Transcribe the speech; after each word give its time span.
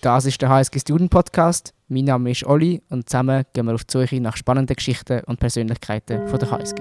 Das 0.00 0.26
ist 0.26 0.40
der 0.40 0.48
HSG 0.48 0.78
Student 0.78 1.10
Podcast. 1.10 1.74
Mein 1.88 2.04
Name 2.04 2.30
ist 2.30 2.44
Olli 2.44 2.80
und 2.88 3.08
zusammen 3.08 3.44
gehen 3.52 3.66
wir 3.66 3.74
auf 3.74 3.82
die 3.82 3.98
Suche 3.98 4.20
nach 4.20 4.36
spannenden 4.36 4.76
Geschichten 4.76 5.24
und 5.24 5.40
Persönlichkeiten 5.40 6.28
von 6.28 6.38
der 6.38 6.50
HSG. 6.52 6.80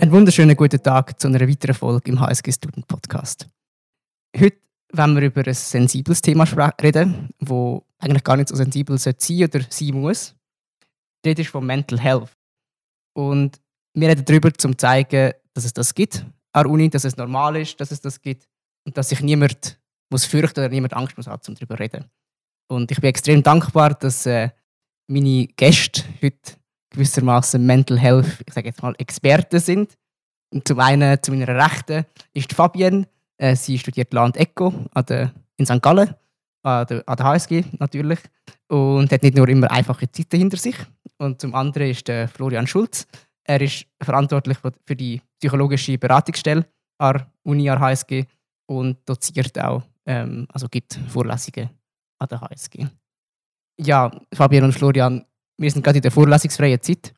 Einen 0.00 0.12
wunderschönen 0.12 0.56
guten 0.56 0.82
Tag 0.82 1.20
zu 1.20 1.28
einer 1.28 1.46
weiteren 1.46 1.74
Folge 1.74 2.10
im 2.10 2.20
HSG 2.20 2.52
Student 2.52 2.88
Podcast. 2.88 3.46
Heute 4.34 4.56
wollen 4.94 5.14
wir 5.14 5.24
über 5.24 5.46
ein 5.46 5.52
sensibles 5.52 6.22
Thema 6.22 6.44
reden, 6.80 7.28
wo 7.38 7.84
eigentlich 7.98 8.24
gar 8.24 8.38
nicht 8.38 8.48
so 8.48 8.56
sensibel 8.56 8.96
sein 8.96 9.14
oder 9.44 9.60
sein 9.68 9.90
muss. 9.90 10.34
Rede 11.22 11.42
ist 11.42 11.50
von 11.50 11.66
Mental 11.66 12.00
Health. 12.00 12.32
Und 13.12 13.60
wir 13.92 14.08
reden 14.08 14.24
darüber, 14.24 14.48
um 14.48 14.58
zu 14.58 14.74
zeigen, 14.74 15.34
dass 15.52 15.66
es 15.66 15.74
das 15.74 15.94
gibt 15.94 16.24
an 16.52 16.64
der 16.64 16.70
Uni, 16.72 16.90
dass 16.90 17.04
es 17.04 17.16
normal 17.16 17.56
ist, 17.56 17.80
dass 17.80 17.90
es 17.90 18.00
das 18.00 18.20
gibt 18.20 18.48
und 18.84 18.96
dass 18.96 19.08
sich 19.08 19.20
niemand 19.20 19.78
muss 20.10 20.24
fürchten 20.24 20.60
oder 20.60 20.68
niemand 20.68 20.94
Angst 20.94 21.16
muss 21.16 21.26
haben, 21.26 21.42
um 21.46 21.54
darüber 21.54 21.76
zu 21.76 21.82
reden. 21.82 22.04
Und 22.70 22.90
ich 22.90 23.00
bin 23.00 23.10
extrem 23.10 23.42
dankbar, 23.42 23.94
dass 23.94 24.26
äh, 24.26 24.50
meine 25.06 25.46
Gäste 25.48 26.02
heute 26.22 26.58
gewissermaßen 26.90 27.64
Mental 27.64 27.98
Health, 27.98 28.42
ich 28.46 28.54
sage 28.54 28.68
jetzt 28.68 28.82
mal, 28.82 28.94
Experten 28.98 29.60
sind. 29.60 29.96
Und 30.50 30.66
zum 30.66 30.80
einen, 30.80 31.22
zu 31.22 31.32
meiner 31.32 31.48
Rechten, 31.48 32.06
ist 32.32 32.52
Fabienne. 32.52 33.06
Äh, 33.36 33.56
sie 33.56 33.78
studiert 33.78 34.12
Land 34.12 34.36
Eco 34.36 34.72
an 34.92 35.06
der, 35.06 35.32
in 35.56 35.66
St. 35.66 35.82
Gallen, 35.82 36.14
an 36.62 36.86
der, 36.86 37.02
an 37.06 37.16
der 37.16 37.26
HSG 37.26 37.64
natürlich. 37.78 38.18
Und 38.68 39.12
hat 39.12 39.22
nicht 39.22 39.36
nur 39.36 39.48
immer 39.48 39.70
einfache 39.70 40.10
Zeiten 40.10 40.38
hinter 40.38 40.56
sich. 40.56 40.76
Und 41.18 41.40
zum 41.40 41.54
anderen 41.54 41.90
ist 41.90 42.08
der 42.08 42.28
Florian 42.28 42.66
Schulz. 42.66 43.06
Er 43.48 43.60
ist 43.62 43.86
verantwortlich 44.02 44.58
für 44.58 44.94
die 44.94 45.22
psychologische 45.40 45.96
Beratungsstelle 45.96 46.66
an 46.98 47.14
der 47.14 47.32
Uni 47.44 47.70
an 47.70 47.78
der 47.78 47.88
HSG 47.88 48.24
und 48.66 48.98
doziert 49.06 49.58
auch, 49.58 49.82
ähm, 50.04 50.46
also 50.52 50.68
gibt 50.68 51.00
Vorlesungen 51.08 51.70
an 52.18 52.28
der 52.28 52.40
HSG. 52.42 52.86
Ja, 53.80 54.10
Fabian 54.34 54.64
und 54.64 54.72
Florian, 54.72 55.24
wir 55.56 55.70
sind 55.70 55.82
gerade 55.82 55.98
in 55.98 56.02
der 56.02 56.10
vorlesungsfreien 56.10 56.82
Zeit. 56.82 57.14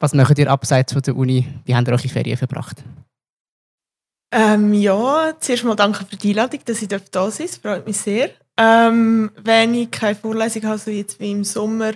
Was 0.00 0.12
macht 0.12 0.38
ihr 0.38 0.50
abseits 0.50 0.92
von 0.92 1.02
der 1.02 1.16
Uni? 1.16 1.46
Wie 1.64 1.74
habt 1.74 1.86
ihr 1.86 1.92
eure 1.92 2.08
Ferien 2.08 2.36
verbracht? 2.36 2.82
Ähm, 4.32 4.74
ja, 4.74 5.34
zuerst 5.38 5.62
mal 5.62 5.76
danke 5.76 6.04
für 6.04 6.16
die 6.16 6.30
Einladung, 6.30 6.60
dass 6.64 6.82
ich 6.82 6.88
da 6.88 6.98
sein 6.98 7.08
darf. 7.12 7.60
Freut 7.62 7.86
mich 7.86 7.96
sehr. 7.98 8.30
Ähm, 8.56 9.30
wenn 9.36 9.74
ich 9.74 9.90
keine 9.92 10.16
Vorlesung 10.16 10.64
habe, 10.64 10.78
so 10.78 10.90
jetzt 10.90 11.20
wie 11.20 11.30
im 11.30 11.44
Sommer, 11.44 11.92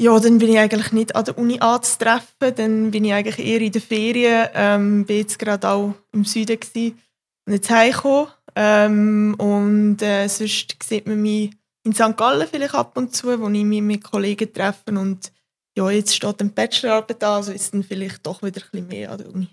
ja, 0.00 0.18
dann 0.20 0.38
bin 0.38 0.50
ich 0.50 0.58
eigentlich 0.58 0.92
nicht 0.92 1.16
an 1.16 1.24
der 1.24 1.36
Uni 1.36 1.58
anzutreffen. 1.58 2.54
Dann 2.54 2.90
bin 2.92 3.04
ich 3.04 3.12
eigentlich 3.12 3.38
eher 3.38 3.60
in 3.60 3.72
den 3.72 3.82
Ferien. 3.82 4.48
Ähm, 4.54 5.04
bin 5.04 5.18
jetzt 5.18 5.38
gerade 5.38 5.68
auch 5.68 5.94
im 6.12 6.24
Süden 6.24 6.58
gewesen 6.58 6.98
und 7.46 7.52
jetzt 7.54 7.68
heimgekommen. 7.68 8.28
Ähm, 8.54 9.34
und 9.38 10.00
äh, 10.00 10.28
sonst 10.28 10.76
sieht 10.82 11.06
man 11.06 11.20
mich 11.20 11.50
in 11.84 11.92
St. 11.92 12.16
Gallen 12.16 12.46
vielleicht 12.48 12.74
ab 12.74 12.96
und 12.96 13.14
zu, 13.14 13.40
wo 13.40 13.48
ich 13.48 13.64
mich 13.64 13.82
mit 13.82 14.04
Kollegen 14.04 14.52
treffe. 14.52 14.92
Und 14.92 15.32
ja, 15.76 15.90
jetzt 15.90 16.14
steht 16.14 16.40
eine 16.40 16.50
Bachelorarbeit 16.50 17.24
an, 17.24 17.34
also 17.34 17.52
ist 17.52 17.74
dann 17.74 17.82
vielleicht 17.82 18.24
doch 18.24 18.42
wieder 18.42 18.60
ein 18.60 18.68
bisschen 18.70 18.88
mehr 18.88 19.10
an 19.10 19.18
der 19.18 19.32
Uni. 19.32 19.48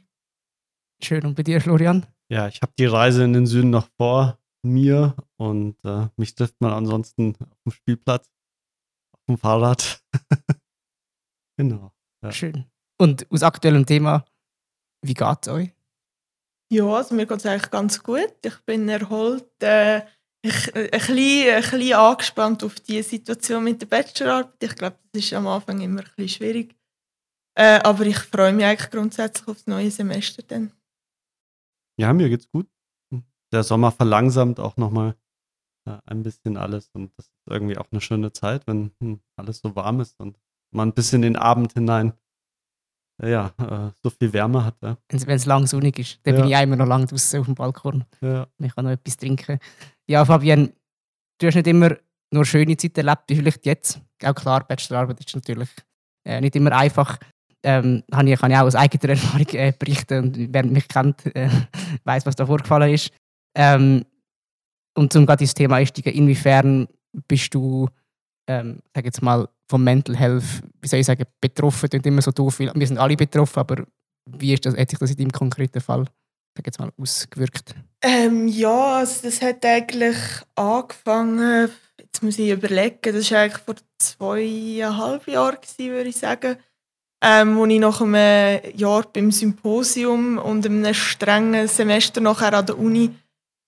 Schön. 1.04 1.26
Und 1.26 1.36
bei 1.36 1.44
dir, 1.44 1.60
Florian? 1.60 2.06
Ja, 2.30 2.48
ich 2.48 2.62
habe 2.62 2.74
die 2.78 2.86
Reise 2.86 3.24
in 3.24 3.34
den 3.34 3.48
Süden 3.48 3.72
noch 3.72 3.88
vor 3.98 4.38
mir 4.64 5.16
und 5.38 5.76
äh, 5.84 6.08
mich 6.18 6.36
trifft 6.36 6.56
man 6.60 6.72
ansonsten 6.72 7.36
auf 7.40 7.58
dem 7.66 7.72
Spielplatz 7.72 8.30
dem 9.28 9.38
Fahrrad. 9.38 10.02
genau. 11.58 11.92
Ja. 12.24 12.32
Schön. 12.32 12.66
Und 12.98 13.30
aus 13.32 13.44
aktuellem 13.44 13.86
Thema, 13.86 14.26
wie 15.02 15.14
geht 15.14 15.38
es 15.42 15.48
euch? 15.48 15.72
Ja, 16.72 16.86
also 16.86 17.14
mir 17.14 17.26
geht 17.26 17.38
es 17.38 17.46
eigentlich 17.46 17.70
ganz 17.70 18.02
gut. 18.02 18.34
Ich 18.44 18.58
bin 18.66 18.90
erholt. 18.90 19.52
Äh, 19.62 20.02
ich, 20.42 20.76
äh, 20.76 20.86
ein, 20.86 20.90
bisschen, 20.92 21.56
ein 21.56 21.62
bisschen 21.62 21.94
angespannt 21.94 22.64
auf 22.64 22.80
die 22.80 23.02
Situation 23.02 23.64
mit 23.64 23.82
der 23.82 23.88
Bachelorarbeit. 23.88 24.64
Ich 24.64 24.76
glaube, 24.76 25.00
das 25.12 25.24
ist 25.24 25.34
am 25.34 25.48
Anfang 25.48 25.82
immer 25.82 26.02
ein 26.02 26.08
bisschen 26.16 26.30
schwierig. 26.30 26.76
Äh, 27.58 27.80
aber 27.84 28.06
ich 28.06 28.18
freue 28.18 28.54
mich 28.54 28.66
eigentlich 28.66 28.92
grundsätzlich 28.92 29.48
auf 29.48 29.58
das 29.58 29.68
neue 29.68 29.92
Semester 29.92 30.44
dann. 30.44 30.72
Ja, 31.98 32.12
mir 32.14 32.30
geht's 32.30 32.50
gut. 32.50 32.68
Der 33.54 33.64
Sommer 33.64 33.92
verlangsamt 33.92 34.60
auch 34.60 34.76
nochmal 34.76 35.16
äh, 35.86 35.98
ein 36.06 36.24
bisschen 36.24 36.58
alles 36.58 36.90
und 36.94 37.12
das 37.18 37.28
ist 37.28 37.34
irgendwie 37.50 37.78
auch 37.78 37.88
eine 37.92 38.02
schöne 38.02 38.32
Zeit, 38.32 38.68
wenn 38.68 38.92
hm, 39.00 39.20
alles 39.36 39.60
so 39.60 39.76
warm 39.76 40.00
ist 40.00 40.20
und 40.20 40.38
man 40.72 40.90
ein 40.90 40.94
bisschen 40.94 41.24
in 41.24 41.34
den 41.34 41.42
Abend 41.42 41.74
hinein 41.74 42.14
äh, 43.22 43.32
ja, 43.32 43.52
äh, 43.60 43.92
so 44.04 44.10
viel 44.10 44.34
Wärme 44.34 44.66
hat. 44.66 44.76
Ja. 44.82 44.98
Wenn 45.10 45.36
es 45.36 45.46
lang 45.46 45.68
sonnig 45.68 46.00
ist, 46.00 46.20
dann 46.24 46.36
ja. 46.36 46.42
bin 46.42 46.52
ich 46.52 46.60
immer 46.60 46.76
noch 46.76 46.88
lang 46.88 47.08
draußen 47.08 47.40
auf 47.40 47.46
dem 47.46 47.56
Balkon. 47.56 48.04
Ja. 48.22 48.48
Ich 48.60 48.76
kann 48.76 48.86
noch 48.86 48.92
etwas 48.92 49.18
trinken. 49.18 49.60
Ja, 50.08 50.26
Fabian, 50.26 50.72
du 51.40 51.48
hast 51.48 51.56
nicht 51.56 51.68
immer 51.68 51.96
nur 52.32 52.46
schöne 52.46 52.78
Zeit 52.78 52.98
erlebt, 52.98 53.24
wie 53.28 53.36
vielleicht 53.36 53.66
jetzt. 53.66 54.02
Auch 54.24 54.36
klar, 54.36 54.66
Bachelorarbeit 54.68 55.20
ist 55.20 55.36
natürlich 55.36 55.70
äh, 56.26 56.42
nicht 56.42 56.56
immer 56.56 56.72
einfach. 56.74 57.18
Ähm, 57.64 58.04
kann, 58.12 58.28
ich, 58.28 58.40
kann 58.40 58.52
ich 58.52 58.58
auch 58.58 58.64
aus 58.64 58.76
eigener 58.76 59.10
Erfahrung 59.14 59.48
äh, 59.54 59.74
berichten 59.78 60.24
und 60.24 60.54
wer 60.54 60.66
mich 60.66 60.88
kennt, 60.88 61.26
äh, 61.36 61.50
weiß, 62.04 62.26
was 62.26 62.36
da 62.36 62.46
vorgefallen 62.46 62.94
ist. 62.94 63.12
Ähm, 63.56 64.06
und 64.96 65.14
zum 65.14 65.26
gerade 65.26 65.44
ins 65.44 65.54
Thema 65.54 65.76
einsteigen, 65.76 66.14
inwiefern 66.14 66.88
bist 67.28 67.54
du, 67.54 67.88
ähm, 68.48 68.80
sag 68.94 69.06
jetzt 69.06 69.22
mal, 69.22 69.48
vom 69.70 69.84
Mental 69.84 70.16
Health, 70.16 70.44
wie 70.82 70.88
soll 70.88 71.00
ich 71.00 71.06
sagen, 71.06 71.26
betroffen? 71.42 71.90
Das 71.90 72.02
immer 72.02 72.22
so 72.22 72.32
doof, 72.32 72.60
wir 72.60 72.88
sind 72.88 72.98
alle 72.98 73.16
betroffen, 73.16 73.60
aber 73.60 73.86
wie 74.30 74.54
ist 74.54 74.66
das, 74.66 74.76
hat 74.76 74.90
sich 74.90 75.00
das 75.00 75.12
in 75.12 75.18
deinem 75.18 75.32
konkreten 75.32 75.82
Fall, 75.82 76.06
sag 76.56 76.66
jetzt 76.66 76.80
mal, 76.80 76.92
ausgewirkt? 76.98 77.76
Ähm, 78.02 78.48
ja, 78.48 78.98
also 78.98 79.22
das 79.24 79.42
hat 79.42 79.66
eigentlich 79.66 80.18
angefangen, 80.56 81.70
jetzt 82.00 82.22
muss 82.22 82.40
ich 82.40 82.50
überlegen, 82.50 83.00
das 83.02 83.32
war 83.32 83.40
eigentlich 83.40 83.64
vor 83.64 83.76
zweieinhalb 83.98 85.28
Jahren, 85.28 85.58
würde 85.78 86.10
ich 86.10 86.18
sagen, 86.18 86.58
ähm, 87.24 87.56
wo 87.58 87.66
ich 87.66 87.80
nach 87.80 88.02
einem 88.02 88.60
Jahr 88.76 89.04
beim 89.12 89.32
Symposium 89.32 90.38
und 90.38 90.66
einem 90.66 90.94
strengen 90.94 91.68
Semester 91.68 92.22
nachher 92.22 92.54
an 92.54 92.66
der 92.66 92.78
Uni 92.78 93.12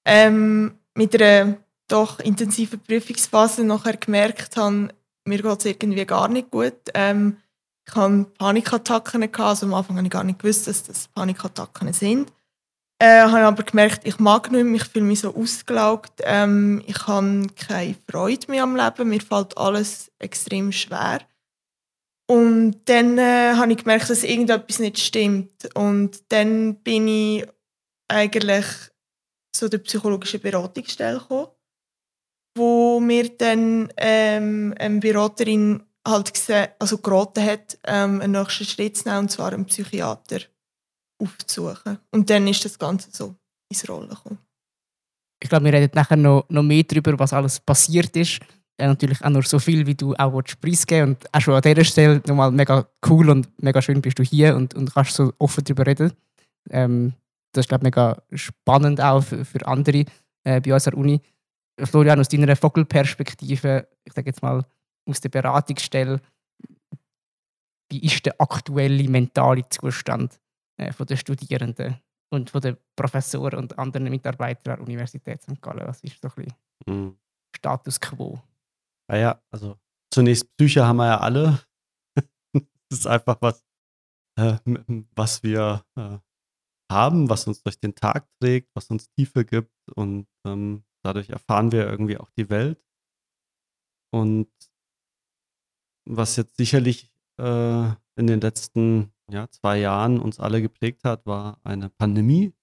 ähm, 0.06 0.77
mit 0.97 1.19
einer 1.19 1.58
doch 1.88 2.19
intensiven 2.19 2.80
Prüfungsphase 2.80 3.63
nachher 3.63 3.97
gemerkt 3.97 4.58
habe, 4.58 4.90
mir 5.25 5.41
geht 5.41 5.59
es 5.59 5.66
irgendwie 5.66 6.06
gar 6.06 6.28
nicht 6.28 6.52
gut. 6.52 6.74
Ähm, 6.94 7.38
ich 7.88 7.96
hatte 7.96 8.25
Panikattacken. 8.38 9.22
Gehabt. 9.22 9.40
Also 9.40 9.66
am 9.68 9.74
Anfang 9.74 9.96
habe 9.97 10.08
ich 10.08 10.12
gar 10.12 10.24
nicht 10.24 10.40
gewusst, 10.40 10.68
dass 10.68 10.84
das 10.84 11.08
Panikattacken 11.09 11.94
sind. 11.94 12.31
Äh, 13.00 13.22
habe 13.22 13.46
aber 13.46 13.63
gemerkt, 13.63 14.08
ich 14.08 14.18
mag 14.18 14.52
nicht 14.52 14.63
mehr, 14.66 14.81
ich 14.81 14.85
fühle 14.85 15.06
mich 15.06 15.19
so 15.19 15.35
ausgelaugt. 15.35 16.13
Ähm, 16.24 16.81
ich 16.88 17.06
habe 17.06 17.47
keine 17.56 17.96
Freude 18.09 18.50
mehr 18.50 18.64
am 18.64 18.75
Leben, 18.75 19.09
mir 19.09 19.22
fällt 19.22 19.58
alles 19.58 20.12
extrem 20.19 20.72
schwer. 20.72 21.19
Und 22.29 22.81
dann 22.85 23.18
äh, 23.19 23.53
habe 23.56 23.72
ich 23.72 23.78
gemerkt, 23.78 24.09
dass 24.09 24.24
irgendetwas 24.24 24.79
nicht 24.79 25.00
stimmt. 25.00 25.69
Und 25.75 26.24
dann 26.29 26.75
bin 26.78 27.08
ich 27.08 27.47
eigentlich 28.09 28.66
zu 29.57 29.69
der 29.69 29.79
psychologischen 29.79 30.40
Beratungsstelle 30.40 31.19
gekommen, 31.19 31.47
wo 32.57 33.00
mir 33.00 33.29
dann 33.38 33.91
ähm, 33.97 34.73
eine 34.78 35.00
Beraterin 35.00 35.84
halt 36.07 36.34
gesehen, 36.34 36.69
also 36.79 36.97
geraten 37.00 37.44
hat, 37.44 37.78
ähm, 37.84 38.22
einen 38.22 38.34
nächsten 38.34 38.66
Schritt 38.66 38.97
zu 38.97 39.07
nehmen, 39.07 39.19
und 39.22 39.31
zwar 39.31 39.53
einen 39.53 39.66
Psychiater 39.66 40.40
aufzusuchen. 41.22 42.00
Und 42.12 42.29
dann 42.29 42.47
ist 42.47 42.63
das 42.63 42.79
Ganze 42.79 43.09
so 43.12 43.35
ins 43.69 43.88
Rollen 43.90 44.09
gekommen. 44.09 44.40
Ich 45.41 45.50
glaube, 45.50 45.66
wir 45.66 45.73
reden 45.73 45.91
nachher 45.94 46.17
noch, 46.17 46.46
noch 46.50 46.63
mehr 46.63 46.84
darüber, 46.84 47.17
was 47.19 47.34
alles 47.34 47.59
passiert 47.59 48.16
ist. 48.16 48.40
Äh, 48.79 48.88
natürlich 48.88 49.23
auch 49.23 49.29
nur 49.29 49.44
so 49.44 49.59
viel, 49.59 49.85
wie 49.85 49.96
du 49.96 50.16
auch 50.16 50.41
preisgeben 50.62 51.09
Und 51.09 51.34
auch 51.34 51.41
schon 51.41 51.56
an 51.56 51.62
dieser 51.62 51.84
Stelle 51.84 52.22
nochmal 52.25 52.52
mega 52.52 52.87
cool 53.08 53.29
und 53.29 53.49
mega 53.61 53.82
schön 53.82 54.02
bist 54.02 54.20
du 54.20 54.23
hier 54.23 54.55
und, 54.55 54.73
und 54.76 54.93
kannst 54.93 55.14
so 55.14 55.34
offen 55.40 55.64
darüber 55.64 55.85
reden. 55.85 56.14
Ähm, 56.70 57.14
das 57.58 57.66
ist, 57.66 57.70
glaube 57.70 57.82
ich, 57.82 57.96
mega 57.96 58.22
spannend 58.34 59.02
auch 59.02 59.22
für, 59.22 59.44
für 59.44 59.66
andere 59.66 60.06
äh, 60.44 60.62
bei 60.62 60.74
unserer 60.74 60.96
Uni. 60.96 61.22
Florian, 61.80 62.20
aus 62.20 62.28
deiner 62.28 62.56
Vogelperspektive, 62.56 63.88
ich 64.04 64.14
sage 64.14 64.30
jetzt 64.30 64.42
mal 64.42 64.66
aus 65.08 65.22
der 65.22 65.30
Beratungsstelle, 65.30 66.22
wie 67.92 68.00
ist 68.00 68.26
der 68.26 68.40
aktuelle 68.40 69.08
mentale 69.09 69.68
Zustand 69.70 70.40
äh, 70.78 70.92
von 70.92 71.06
den 71.06 71.18
Studierenden 71.18 71.98
und 72.32 72.50
von 72.50 72.62
den 72.62 72.78
Professoren 72.96 73.59
und 73.59 73.78
anderen 73.78 74.09
Mitarbeitern 74.09 74.78
der 74.78 74.82
Universität 74.82 75.42
St. 75.42 75.62
Gallen? 75.62 75.88
Was 75.88 76.02
ist 76.02 76.22
so 76.22 76.28
ein 76.28 76.36
bisschen 76.36 76.54
mhm. 76.88 77.18
Status 77.56 78.00
quo? 78.00 78.42
Naja, 79.09 79.42
also 79.52 79.78
zunächst 80.14 80.56
Psyche 80.58 80.86
haben 80.86 80.98
wir 80.98 81.08
ja 81.08 81.20
alle. 81.20 81.59
das 82.54 83.00
ist 83.00 83.08
einfach 83.08 83.38
was, 83.40 83.64
äh, 84.38 84.58
was 85.16 85.44
wir 85.44 85.86
äh, 85.96 86.18
haben, 86.91 87.29
was 87.29 87.47
uns 87.47 87.63
durch 87.63 87.79
den 87.79 87.95
Tag 87.95 88.28
trägt, 88.39 88.69
was 88.75 88.89
uns 88.89 89.09
Tiefe 89.11 89.45
gibt 89.45 89.73
und 89.95 90.28
ähm, 90.45 90.84
dadurch 91.03 91.29
erfahren 91.29 91.72
wir 91.72 91.87
irgendwie 91.87 92.17
auch 92.17 92.29
die 92.31 92.49
Welt. 92.49 92.79
Und 94.13 94.49
was 96.05 96.37
jetzt 96.37 96.57
sicherlich 96.57 97.11
äh, 97.39 97.87
in 98.16 98.28
den 98.28 98.39
letzten 98.41 99.11
ja, 99.29 99.49
zwei 99.49 99.79
Jahren 99.79 100.19
uns 100.19 100.39
alle 100.39 100.61
geprägt 100.61 101.03
hat, 101.03 101.25
war 101.25 101.59
eine 101.63 101.89
Pandemie, 101.89 102.53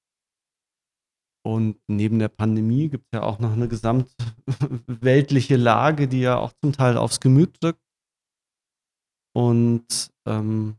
Und 1.46 1.78
neben 1.88 2.18
der 2.18 2.28
Pandemie 2.30 2.88
gibt 2.88 3.04
es 3.06 3.18
ja 3.18 3.22
auch 3.22 3.38
noch 3.38 3.52
eine 3.52 3.68
gesamtweltliche 3.68 5.56
Lage, 5.56 6.08
die 6.08 6.20
ja 6.20 6.38
auch 6.38 6.54
zum 6.54 6.72
Teil 6.72 6.96
aufs 6.96 7.20
Gemüt 7.20 7.62
drückt. 7.62 7.82
Und 9.36 10.10
ähm, 10.26 10.76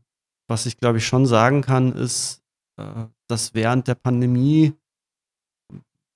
was 0.48 0.66
ich 0.66 0.76
glaube 0.78 0.98
ich 0.98 1.06
schon 1.06 1.26
sagen 1.26 1.60
kann, 1.62 1.92
ist, 1.92 2.42
äh, 2.80 3.06
dass 3.28 3.54
während 3.54 3.88
der 3.88 3.94
Pandemie 3.94 4.74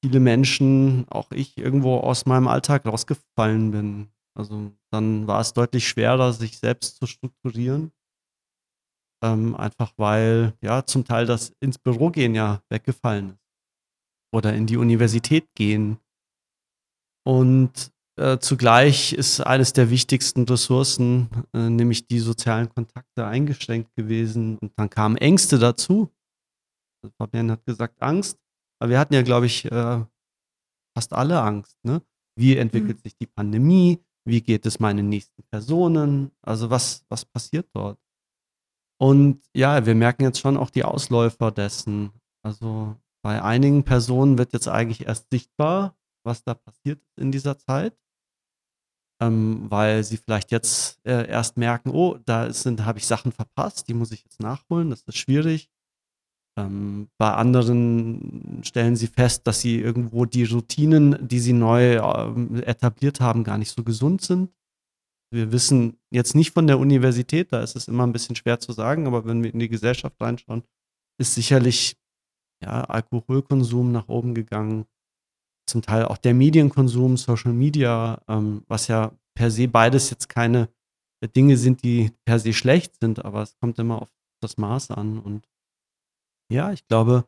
viele 0.03 0.21
Menschen, 0.21 1.07
auch 1.09 1.31
ich, 1.33 1.59
irgendwo 1.59 1.99
aus 1.99 2.27
meinem 2.27 2.49
Alltag 2.49 2.87
rausgefallen 2.87 3.71
bin. 3.71 4.09
Also 4.35 4.73
dann 4.91 5.27
war 5.27 5.41
es 5.41 5.53
deutlich 5.53 5.87
schwerer, 5.89 6.33
sich 6.33 6.59
selbst 6.59 6.97
zu 6.97 7.07
strukturieren. 7.07 7.93
Ähm, 9.23 9.55
einfach 9.55 9.93
weil 9.99 10.55
ja 10.63 10.87
zum 10.87 11.05
Teil 11.05 11.27
das 11.27 11.53
ins 11.61 11.79
Büro 11.79 12.11
gehen 12.11 12.35
ja 12.35 12.63
weggefallen 12.71 13.31
ist. 13.31 13.41
Oder 14.33 14.55
in 14.55 14.67
die 14.67 14.77
Universität 14.77 15.47
gehen. 15.55 15.99
Und 17.27 17.93
äh, 18.17 18.39
zugleich 18.39 19.13
ist 19.13 19.41
eines 19.41 19.73
der 19.73 19.91
wichtigsten 19.91 20.45
Ressourcen, 20.45 21.29
äh, 21.53 21.69
nämlich 21.69 22.07
die 22.07 22.21
sozialen 22.21 22.69
Kontakte, 22.69 23.27
eingeschränkt 23.27 23.95
gewesen. 23.97 24.57
Und 24.59 24.73
dann 24.77 24.89
kamen 24.89 25.17
Ängste 25.17 25.59
dazu. 25.59 26.11
Fabian 27.19 27.51
hat 27.51 27.65
gesagt 27.65 28.01
Angst. 28.01 28.39
Aber 28.81 28.91
wir 28.91 28.99
hatten 28.99 29.15
ja, 29.15 29.23
glaube 29.23 29.47
ich, 29.47 29.65
äh, 29.67 30.05
fast 30.95 31.13
alle 31.13 31.41
Angst. 31.41 31.77
Ne? 31.85 32.03
Wie 32.37 32.57
entwickelt 32.57 32.99
mhm. 32.99 33.03
sich 33.03 33.17
die 33.17 33.27
Pandemie? 33.27 34.01
Wie 34.25 34.41
geht 34.41 34.67
es 34.67 34.81
meinen 34.81 35.09
nächsten 35.09 35.43
Personen? 35.51 36.31
Also 36.43 36.71
was, 36.71 37.05
was 37.09 37.25
passiert 37.25 37.69
dort? 37.75 37.99
Und 39.01 39.43
ja, 39.55 39.87
wir 39.87 39.95
merken 39.95 40.25
jetzt 40.25 40.41
schon 40.41 40.57
auch 40.57 40.71
die 40.71 40.85
Ausläufer 40.85 41.51
dessen. 41.51 42.13
Also 42.43 42.97
bei 43.23 43.43
einigen 43.43 43.83
Personen 43.83 44.39
wird 44.39 44.53
jetzt 44.53 44.69
eigentlich 44.69 45.07
erst 45.07 45.31
sichtbar, 45.31 45.97
was 46.23 46.43
da 46.43 46.55
passiert 46.55 47.01
in 47.17 47.33
dieser 47.33 47.59
Zeit. 47.59 47.97
Ähm, 49.23 49.71
weil 49.71 50.03
sie 50.03 50.17
vielleicht 50.17 50.51
jetzt 50.51 50.99
äh, 51.05 51.29
erst 51.29 51.59
merken, 51.59 51.91
oh, 51.91 52.19
da 52.25 52.49
habe 52.49 52.99
ich 52.99 53.07
Sachen 53.07 53.33
verpasst, 53.33 53.87
die 53.89 53.95
muss 53.95 54.13
ich 54.13 54.23
jetzt 54.23 54.41
nachholen, 54.41 54.89
das 54.89 55.03
ist 55.03 55.19
schwierig. 55.19 55.69
Ähm, 56.59 57.09
bei 57.19 57.33
anderen 57.33 58.61
stellen 58.65 58.97
sie 58.97 59.07
fest, 59.07 59.47
dass 59.47 59.61
sie 59.61 59.81
irgendwo 59.81 60.25
die 60.25 60.45
Routinen, 60.45 61.17
die 61.27 61.39
sie 61.39 61.53
neu 61.53 61.95
äh, 61.95 62.63
etabliert 62.63 63.21
haben, 63.21 63.45
gar 63.45 63.59
nicht 63.59 63.71
so 63.71 63.85
gesund 63.85 64.23
sind. 64.23 64.51
Wir 65.33 65.53
wissen 65.53 65.99
jetzt 66.11 66.35
nicht 66.35 66.51
von 66.51 66.67
der 66.67 66.81
Universität, 66.81 67.53
da 67.53 67.63
ist 67.63 67.77
es 67.77 67.87
immer 67.87 68.05
ein 68.05 68.13
bisschen 68.13 68.35
schwer 68.35 68.59
zu 68.59 68.73
sagen, 68.73 69.07
aber 69.07 69.25
wenn 69.27 69.45
wir 69.45 69.53
in 69.53 69.61
die 69.61 69.69
Gesellschaft 69.69 70.21
reinschauen, 70.21 70.65
ist 71.21 71.35
sicherlich 71.35 71.97
ja, 72.63 72.83
Alkoholkonsum 72.85 73.93
nach 73.93 74.09
oben 74.09 74.35
gegangen, 74.35 74.87
zum 75.69 75.83
Teil 75.83 76.07
auch 76.07 76.19
der 76.19 76.35
Medienkonsum, 76.35 77.17
Social 77.17 77.53
Media, 77.53 78.21
ähm, 78.29 78.65
was 78.67 78.89
ja 78.89 79.13
per 79.37 79.51
se 79.53 79.69
beides 79.69 80.11
jetzt 80.11 80.29
keine 80.29 80.69
Dinge 81.37 81.57
sind, 81.57 81.85
die 81.85 82.11
per 82.25 82.39
se 82.39 82.53
schlecht 82.53 82.99
sind, 83.01 83.25
aber 83.25 83.43
es 83.43 83.57
kommt 83.59 83.79
immer 83.79 84.03
auf 84.03 84.11
das 84.43 84.57
Maß 84.57 84.91
an 84.91 85.19
und 85.19 85.47
ja, 86.51 86.73
ich 86.73 86.87
glaube, 86.87 87.25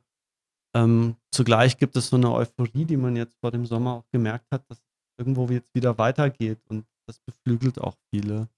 ähm, 0.75 1.17
zugleich 1.31 1.77
gibt 1.77 1.97
es 1.97 2.09
so 2.09 2.17
eine 2.17 2.33
Euphorie, 2.33 2.85
die 2.85 2.97
man 2.97 3.17
jetzt 3.17 3.37
vor 3.41 3.51
dem 3.51 3.67
Sommer 3.67 3.95
auch 3.95 4.11
gemerkt 4.11 4.47
hat, 4.51 4.69
dass 4.71 4.83
irgendwo 5.19 5.47
jetzt 5.49 5.75
wieder 5.75 5.97
weitergeht 5.99 6.61
und 6.69 6.87
das 7.07 7.19
beflügelt 7.21 7.81
auch 7.81 7.97
viele. 8.11 8.49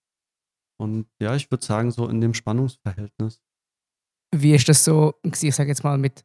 Und 0.81 1.07
ja, 1.21 1.35
ich 1.35 1.51
würde 1.51 1.65
sagen, 1.65 1.91
so 1.91 2.09
in 2.09 2.21
dem 2.21 2.35
Spannungsverhältnis. 2.35 3.41
Wie 4.35 4.55
ist 4.55 4.69
das 4.69 4.85
so, 4.85 5.15
ich 5.23 5.55
sage 5.55 5.71
jetzt 5.71 5.85
mal, 5.85 5.99
mit 5.99 6.25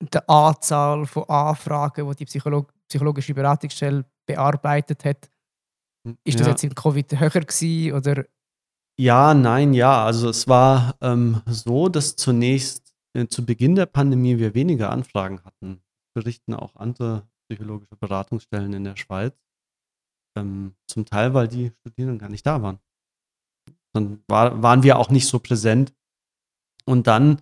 der 0.00 0.28
Anzahl 0.28 1.06
von 1.06 1.24
Anfragen, 1.28 2.08
die 2.08 2.16
die 2.16 2.24
Psycholog 2.26 2.72
psychologische 2.88 3.34
Beratungsstelle 3.34 4.04
bearbeitet 4.26 5.04
hat? 5.04 5.30
Ist 6.24 6.38
das 6.38 6.46
ja. 6.46 6.52
jetzt 6.52 6.64
in 6.64 6.74
Covid 6.74 7.18
höher 7.18 7.30
gewesen 7.30 7.92
oder? 7.96 8.24
Ja, 8.98 9.34
nein, 9.34 9.74
ja. 9.74 10.04
Also 10.04 10.30
es 10.30 10.46
war 10.46 10.96
ähm, 11.00 11.42
so, 11.46 11.88
dass 11.88 12.16
zunächst 12.16 12.85
äh, 13.16 13.28
zu 13.28 13.44
Beginn 13.44 13.74
der 13.74 13.86
Pandemie 13.86 14.38
wir 14.38 14.54
weniger 14.54 14.90
Anfragen 14.90 15.42
hatten, 15.44 15.80
berichten 16.14 16.54
auch 16.54 16.76
andere 16.76 17.26
psychologische 17.48 17.96
Beratungsstellen 17.96 18.72
in 18.74 18.84
der 18.84 18.96
Schweiz. 18.96 19.34
Ähm, 20.36 20.74
zum 20.86 21.06
Teil, 21.06 21.32
weil 21.32 21.48
die 21.48 21.72
Studierenden 21.80 22.18
gar 22.18 22.28
nicht 22.28 22.46
da 22.46 22.60
waren. 22.60 22.78
Dann 23.94 24.22
war, 24.28 24.62
waren 24.62 24.82
wir 24.82 24.98
auch 24.98 25.08
nicht 25.08 25.26
so 25.26 25.38
präsent. 25.38 25.94
Und 26.84 27.06
dann 27.06 27.40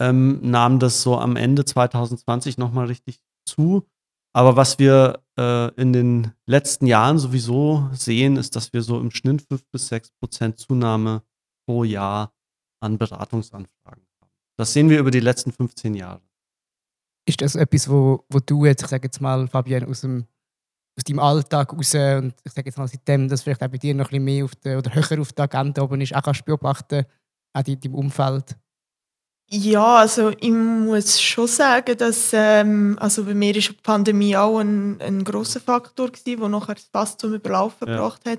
ähm, 0.00 0.40
nahm 0.42 0.78
das 0.78 1.02
so 1.02 1.18
am 1.18 1.36
Ende 1.36 1.66
2020 1.66 2.56
nochmal 2.56 2.86
richtig 2.86 3.20
zu. 3.44 3.86
Aber 4.32 4.56
was 4.56 4.78
wir 4.78 5.22
äh, 5.38 5.74
in 5.74 5.92
den 5.92 6.32
letzten 6.46 6.86
Jahren 6.86 7.18
sowieso 7.18 7.90
sehen, 7.92 8.36
ist, 8.36 8.56
dass 8.56 8.72
wir 8.72 8.82
so 8.82 8.98
im 8.98 9.10
Schnitt 9.10 9.42
5 9.42 9.68
bis 9.70 9.88
6 9.88 10.12
Prozent 10.12 10.58
Zunahme 10.58 11.22
pro 11.66 11.84
Jahr 11.84 12.32
an 12.80 12.96
Beratungsanfragen 12.96 14.09
das 14.60 14.72
sehen 14.72 14.88
wir 14.90 14.98
über 14.98 15.10
die 15.10 15.20
letzten 15.20 15.52
15 15.52 15.94
Jahre. 15.94 16.20
Ist 17.26 17.40
das 17.40 17.54
etwas, 17.54 17.88
wo, 17.88 18.24
wo 18.28 18.38
du 18.38 18.64
jetzt, 18.64 18.82
ich 18.82 18.88
sage 18.88 19.06
jetzt 19.06 19.20
mal, 19.20 19.46
Fabian, 19.48 19.84
aus, 19.84 20.02
dem, 20.02 20.26
aus 20.96 21.04
deinem 21.04 21.18
Alltag 21.18 21.72
raus 21.72 21.94
und 21.94 22.34
ich 22.44 22.52
sage 22.52 22.68
jetzt 22.68 22.78
mal, 22.78 22.88
seitdem 22.88 23.28
das 23.28 23.42
vielleicht 23.42 23.62
auch 23.62 23.68
bei 23.68 23.78
dir 23.78 23.94
noch 23.94 24.06
ein 24.06 24.10
bisschen 24.10 24.24
mehr 24.24 24.44
auf 24.44 24.54
der, 24.56 24.78
oder 24.78 24.94
höher 24.94 25.20
auf 25.20 25.32
der 25.32 25.44
Agenda 25.44 25.82
oben 25.82 26.00
ist, 26.00 26.14
auch 26.14 26.22
kannst 26.22 26.44
beobachten, 26.44 27.04
auch 27.52 27.66
in 27.66 27.80
deinem 27.80 27.94
Umfeld? 27.94 28.56
Ja, 29.52 29.96
also 29.96 30.30
ich 30.30 30.50
muss 30.50 31.20
schon 31.20 31.48
sagen, 31.48 31.96
dass 31.96 32.30
ähm, 32.32 32.96
also 33.00 33.24
bei 33.24 33.34
mir 33.34 33.56
ist 33.56 33.68
die 33.68 33.82
Pandemie 33.82 34.36
auch 34.36 34.60
ein, 34.60 35.00
ein 35.00 35.24
großer 35.24 35.58
Faktor 35.58 36.08
war, 36.08 36.36
der 36.36 36.48
nachher 36.48 36.76
fast 36.92 37.20
zum 37.20 37.34
Überlaufen 37.34 37.88
ja. 37.88 37.94
gebracht 37.94 38.22
hat. 38.26 38.38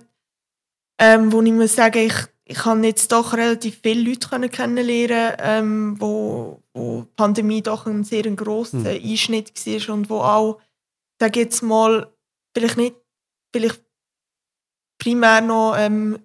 Ähm, 0.99 1.31
wo 1.31 1.41
ich 1.41 1.51
muss 1.51 1.75
sagen, 1.75 1.97
ich 1.97 2.13
ich 2.51 2.65
habe 2.65 2.85
jetzt 2.85 3.11
doch 3.13 3.33
relativ 3.33 3.79
viele 3.81 4.09
Leute 4.09 4.49
kennenlernen, 4.49 5.35
ähm, 5.39 6.01
wo, 6.01 6.61
wo 6.73 7.03
die 7.03 7.11
Pandemie 7.15 7.61
doch 7.61 7.85
ein 7.85 8.03
sehr 8.03 8.23
grosser 8.35 8.77
mhm. 8.77 8.87
Einschnitt 8.87 9.53
war 9.65 9.95
und 9.95 10.09
wo 10.09 10.17
auch, 10.19 10.61
sage 11.19 11.39
jetzt 11.39 11.61
mal, 11.61 12.11
vielleicht 12.53 12.75
nicht, 12.75 12.95
vielleicht 13.53 13.81
primär 14.99 15.39
noch 15.39 15.75
ähm, 15.77 16.19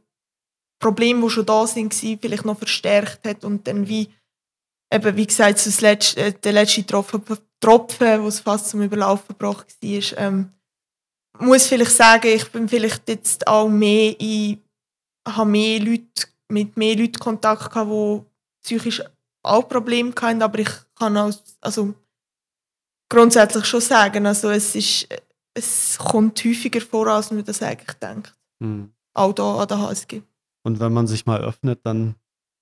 Probleme, 0.80 1.22
die 1.22 1.30
schon 1.30 1.46
da 1.46 1.64
sind, 1.66 1.94
vielleicht 1.94 2.44
noch 2.44 2.58
verstärkt 2.58 3.24
hat 3.24 3.44
und 3.44 3.68
dann 3.68 3.86
wie, 3.86 4.08
eben, 4.92 5.16
wie 5.16 5.26
gesagt, 5.26 5.64
das 5.64 5.80
letzte, 5.80 6.20
äh, 6.20 6.32
der 6.32 6.52
letzte 6.52 6.84
Tropfen, 6.84 7.22
Tropfen, 7.60 8.22
wo 8.22 8.26
es 8.26 8.40
fast 8.40 8.68
zum 8.68 8.82
Überlaufen 8.82 9.28
gebracht 9.28 9.76
war, 9.80 10.18
ähm, 10.18 10.50
muss 11.38 11.66
vielleicht 11.66 11.92
sagen, 11.92 12.28
ich 12.28 12.50
bin 12.50 12.68
vielleicht 12.68 13.08
jetzt 13.08 13.46
auch 13.46 13.68
mehr 13.68 14.18
in 14.18 14.60
habe 15.26 15.50
mehr 15.50 15.80
Leute, 15.80 16.26
mit 16.48 16.76
mehr 16.76 16.96
Leuten 16.96 17.18
Kontakt 17.18 17.70
gehabt, 17.70 17.90
die 17.90 18.22
psychisch 18.62 19.02
auch 19.42 19.68
Probleme 19.68 20.12
hatten, 20.20 20.42
aber 20.42 20.58
ich 20.58 20.70
kann 20.94 21.16
auch, 21.16 21.32
also 21.60 21.94
grundsätzlich 23.08 23.64
schon 23.64 23.80
sagen, 23.80 24.26
also 24.26 24.50
es 24.50 24.74
ist, 24.74 25.08
es 25.54 25.98
kommt 25.98 26.44
häufiger 26.44 26.80
vor, 26.80 27.06
als 27.06 27.30
man 27.30 27.44
das 27.44 27.62
eigentlich 27.62 27.96
denkt. 27.98 28.34
Mhm. 28.60 28.92
Auch 29.14 29.32
da 29.32 29.56
an 29.56 29.68
der 29.68 29.80
HSG. 29.80 30.22
Und 30.64 30.80
wenn 30.80 30.92
man 30.92 31.06
sich 31.06 31.26
mal 31.26 31.40
öffnet, 31.40 31.80
dann 31.84 32.16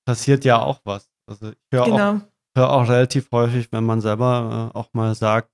passiert 0.06 0.44
ja 0.44 0.60
auch 0.60 0.80
was. 0.84 1.10
Also 1.26 1.50
ich 1.50 1.56
höre 1.72 1.86
genau. 1.86 2.12
auch, 2.16 2.20
hör 2.56 2.72
auch 2.72 2.88
relativ 2.88 3.30
häufig, 3.32 3.72
wenn 3.72 3.84
man 3.84 4.00
selber 4.00 4.70
äh, 4.74 4.78
auch 4.78 4.88
mal 4.92 5.14
sagt, 5.14 5.50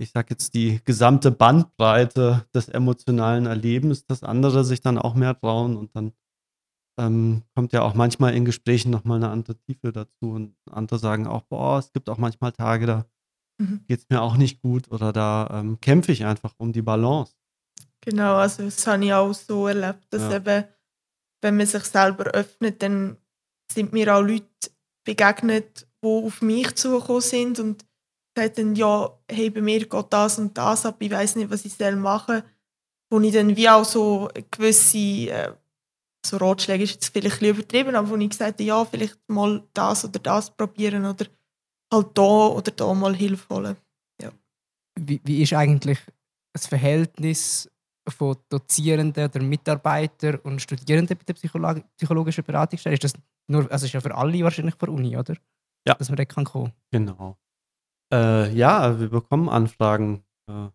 ich 0.00 0.10
sag 0.10 0.30
jetzt 0.30 0.54
die 0.54 0.80
gesamte 0.84 1.30
Bandbreite 1.30 2.46
des 2.54 2.68
emotionalen 2.68 3.46
Erlebens, 3.46 4.06
dass 4.06 4.22
andere 4.22 4.64
sich 4.64 4.80
dann 4.80 4.98
auch 4.98 5.14
mehr 5.14 5.38
trauen 5.38 5.76
und 5.76 5.96
dann 5.96 6.12
ähm, 6.98 7.42
kommt 7.54 7.72
ja 7.72 7.82
auch 7.82 7.94
manchmal 7.94 8.34
in 8.34 8.44
Gesprächen 8.44 8.90
nochmal 8.90 9.16
eine 9.16 9.30
andere 9.30 9.56
Tiefe 9.56 9.92
dazu. 9.92 10.30
Und 10.32 10.54
andere 10.70 10.98
sagen 10.98 11.26
auch, 11.26 11.42
boah, 11.42 11.78
es 11.78 11.92
gibt 11.92 12.08
auch 12.10 12.18
manchmal 12.18 12.52
Tage, 12.52 12.86
da 12.86 13.06
mhm. 13.58 13.84
geht 13.86 14.00
es 14.00 14.06
mir 14.10 14.20
auch 14.20 14.36
nicht 14.36 14.60
gut 14.60 14.90
oder 14.90 15.12
da 15.12 15.48
ähm, 15.52 15.80
kämpfe 15.80 16.12
ich 16.12 16.24
einfach 16.24 16.54
um 16.58 16.72
die 16.72 16.82
Balance. 16.82 17.34
Genau, 18.00 18.36
also 18.36 18.64
das 18.64 18.86
habe 18.86 19.04
ich 19.04 19.12
auch 19.12 19.32
so 19.32 19.66
erlebt, 19.66 20.06
dass 20.10 20.22
ja. 20.22 20.36
eben, 20.36 20.64
wenn 21.42 21.56
man 21.56 21.66
sich 21.66 21.84
selber 21.84 22.24
öffnet, 22.26 22.82
dann 22.82 23.16
sind 23.70 23.92
mir 23.92 24.14
auch 24.14 24.22
Leute 24.22 24.46
begegnet, 25.04 25.86
die 26.02 26.06
auf 26.06 26.42
mich 26.42 26.74
zugekommen 26.74 27.22
sind 27.22 27.58
und 27.58 27.84
sagen 28.36 28.74
ja, 28.76 29.10
hey, 29.28 29.50
bei 29.50 29.60
mir 29.60 29.80
geht 29.80 30.06
das 30.10 30.38
und 30.38 30.56
das 30.56 30.86
ab, 30.86 30.96
ich 31.00 31.10
weiß 31.10 31.36
nicht, 31.36 31.50
was 31.50 31.64
ich 31.64 31.78
machen 31.96 32.36
soll. 32.36 32.44
Wo 33.10 33.20
ich 33.20 33.32
dann 33.32 33.56
wie 33.56 33.68
auch 33.68 33.84
so 33.84 34.28
gewisse 34.50 34.98
äh, 35.30 35.52
so 36.28 36.36
Ratschläge 36.36 36.84
ist 36.84 36.94
jetzt 36.94 37.08
vielleicht 37.12 37.42
ein 37.42 37.50
übertrieben, 37.50 37.94
aber 37.94 38.08
wo 38.10 38.16
ich 38.16 38.30
gesagt 38.30 38.54
habe, 38.54 38.62
ja, 38.62 38.84
vielleicht 38.84 39.18
mal 39.28 39.62
das 39.74 40.04
oder 40.04 40.18
das 40.18 40.50
probieren 40.50 41.04
oder 41.04 41.26
halt 41.92 42.18
da 42.18 42.46
oder 42.48 42.70
da 42.70 42.94
mal 42.94 43.14
Hilfe 43.14 43.54
holen. 43.54 43.76
Ja. 44.20 44.30
Wie, 44.98 45.20
wie 45.24 45.42
ist 45.42 45.52
eigentlich 45.52 45.98
das 46.52 46.66
Verhältnis 46.66 47.70
von 48.08 48.36
Dozierenden 48.48 49.24
oder 49.24 49.42
Mitarbeitern 49.42 50.36
und 50.36 50.62
Studierenden 50.62 51.16
bei 51.16 51.24
der 51.24 51.34
Psycholo 51.34 51.80
psychologischen 51.96 52.44
Beratungsstelle? 52.44 52.94
Ist 52.94 53.04
das 53.04 53.12
nur, 53.50 53.70
also 53.70 53.86
ist 53.86 53.92
ja 53.92 54.00
für 54.00 54.14
alle 54.14 54.42
wahrscheinlich 54.42 54.74
für 54.76 54.90
Uni, 54.90 55.16
oder? 55.16 55.34
Ja. 55.86 55.94
Dass 55.94 56.08
man 56.08 56.16
da 56.16 56.24
kann 56.24 56.44
kommen. 56.44 56.72
Genau. 56.90 57.38
Äh, 58.12 58.52
ja, 58.54 58.98
wir 58.98 59.08
bekommen 59.08 59.48
Anfragen 59.48 60.24
äh, 60.48 60.68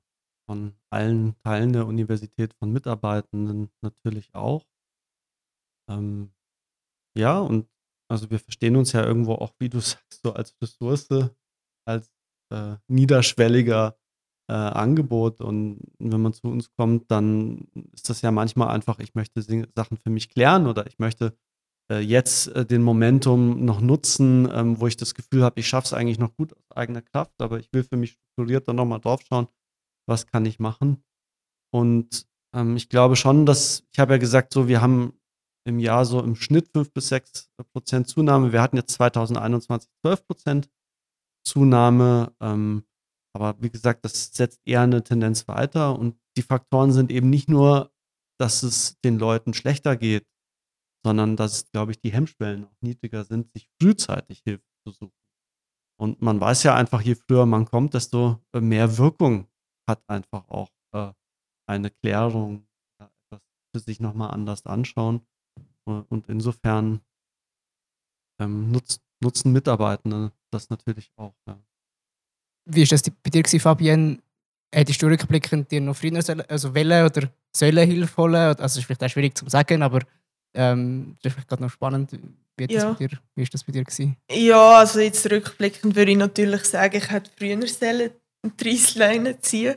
von 0.48 0.74
allen 0.90 1.36
Teilen 1.44 1.74
der 1.74 1.88
Universität, 1.88 2.54
von 2.56 2.72
Mitarbeitenden 2.72 3.70
natürlich 3.82 4.34
auch. 4.34 4.64
Ähm, 5.94 6.32
ja, 7.18 7.40
und 7.40 7.68
also 8.10 8.30
wir 8.30 8.40
verstehen 8.40 8.76
uns 8.76 8.92
ja 8.92 9.04
irgendwo 9.06 9.34
auch, 9.34 9.54
wie 9.60 9.70
du 9.70 9.80
sagst, 9.82 10.22
so 10.24 10.34
als 10.34 10.56
Ressource, 10.62 11.10
als 11.88 12.12
äh, 12.52 12.76
niederschwelliger 12.88 13.98
äh, 14.50 14.54
Angebot. 14.54 15.42
Und 15.42 15.80
wenn 16.00 16.22
man 16.22 16.34
zu 16.34 16.48
uns 16.48 16.72
kommt, 16.74 17.10
dann 17.12 17.68
ist 17.94 18.10
das 18.10 18.22
ja 18.22 18.32
manchmal 18.32 18.70
einfach, 18.70 19.00
ich 19.00 19.16
möchte 19.16 19.42
Sachen 19.76 19.98
für 19.98 20.10
mich 20.10 20.30
klären 20.30 20.68
oder 20.68 20.86
ich 20.88 21.00
möchte 21.00 21.36
äh, 21.92 22.00
jetzt 22.00 22.48
äh, 22.50 22.66
den 22.66 22.82
Momentum 22.82 23.66
noch 23.66 23.82
nutzen, 23.82 24.50
ähm, 24.52 24.80
wo 24.80 24.88
ich 24.88 24.98
das 24.98 25.16
Gefühl 25.16 25.44
habe, 25.44 25.60
ich 25.60 25.68
schaffe 25.68 25.88
es 25.88 25.94
eigentlich 25.94 26.20
noch 26.20 26.36
gut 26.36 26.54
aus 26.54 26.72
eigener 26.72 27.02
Kraft, 27.02 27.42
aber 27.42 27.60
ich 27.60 27.72
will 27.74 27.84
für 27.84 27.98
mich 27.98 28.12
strukturiert 28.12 28.68
dann 28.68 28.78
nochmal 28.78 29.00
drauf 29.00 29.22
schauen, 29.28 29.48
was 30.08 30.28
kann 30.28 30.46
ich 30.46 30.60
machen. 30.60 31.04
Und 31.74 32.28
ähm, 32.56 32.76
ich 32.76 32.90
glaube 32.90 33.16
schon, 33.16 33.46
dass, 33.46 33.84
ich 33.92 34.00
habe 34.00 34.14
ja 34.14 34.18
gesagt, 34.20 34.54
so, 34.54 34.68
wir 34.68 34.82
haben 34.82 35.14
im 35.66 35.80
Jahr 35.80 36.06
so 36.06 36.22
im 36.22 36.36
Schnitt 36.36 36.70
5 36.70 36.94
bis 36.94 37.10
6 37.10 37.52
Prozent 37.74 38.08
Zunahme. 38.08 38.52
Wir 38.52 38.62
hatten 38.62 38.78
jetzt 38.78 38.94
2021 38.94 39.90
12 40.02 40.28
Prozent 40.28 40.70
Zunahme. 41.46 42.36
Ähm, 42.42 42.86
aber 43.36 43.56
wie 43.62 43.70
gesagt, 43.70 44.06
das 44.06 44.34
setzt 44.34 44.62
eher 44.66 44.82
eine 44.82 45.04
Tendenz 45.04 45.48
weiter. 45.48 45.98
Und 45.98 46.20
die 46.38 46.42
Faktoren 46.42 46.92
sind 46.92 47.12
eben 47.12 47.30
nicht 47.30 47.50
nur, 47.50 47.92
dass 48.40 48.64
es 48.64 49.00
den 49.02 49.18
Leuten 49.20 49.54
schlechter 49.54 49.96
geht, 49.96 50.26
sondern 51.06 51.36
dass, 51.36 51.70
glaube 51.72 51.92
ich, 51.92 52.00
die 52.00 52.12
Hemmschwellen 52.12 52.66
auch 52.66 52.82
niedriger 52.82 53.24
sind, 53.24 53.52
sich 53.54 53.70
frühzeitig 53.82 54.42
Hilfe 54.46 54.66
zu 54.86 54.94
suchen. 54.94 55.14
Und 56.00 56.22
man 56.22 56.40
weiß 56.40 56.64
ja 56.64 56.76
einfach, 56.76 57.02
je 57.02 57.16
früher 57.16 57.46
man 57.46 57.66
kommt, 57.66 57.94
desto 57.94 58.42
mehr 58.54 58.98
Wirkung 58.98 59.48
hat 59.88 60.04
einfach 60.08 60.48
auch 60.50 60.70
äh, 60.94 61.14
eine 61.68 61.92
Klärung, 61.92 62.68
etwas 63.00 63.42
für 63.74 63.80
sich 63.80 64.00
nochmal 64.00 64.32
anders 64.32 64.66
anschauen. 64.66 65.26
Und 65.86 66.28
insofern 66.28 67.02
ähm, 68.40 68.72
nutz, 68.72 69.00
nutzen 69.22 69.52
Mitarbeitende 69.52 70.32
das 70.52 70.70
natürlich 70.70 71.12
auch. 71.16 71.34
Ja. 71.48 71.60
Wie 72.66 72.84
ist 72.84 72.92
das 72.92 73.04
bei 73.04 73.30
dir, 73.30 73.44
gewesen, 73.44 73.60
Fabienne? 73.60 74.20
Hättest 74.74 75.02
du 75.02 75.08
rückblickend 75.08 75.70
dir 75.70 75.82
noch 75.82 75.96
früher 75.96 76.16
also 76.48 76.76
wollen 76.76 77.06
oder 77.06 77.30
sollen 77.56 77.88
Hilfe 77.88 78.18
holen? 78.18 78.36
Also, 78.36 78.64
es 78.64 78.78
ist 78.78 78.86
vielleicht 78.86 79.04
auch 79.04 79.10
schwierig 79.10 79.38
zu 79.38 79.48
sagen, 79.48 79.84
aber 79.84 80.00
ähm, 80.56 81.18
das 81.22 81.30
ist 81.30 81.34
vielleicht 81.34 81.50
gerade 81.50 81.64
noch 81.64 81.70
spannend. 81.70 82.12
Wie, 82.58 82.72
ja. 82.72 82.82
das 82.82 82.98
bei 82.98 83.08
dir, 83.08 83.20
wie 83.36 83.44
ist 83.44 83.54
das 83.54 83.64
bei 83.64 83.72
dir? 83.72 83.84
Gewesen? 83.84 84.18
Ja, 84.32 84.80
also 84.80 85.00
jetzt 85.00 85.30
rückblickend 85.30 85.96
würde 85.96 86.12
ich 86.12 86.18
natürlich 86.18 86.66
sagen, 86.66 86.96
ich 86.96 87.10
hätte 87.10 87.32
früher 87.36 87.68
sollen 87.68 88.12
die 88.44 88.70
Reissleine 88.70 89.40
ziehen 89.40 89.76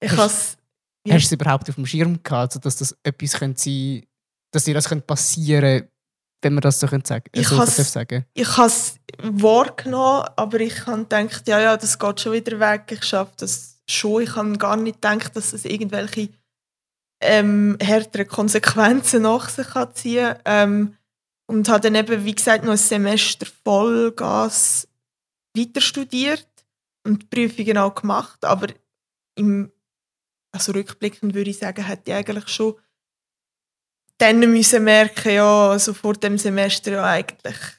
ich 0.00 0.16
Hast, 0.16 0.58
ja. 1.06 1.14
hast 1.14 1.24
du 1.24 1.26
es 1.26 1.32
überhaupt 1.32 1.68
auf 1.68 1.74
dem 1.74 1.86
Schirm 1.86 2.22
gehabt, 2.22 2.52
also 2.52 2.60
dass 2.60 2.76
das 2.76 2.96
etwas 3.02 3.34
könnte 3.34 3.60
sein 3.60 4.02
dass 4.50 4.64
dir 4.64 4.74
das 4.74 4.88
passieren 5.06 5.80
könnte, 5.80 5.92
wenn 6.42 6.54
man 6.54 6.60
das 6.60 6.80
so 6.80 6.86
sagen 6.86 7.24
Ich 7.32 7.48
sagen. 7.48 8.24
Ich 8.34 8.56
habe 8.56 8.68
es 8.68 8.96
wahrgenommen, 9.18 10.28
aber 10.36 10.60
ich 10.60 10.86
habe 10.86 11.02
gedacht, 11.02 11.48
ja, 11.48 11.60
ja, 11.60 11.76
das 11.76 11.98
geht 11.98 12.20
schon 12.20 12.32
wieder 12.32 12.60
weg, 12.60 12.84
ich 12.90 13.04
schaffe 13.04 13.32
das 13.38 13.80
schon. 13.88 14.22
Ich 14.22 14.36
habe 14.36 14.56
gar 14.56 14.76
nicht 14.76 15.02
gedacht, 15.02 15.34
dass 15.34 15.52
es 15.52 15.64
irgendwelche 15.64 16.30
ähm, 17.20 17.76
härteren 17.80 18.28
Konsequenzen 18.28 19.22
nach 19.22 19.48
sich 19.48 19.66
kann 19.68 19.94
ziehen 19.94 20.36
ähm, 20.44 20.96
Und 21.46 21.68
habe 21.68 21.80
dann 21.80 21.96
eben, 21.96 22.24
wie 22.24 22.34
gesagt, 22.34 22.64
noch 22.64 22.72
ein 22.72 22.78
Semester 22.78 23.46
Vollgas 23.64 24.86
weiter 25.56 25.80
studiert 25.80 26.46
und 27.04 27.22
die 27.22 27.26
Prüfungen 27.26 27.78
auch 27.78 27.94
gemacht. 27.94 28.44
Aber 28.44 28.68
im, 29.34 29.72
also 30.52 30.72
rückblickend 30.72 31.34
würde 31.34 31.50
ich 31.50 31.58
sagen, 31.58 31.84
hätte 31.84 32.10
ich 32.10 32.16
eigentlich 32.16 32.48
schon 32.48 32.76
dann 34.18 34.40
müssen 34.40 34.84
merken, 34.84 35.32
ja, 35.32 35.70
also 35.70 35.94
vor 35.94 36.14
dem 36.14 36.38
Semester 36.38 36.92
ja 36.92 37.04
eigentlich 37.04 37.78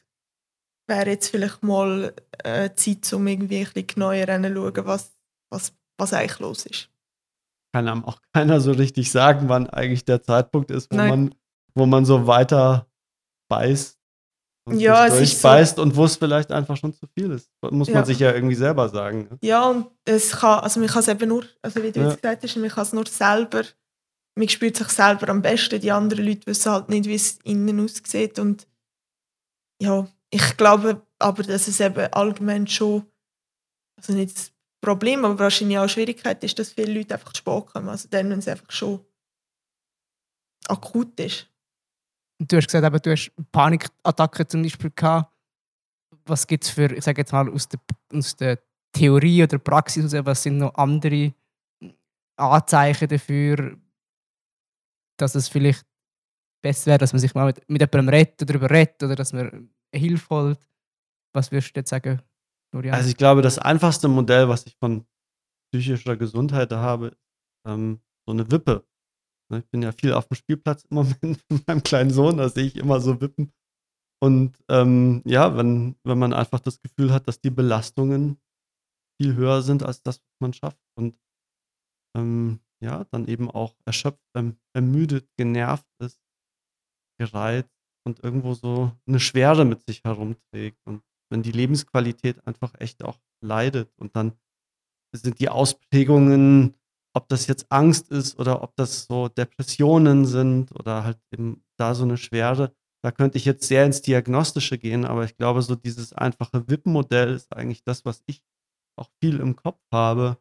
wäre 0.88 1.10
jetzt 1.12 1.30
vielleicht 1.30 1.62
mal 1.62 2.14
äh, 2.44 2.72
Zeit, 2.74 3.14
um 3.14 3.28
irgendwie 3.28 3.60
ein 3.60 3.66
bisschen 3.66 3.88
genauer 3.88 4.14
hinzuschauen, 4.14 4.86
was, 4.86 5.16
was, 5.52 5.74
was 5.98 6.14
eigentlich 6.14 6.40
los 6.40 6.66
ist. 6.66 6.90
Kann 7.74 7.88
einem 7.88 8.04
auch 8.06 8.20
keiner 8.34 8.60
so 8.60 8.72
richtig 8.72 9.12
sagen, 9.12 9.48
wann 9.50 9.70
eigentlich 9.70 10.06
der 10.06 10.24
Zeitpunkt 10.24 10.72
ist, 10.72 10.92
wo, 10.92 10.98
man, 10.98 11.36
wo 11.76 11.86
man 11.86 12.06
so 12.06 12.26
weiter 12.26 12.88
beißt 13.50 14.00
und 14.70 14.80
ja, 14.80 15.08
es 15.08 15.18
durchbeißt 15.18 15.78
so, 15.78 15.82
und 15.82 15.96
wo 15.96 16.06
es 16.06 16.16
vielleicht 16.16 16.52
einfach 16.52 16.78
schon 16.78 16.94
zu 16.94 17.08
viel 17.08 17.32
ist. 17.32 17.50
Muss 17.72 17.88
ja. 17.88 17.96
man 17.96 18.06
sich 18.06 18.20
ja 18.20 18.32
irgendwie 18.34 18.56
selber 18.56 18.88
sagen. 18.90 19.28
Ne? 19.30 19.38
Ja, 19.42 19.68
und 19.68 19.88
es 20.06 20.32
kann, 20.32 20.60
also 20.60 20.80
man 20.80 20.90
kann 20.90 21.00
es 21.00 21.08
eben 21.08 21.28
nur, 21.28 21.44
also 21.62 21.82
wie 21.82 21.92
du 21.92 22.00
ja. 22.00 22.10
jetzt 22.10 22.22
gesagt 22.22 22.44
hast, 22.44 22.56
man 22.58 22.70
kann 22.70 22.84
es 22.84 22.94
nur 22.94 23.06
selber 23.08 23.64
man 24.36 24.50
spürt 24.50 24.78
sich 24.78 24.90
selber 24.90 25.30
am 25.30 25.42
besten. 25.42 25.82
Die 25.82 25.92
anderen 25.92 26.26
Leute 26.26 26.48
wissen 26.48 26.72
halt 26.72 26.90
nicht, 26.90 27.06
wie 27.06 27.16
es 27.16 27.40
innen 27.44 27.80
aussieht. 27.80 28.40
Und 28.40 28.68
ja, 29.82 30.08
ich 30.30 30.58
glaube 30.58 31.06
aber, 31.20 31.44
dass 31.44 31.68
es 31.68 31.80
eben 31.80 32.12
allgemein 32.14 32.68
schon, 32.68 33.06
also 33.98 34.14
nicht 34.14 34.36
das 34.36 34.52
Problem, 34.82 35.26
aber 35.26 35.40
wahrscheinlich 35.40 35.78
auch 35.78 35.84
eine 35.84 35.90
Schwierigkeit 35.90 36.44
ist, 36.44 36.58
dass 36.58 36.72
viele 36.72 36.94
Leute 36.94 37.16
einfach 37.16 37.34
zu 37.34 37.40
spät 37.40 37.66
kommen. 37.68 37.90
Also 37.90 38.08
dann, 38.10 38.30
wenn 38.30 38.40
es 38.40 38.48
einfach 38.48 38.72
schon 38.72 39.06
akut 40.68 41.20
ist. 41.20 41.48
Du 42.40 42.56
hast 42.56 42.68
gesagt, 42.68 42.86
eben, 42.86 43.02
du 43.02 43.12
hast 43.12 43.32
Panikattacken 43.52 44.48
zum 44.48 44.64
Beispiel 44.64 44.92
gehabt. 44.96 45.34
Was 46.26 46.48
gibt 46.48 46.64
es 46.64 46.70
für, 46.70 46.94
ich 46.94 47.04
sage 47.04 47.22
jetzt 47.22 47.34
mal, 47.34 47.50
aus 47.50 47.68
der, 47.68 47.80
aus 48.14 48.36
der 48.36 48.60
Theorie 48.94 49.44
oder 49.44 49.58
Praxis, 49.58 50.14
was 50.14 50.44
sind 50.44 50.58
noch 50.58 50.74
andere 50.76 51.34
Anzeichen 52.38 53.10
dafür, 53.10 53.78
dass 55.22 55.36
es 55.36 55.48
vielleicht 55.48 55.86
besser 56.62 56.88
wäre, 56.88 56.98
dass 56.98 57.14
man 57.14 57.20
sich 57.20 57.34
mal 57.34 57.46
mit, 57.46 57.70
mit 57.70 57.82
jemandem 57.82 58.10
redet, 58.10 58.50
darüber 58.50 58.70
redet 58.70 59.02
oder 59.04 59.16
dass 59.16 59.34
man 59.34 59.70
Hilfe 59.94 60.30
holt. 60.30 60.68
Was 61.34 61.52
würdest 61.52 61.76
du 61.76 61.80
jetzt 61.80 61.90
sagen, 61.90 62.22
Florian? 62.72 62.96
Also 62.96 63.10
ich 63.10 63.18
glaube, 63.18 63.42
das 63.42 63.60
einfachste 63.60 64.08
Modell, 64.08 64.50
was 64.50 64.66
ich 64.66 64.76
von 64.78 65.06
psychischer 65.72 66.18
Gesundheit 66.18 66.72
habe, 66.72 67.16
ähm, 67.68 68.02
so 68.26 68.34
eine 68.34 68.50
Wippe. 68.52 68.86
Ne, 69.52 69.60
ich 69.60 69.70
bin 69.70 69.82
ja 69.82 69.92
viel 69.92 70.14
auf 70.14 70.28
dem 70.28 70.36
Spielplatz 70.36 70.86
im 70.86 70.96
Moment 70.96 71.22
mit 71.50 71.68
meinem 71.68 71.84
kleinen 71.84 72.12
Sohn, 72.12 72.38
da 72.38 72.50
sehe 72.50 72.66
ich 72.66 72.76
immer 72.76 73.00
so 73.00 73.20
Wippen. 73.22 73.52
Und 74.22 74.58
ähm, 74.70 75.22
ja, 75.26 75.56
wenn, 75.56 75.96
wenn 76.04 76.20
man 76.20 76.34
einfach 76.34 76.60
das 76.60 76.82
Gefühl 76.82 77.14
hat, 77.14 77.28
dass 77.28 77.40
die 77.40 77.50
Belastungen 77.50 78.38
viel 79.20 79.36
höher 79.36 79.62
sind 79.62 79.84
als 79.84 80.02
das, 80.04 80.18
was 80.18 80.40
man 80.40 80.54
schafft. 80.54 80.80
Und 80.98 81.18
ähm, 82.18 82.60
ja, 82.82 83.06
dann 83.12 83.28
eben 83.28 83.50
auch 83.50 83.76
erschöpft, 83.86 84.24
ähm, 84.36 84.58
ermüdet, 84.74 85.30
genervt 85.38 85.88
ist, 86.00 86.20
gereizt 87.20 87.70
und 88.06 88.24
irgendwo 88.24 88.54
so 88.54 88.92
eine 89.08 89.20
Schwere 89.20 89.66
mit 89.66 89.86
sich 89.86 90.04
herumträgt. 90.04 90.80
Und 90.86 91.04
wenn 91.30 91.44
die 91.44 91.52
Lebensqualität 91.52 92.46
einfach 92.48 92.74
echt 92.80 93.04
auch 93.04 93.20
leidet 93.42 93.92
und 93.98 94.16
dann 94.16 94.34
sind 95.16 95.40
die 95.40 95.50
Ausprägungen, 95.50 96.76
ob 97.16 97.28
das 97.28 97.48
jetzt 97.48 97.72
Angst 97.72 98.10
ist 98.12 98.40
oder 98.40 98.62
ob 98.64 98.76
das 98.76 99.06
so 99.06 99.28
Depressionen 99.28 100.26
sind 100.26 100.72
oder 100.72 101.04
halt 101.04 101.20
eben 101.32 101.64
da 101.78 101.96
so 101.96 102.04
eine 102.04 102.18
Schwere, 102.18 102.74
da 103.04 103.12
könnte 103.12 103.38
ich 103.38 103.46
jetzt 103.46 103.68
sehr 103.68 103.86
ins 103.86 104.02
Diagnostische 104.02 104.78
gehen, 104.78 105.06
aber 105.06 105.24
ich 105.24 105.38
glaube, 105.38 105.62
so 105.62 105.76
dieses 105.76 106.14
einfache 106.14 106.68
WIP-Modell 106.68 107.34
ist 107.34 107.54
eigentlich 107.56 107.84
das, 107.84 108.06
was 108.06 108.24
ich 108.26 108.44
auch 108.98 109.10
viel 109.22 109.40
im 109.40 109.56
Kopf 109.56 109.80
habe. 109.92 110.38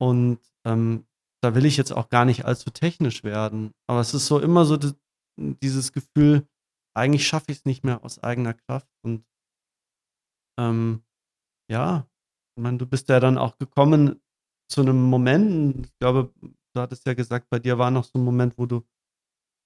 Und 0.00 0.40
ähm, 0.64 1.06
da 1.42 1.54
will 1.54 1.64
ich 1.64 1.76
jetzt 1.76 1.92
auch 1.92 2.08
gar 2.08 2.24
nicht 2.24 2.44
allzu 2.44 2.70
technisch 2.70 3.24
werden. 3.24 3.72
Aber 3.88 4.00
es 4.00 4.14
ist 4.14 4.26
so 4.26 4.38
immer 4.38 4.64
so 4.64 4.76
die, 4.76 4.92
dieses 5.38 5.92
Gefühl, 5.92 6.46
eigentlich 6.96 7.26
schaffe 7.26 7.52
ich 7.52 7.58
es 7.58 7.64
nicht 7.64 7.84
mehr 7.84 8.04
aus 8.04 8.22
eigener 8.22 8.54
Kraft. 8.54 8.90
Und 9.04 9.24
ähm, 10.58 11.02
ja, 11.70 12.06
ich 12.56 12.62
meine, 12.62 12.78
du 12.78 12.86
bist 12.86 13.08
ja 13.08 13.20
dann 13.20 13.38
auch 13.38 13.56
gekommen 13.58 14.20
zu 14.70 14.82
einem 14.82 15.02
Moment, 15.02 15.86
ich 15.86 15.98
glaube, 15.98 16.32
du 16.40 16.80
hattest 16.80 17.06
ja 17.06 17.14
gesagt, 17.14 17.48
bei 17.50 17.58
dir 17.58 17.78
war 17.78 17.90
noch 17.90 18.04
so 18.04 18.18
ein 18.18 18.24
Moment, 18.24 18.56
wo 18.58 18.66
du, 18.66 18.82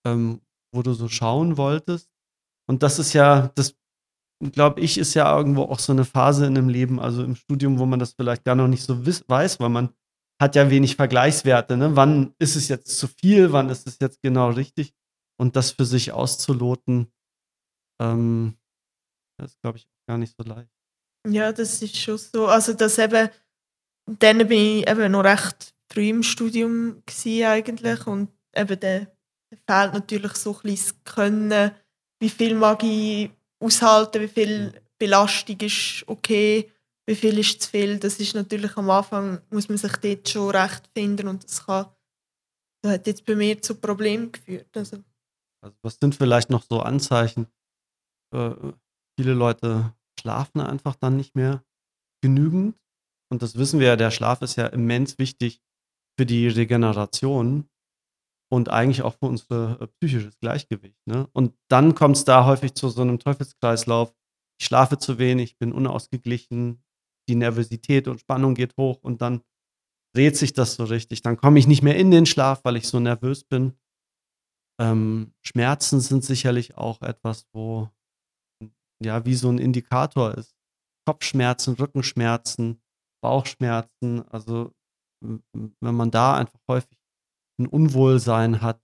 ähm, 0.06 0.40
wo 0.74 0.82
du 0.82 0.94
so 0.94 1.08
schauen 1.08 1.56
wolltest. 1.56 2.10
Und 2.66 2.82
das 2.82 2.98
ist 2.98 3.12
ja, 3.12 3.48
das 3.54 3.76
glaube 4.52 4.80
ich, 4.80 4.98
ist 4.98 5.14
ja 5.14 5.36
irgendwo 5.36 5.62
auch 5.62 5.78
so 5.78 5.92
eine 5.92 6.04
Phase 6.04 6.46
in 6.46 6.54
dem 6.54 6.68
Leben, 6.68 7.00
also 7.00 7.22
im 7.22 7.36
Studium, 7.36 7.78
wo 7.78 7.86
man 7.86 7.98
das 7.98 8.14
vielleicht 8.14 8.44
gar 8.44 8.54
noch 8.54 8.68
nicht 8.68 8.82
so 8.82 9.04
weiß, 9.06 9.60
weil 9.60 9.68
man 9.68 9.94
hat 10.40 10.56
ja 10.56 10.70
wenig 10.70 10.96
Vergleichswerte. 10.96 11.76
Ne? 11.76 11.96
Wann 11.96 12.34
ist 12.38 12.56
es 12.56 12.68
jetzt 12.68 12.98
zu 12.98 13.08
viel, 13.08 13.52
wann 13.52 13.70
ist 13.70 13.86
es 13.86 13.98
jetzt 14.00 14.20
genau 14.22 14.50
richtig? 14.50 14.92
Und 15.36 15.56
das 15.56 15.72
für 15.72 15.84
sich 15.84 16.12
auszuloten, 16.12 17.12
ähm, 18.00 18.56
das 19.38 19.52
ist, 19.52 19.60
glaube 19.62 19.78
ich, 19.78 19.88
gar 20.08 20.18
nicht 20.18 20.34
so 20.36 20.44
leicht. 20.44 20.70
Ja, 21.26 21.52
das 21.52 21.82
ist 21.82 21.96
schon 21.96 22.18
so. 22.18 22.46
Also, 22.46 22.72
das 22.74 22.98
eben, 22.98 23.28
dann 24.06 24.38
bin 24.46 24.78
ich 24.78 24.88
eben 24.88 25.12
noch 25.12 25.24
recht 25.24 25.74
früh 25.90 26.10
im 26.10 26.22
Studium 26.22 27.02
eigentlich 27.26 28.06
und 28.06 28.30
eben 28.54 28.80
dann 28.80 29.08
fehlt 29.66 29.94
natürlich 29.94 30.34
so 30.34 30.54
ein 30.54 30.62
bisschen 30.62 30.96
das 31.04 31.14
Können, 31.14 31.70
wie 32.20 32.28
viel 32.28 32.54
mag 32.54 32.82
ich 32.82 33.30
aushalten, 33.60 34.22
wie 34.22 34.28
viel 34.28 34.80
Belastung 34.98 35.60
ist 35.60 36.04
okay 36.06 36.70
wie 37.06 37.14
viel 37.14 37.38
ist 37.38 37.62
zu 37.62 37.70
viel. 37.70 37.98
Das 37.98 38.18
ist 38.18 38.34
natürlich 38.34 38.76
am 38.76 38.90
Anfang, 38.90 39.40
muss 39.50 39.68
man 39.68 39.78
sich 39.78 39.96
dort 39.96 40.28
schon 40.28 40.50
recht 40.50 40.88
finden 40.94 41.28
und 41.28 41.44
das 41.44 41.64
kann, 41.66 41.86
das 42.82 42.92
hat 42.92 43.06
jetzt 43.06 43.24
bei 43.24 43.34
mir 43.34 43.60
zu 43.60 43.74
Problemen 43.74 44.32
geführt. 44.32 44.76
Also. 44.76 44.98
also 45.62 45.76
was 45.82 45.96
sind 46.00 46.14
vielleicht 46.14 46.50
noch 46.50 46.62
so 46.62 46.80
Anzeichen? 46.80 47.46
Äh, 48.34 48.54
viele 49.18 49.34
Leute 49.34 49.94
schlafen 50.20 50.60
einfach 50.60 50.96
dann 50.96 51.16
nicht 51.16 51.34
mehr 51.34 51.64
genügend. 52.22 52.76
Und 53.30 53.42
das 53.42 53.56
wissen 53.56 53.80
wir 53.80 53.88
ja, 53.88 53.96
der 53.96 54.10
Schlaf 54.10 54.42
ist 54.42 54.56
ja 54.56 54.66
immens 54.66 55.18
wichtig 55.18 55.60
für 56.18 56.26
die 56.26 56.48
Regeneration 56.48 57.68
und 58.50 58.68
eigentlich 58.68 59.02
auch 59.02 59.14
für 59.14 59.26
unser 59.26 59.80
äh, 59.80 59.86
psychisches 59.98 60.38
Gleichgewicht. 60.38 61.00
Ne? 61.06 61.28
Und 61.32 61.54
dann 61.68 61.94
kommt 61.94 62.16
es 62.16 62.24
da 62.24 62.46
häufig 62.46 62.74
zu 62.74 62.88
so 62.88 63.02
einem 63.02 63.18
Teufelskreislauf. 63.18 64.14
Ich 64.60 64.66
schlafe 64.66 64.98
zu 64.98 65.18
wenig, 65.18 65.58
bin 65.58 65.72
unausgeglichen, 65.72 66.83
die 67.28 67.34
Nervosität 67.34 68.08
und 68.08 68.20
Spannung 68.20 68.54
geht 68.54 68.76
hoch 68.76 68.98
und 69.02 69.22
dann 69.22 69.42
dreht 70.14 70.36
sich 70.36 70.52
das 70.52 70.74
so 70.74 70.84
richtig. 70.84 71.22
Dann 71.22 71.36
komme 71.36 71.58
ich 71.58 71.66
nicht 71.66 71.82
mehr 71.82 71.96
in 71.96 72.10
den 72.10 72.26
Schlaf, 72.26 72.60
weil 72.64 72.76
ich 72.76 72.88
so 72.88 73.00
nervös 73.00 73.44
bin. 73.44 73.74
Ähm, 74.80 75.32
Schmerzen 75.42 76.00
sind 76.00 76.24
sicherlich 76.24 76.76
auch 76.76 77.02
etwas, 77.02 77.46
wo 77.52 77.90
ja 79.02 79.24
wie 79.24 79.34
so 79.34 79.48
ein 79.50 79.58
Indikator 79.58 80.34
ist. 80.34 80.54
Kopfschmerzen, 81.06 81.74
Rückenschmerzen, 81.74 82.80
Bauchschmerzen. 83.22 84.22
Also 84.28 84.72
wenn 85.20 85.94
man 85.94 86.10
da 86.10 86.36
einfach 86.36 86.60
häufig 86.68 86.98
ein 87.58 87.66
Unwohlsein 87.66 88.62
hat. 88.62 88.82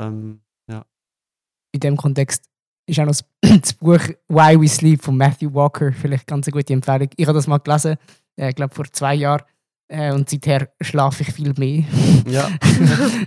Ähm, 0.00 0.42
ja. 0.68 0.86
In 1.72 1.80
dem 1.80 1.96
Kontext 1.96 2.50
ist 2.90 3.00
auch 3.00 3.06
noch 3.06 3.14
das, 3.60 3.72
Buch 3.72 4.00
Why 4.28 4.60
We 4.60 4.68
Sleep 4.68 5.02
von 5.02 5.16
Matthew 5.16 5.52
Walker 5.54 5.92
vielleicht 5.92 6.26
ganz 6.26 6.46
eine 6.46 6.52
gute 6.52 6.72
Empfehlung. 6.72 7.08
Ich 7.16 7.26
habe 7.26 7.36
das 7.36 7.46
mal 7.46 7.58
gelesen, 7.58 7.96
ich 8.36 8.44
äh, 8.44 8.52
glaube 8.52 8.74
vor 8.74 8.86
zwei 8.92 9.14
Jahren. 9.14 9.42
Äh, 9.88 10.12
und 10.12 10.30
seither 10.30 10.68
schlafe 10.80 11.24
ich 11.24 11.32
viel 11.32 11.52
mehr. 11.58 11.82
Ja. 12.28 12.48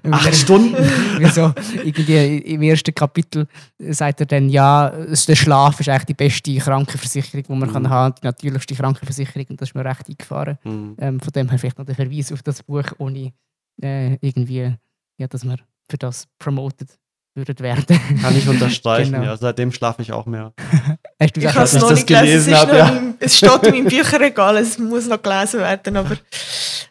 Acht 0.11 0.33
Stunden. 0.33 0.73
Wieso? 1.17 1.53
Irgendwie 1.83 2.37
Im 2.37 2.61
ersten 2.61 2.95
Kapitel 2.95 3.47
sagt 3.77 4.21
er 4.21 4.25
dann, 4.25 4.47
ja, 4.47 4.89
der 4.89 5.35
Schlaf 5.35 5.77
ist 5.81 5.89
eigentlich 5.89 6.05
die 6.05 6.13
beste 6.13 6.55
Krankenversicherung, 6.55 7.43
die 7.43 7.51
man 7.51 7.67
mhm. 7.67 7.73
kann 7.73 7.89
haben 7.89 8.15
Die 8.21 8.25
natürlichste 8.25 8.75
Krankenversicherung. 8.75 9.47
Und 9.49 9.61
das 9.61 9.69
ist 9.69 9.75
mir 9.75 9.83
recht 9.83 10.07
eingefahren. 10.07 10.57
Mhm. 10.63 10.95
Ähm, 10.99 11.19
von 11.19 11.33
dem 11.33 11.49
her 11.49 11.59
vielleicht 11.59 11.77
noch 11.77 11.85
der 11.85 11.95
Verweis 11.95 12.31
auf 12.31 12.41
das 12.43 12.63
Buch, 12.63 12.85
ohne 12.97 13.33
äh, 13.81 14.13
irgendwie, 14.21 14.73
ja, 15.17 15.27
dass 15.27 15.43
man 15.43 15.59
für 15.89 15.97
das 15.97 16.27
promoted 16.39 16.97
würdet 17.35 17.61
werden. 17.61 17.99
Kann 18.21 18.37
ich 18.37 18.47
unterstreichen, 18.47 19.11
genau. 19.13 19.25
ja. 19.25 19.37
Seitdem 19.37 19.71
schlafe 19.71 20.01
ich 20.01 20.11
auch 20.11 20.25
mehr. 20.25 20.53
Hast 21.19 21.35
du 21.35 21.41
ich 21.41 21.47
habe 21.47 21.63
es 21.63 21.73
noch 21.73 21.91
nicht 21.91 22.07
gelesen, 22.07 22.51
gelesen 22.51 22.55
habe, 22.55 22.77
ja. 22.77 23.13
es 23.19 23.37
steht 23.37 23.63
in 23.63 23.71
meinem 23.71 23.85
Bücherregal, 23.85 24.57
es 24.57 24.77
muss 24.77 25.07
noch 25.07 25.21
gelesen 25.21 25.59
werden, 25.59 25.97
aber 25.97 26.17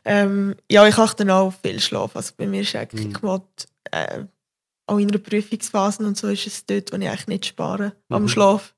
ähm, 0.04 0.56
ja, 0.70 0.86
ich 0.86 0.98
achte 0.98 1.24
dann 1.24 1.36
auch 1.36 1.52
viel 1.62 1.80
Schlaf. 1.80 2.16
Also 2.16 2.32
bei 2.36 2.46
mir 2.46 2.62
ist 2.62 2.74
eigentlich 2.74 3.06
mhm. 3.06 3.26
mal, 3.26 3.42
äh, 3.90 4.24
auch 4.86 4.98
in 4.98 5.08
der 5.08 5.20
Prüfungsphase 5.20 6.04
und 6.04 6.16
so 6.16 6.28
ist 6.28 6.46
es 6.46 6.66
dort, 6.66 6.92
wo 6.92 6.96
ich 6.96 7.08
eigentlich 7.08 7.28
nicht 7.28 7.46
spare 7.46 7.92
mhm. 8.08 8.16
am 8.16 8.28
Schlaf. 8.28 8.74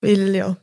Weil 0.00 0.34
ja, 0.34 0.56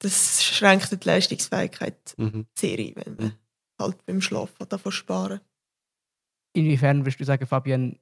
das 0.00 0.44
schränkt 0.44 0.90
die 0.90 1.06
Leistungsfähigkeit 1.06 2.14
mhm. 2.16 2.46
sehr 2.54 2.78
ein, 2.78 2.92
wenn 2.96 3.16
man 3.16 3.26
mhm. 3.26 3.32
halt 3.80 4.06
beim 4.06 4.20
Schlafen 4.20 4.68
davon 4.68 4.92
sparen. 4.92 5.40
Inwiefern 6.54 7.00
würdest 7.00 7.20
du 7.20 7.24
sagen, 7.24 7.46
Fabian, 7.46 7.98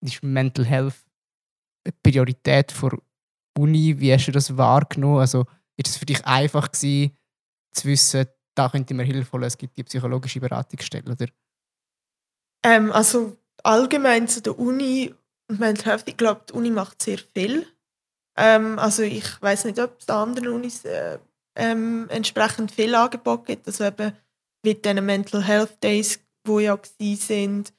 ist 0.00 0.22
Mental 0.22 0.64
Health 0.64 0.94
eine 1.84 1.94
Priorität 2.02 2.72
vor 2.72 2.98
Uni? 3.56 3.98
Wie 3.98 4.12
hast 4.12 4.26
du 4.26 4.32
das 4.32 4.56
wahrgenommen? 4.56 5.18
Also, 5.18 5.44
ist 5.76 5.88
es 5.88 5.96
für 5.96 6.06
dich 6.06 6.24
einfach 6.24 6.70
gewesen, 6.70 7.16
zu 7.72 7.88
wissen, 7.88 8.26
da 8.54 8.68
könnte 8.68 8.94
mir 8.94 9.04
Hilfe 9.04 9.32
holen, 9.32 9.44
es 9.44 9.56
gibt 9.56 9.76
die 9.76 9.84
psychologische 9.84 10.40
Beratungsstelle, 10.40 11.12
oder? 11.12 11.26
Ähm, 12.64 12.90
also 12.92 13.36
allgemein 13.62 14.26
zu 14.26 14.42
der 14.42 14.58
Uni 14.58 15.14
und 15.48 15.60
Mental 15.60 15.86
Health, 15.92 16.08
ich 16.08 16.16
glaube, 16.16 16.42
die 16.48 16.52
Uni 16.54 16.70
macht 16.70 17.00
sehr 17.00 17.18
viel. 17.18 17.66
Ähm, 18.36 18.78
also 18.78 19.02
ich 19.02 19.40
weiß 19.40 19.64
nicht, 19.64 19.78
ob 19.78 20.00
es 20.00 20.08
an 20.08 20.30
anderen 20.30 20.48
Unis 20.48 20.84
äh, 20.84 21.18
ähm, 21.56 22.06
entsprechend 22.08 22.72
viel 22.72 22.94
Angebot 22.94 23.46
gibt. 23.46 23.66
Also 23.66 23.84
eben 23.84 24.12
mit 24.64 24.84
den 24.84 25.04
Mental 25.04 25.42
Health 25.42 25.82
Days, 25.82 26.20
wo 26.44 26.58
ja 26.58 26.78
sind, 27.16 27.72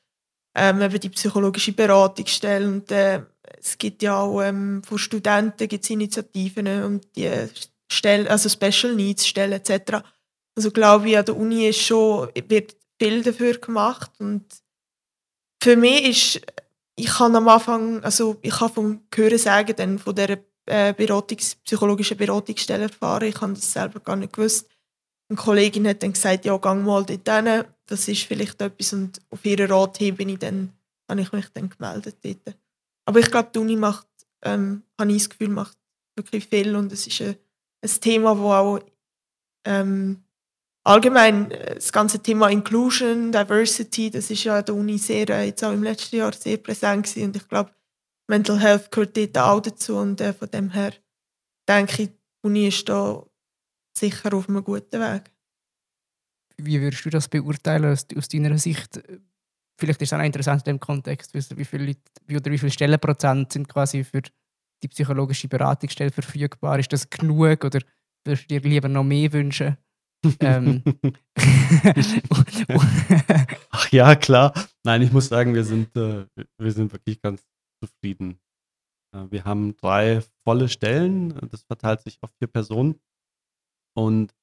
ähm, 0.55 0.81
eben 0.81 0.99
die 0.99 1.09
psychologische 1.09 1.73
Beratungsstelle 1.73 2.67
und 2.67 2.91
äh, 2.91 3.21
es 3.59 3.77
gibt 3.77 4.01
ja 4.03 4.19
auch 4.19 4.41
ähm, 4.41 4.81
von 4.83 4.97
Studenten 4.97 5.67
gibt's 5.67 5.89
Initiativen 5.89 6.83
um 6.83 7.01
die 7.15 7.29
Stelle, 7.91 8.29
also 8.29 8.49
Special 8.49 8.95
Needs 8.95 9.27
Stellen 9.27 9.53
etc. 9.53 10.03
Also 10.55 10.71
glaube 10.71 11.09
ich, 11.09 11.17
an 11.17 11.25
der 11.25 11.37
Uni 11.37 11.67
ist 11.67 11.81
schon, 11.81 12.29
wird 12.47 12.75
viel 13.01 13.23
dafür 13.23 13.57
gemacht 13.57 14.11
und 14.19 14.45
für 15.61 15.75
mich 15.75 16.37
ist, 16.37 16.41
ich 16.95 17.07
kann 17.07 17.35
am 17.35 17.47
Anfang, 17.47 18.03
also 18.03 18.37
ich 18.41 18.59
habe 18.59 18.73
vom 18.73 19.01
Hören 19.13 19.37
sagen, 19.37 19.99
von 19.99 20.15
der 20.15 20.39
äh, 20.65 20.93
Beratungs-, 20.93 21.57
psychologischen 21.63 22.17
Beratungsstelle 22.17 22.83
erfahren, 22.83 23.27
ich 23.27 23.41
habe 23.41 23.53
das 23.53 23.71
selber 23.71 23.99
gar 23.99 24.15
nicht 24.15 24.33
gewusst. 24.33 24.69
Eine 25.29 25.37
Kollegin 25.37 25.87
hat 25.87 26.01
dann 26.01 26.13
gesagt, 26.13 26.45
ja, 26.45 26.57
gang 26.57 26.83
mal 26.83 27.05
dort 27.05 27.29
hin, 27.29 27.63
das 27.85 28.07
ist 28.07 28.23
vielleicht 28.23 28.61
etwas. 28.61 28.93
Und 28.93 29.21
auf 29.29 29.45
ihren 29.45 29.71
Rat 29.71 29.97
hin 29.97 30.15
bin 30.15 30.29
ich 30.29 30.39
dann, 30.39 30.73
habe 31.07 31.21
ich 31.21 31.31
mich 31.31 31.45
dann 31.53 31.69
gemeldet 31.69 32.17
dort. 32.23 32.55
Aber 33.05 33.19
ich 33.19 33.29
glaube, 33.29 33.49
die 33.53 33.59
Uni 33.59 33.75
macht, 33.75 34.07
ähm, 34.43 34.83
habe 34.99 35.11
ich 35.11 35.19
das 35.19 35.29
Gefühl, 35.29 35.49
macht 35.49 35.77
wirklich 36.15 36.47
viel. 36.47 36.75
Und 36.75 36.91
es 36.91 37.05
ist 37.05 37.21
ein, 37.21 37.35
ein 37.81 38.01
Thema, 38.01 38.37
wo 38.39 38.51
auch 38.51 38.79
ähm, 39.65 40.23
allgemein 40.83 41.51
äh, 41.51 41.75
das 41.75 41.91
ganze 41.91 42.19
Thema 42.19 42.49
Inclusion, 42.49 43.31
Diversity, 43.31 44.09
das 44.09 44.31
ist 44.31 44.43
ja 44.43 44.57
an 44.57 44.65
der 44.65 44.75
Uni 44.75 44.97
sehr, 44.97 45.29
äh, 45.29 45.45
jetzt 45.45 45.63
auch 45.63 45.73
im 45.73 45.83
letzten 45.83 46.17
Jahr 46.17 46.33
sehr 46.33 46.57
präsent 46.57 47.05
gewesen. 47.05 47.25
Und 47.25 47.35
ich 47.35 47.47
glaube, 47.47 47.71
Mental 48.27 48.59
Health 48.59 48.91
gehört 48.91 49.15
dort 49.17 49.37
auch 49.37 49.59
dazu. 49.59 49.95
Und 49.97 50.21
äh, 50.21 50.33
von 50.33 50.49
dem 50.49 50.71
her 50.71 50.93
denke 51.67 52.03
ich, 52.03 52.09
die 52.09 52.15
Uni 52.41 52.67
ist 52.67 52.89
da 52.89 53.23
sicher 53.97 54.33
auf 54.33 54.49
einem 54.49 54.63
guten 54.63 54.99
Weg. 54.99 55.31
Wie 56.57 56.81
würdest 56.81 57.05
du 57.05 57.09
das 57.09 57.27
beurteilen 57.27 57.85
aus, 57.85 58.05
aus 58.15 58.27
deiner 58.27 58.57
Sicht? 58.57 59.01
Vielleicht 59.79 60.01
ist 60.01 60.11
es 60.11 60.19
auch 60.19 60.23
interessant 60.23 60.67
in 60.67 60.75
dem 60.75 60.79
Kontext, 60.79 61.33
wie 61.33 61.65
viele 61.65 61.85
Leute, 61.85 62.01
wie, 62.27 62.35
oder 62.35 62.51
wie 62.51 62.57
viele 62.57 62.71
Stellenprozent 62.71 63.53
sind 63.53 63.69
quasi 63.69 64.03
für 64.03 64.21
die 64.83 64.87
psychologische 64.89 65.47
Beratungsstelle 65.47 66.11
verfügbar? 66.11 66.79
Ist 66.79 66.91
das 66.91 67.09
genug 67.09 67.63
oder 67.63 67.79
würdest 68.25 68.51
du 68.51 68.59
dir 68.59 68.69
lieber 68.69 68.89
noch 68.89 69.03
mehr 69.03 69.31
wünschen? 69.31 69.77
ähm. 70.41 70.83
Ach 73.69 73.91
ja, 73.91 74.15
klar. 74.15 74.53
Nein, 74.83 75.01
ich 75.01 75.11
muss 75.13 75.27
sagen, 75.27 75.53
wir 75.53 75.63
sind, 75.63 75.95
äh, 75.95 76.25
wir 76.57 76.71
sind 76.71 76.91
wirklich 76.91 77.21
ganz 77.21 77.47
zufrieden. 77.81 78.39
Äh, 79.15 79.25
wir 79.29 79.45
haben 79.45 79.75
drei 79.77 80.21
volle 80.43 80.67
Stellen. 80.67 81.39
Das 81.49 81.63
verteilt 81.63 82.01
sich 82.01 82.17
auf 82.21 82.31
vier 82.37 82.47
Personen. 82.47 82.99
Und 83.99 84.33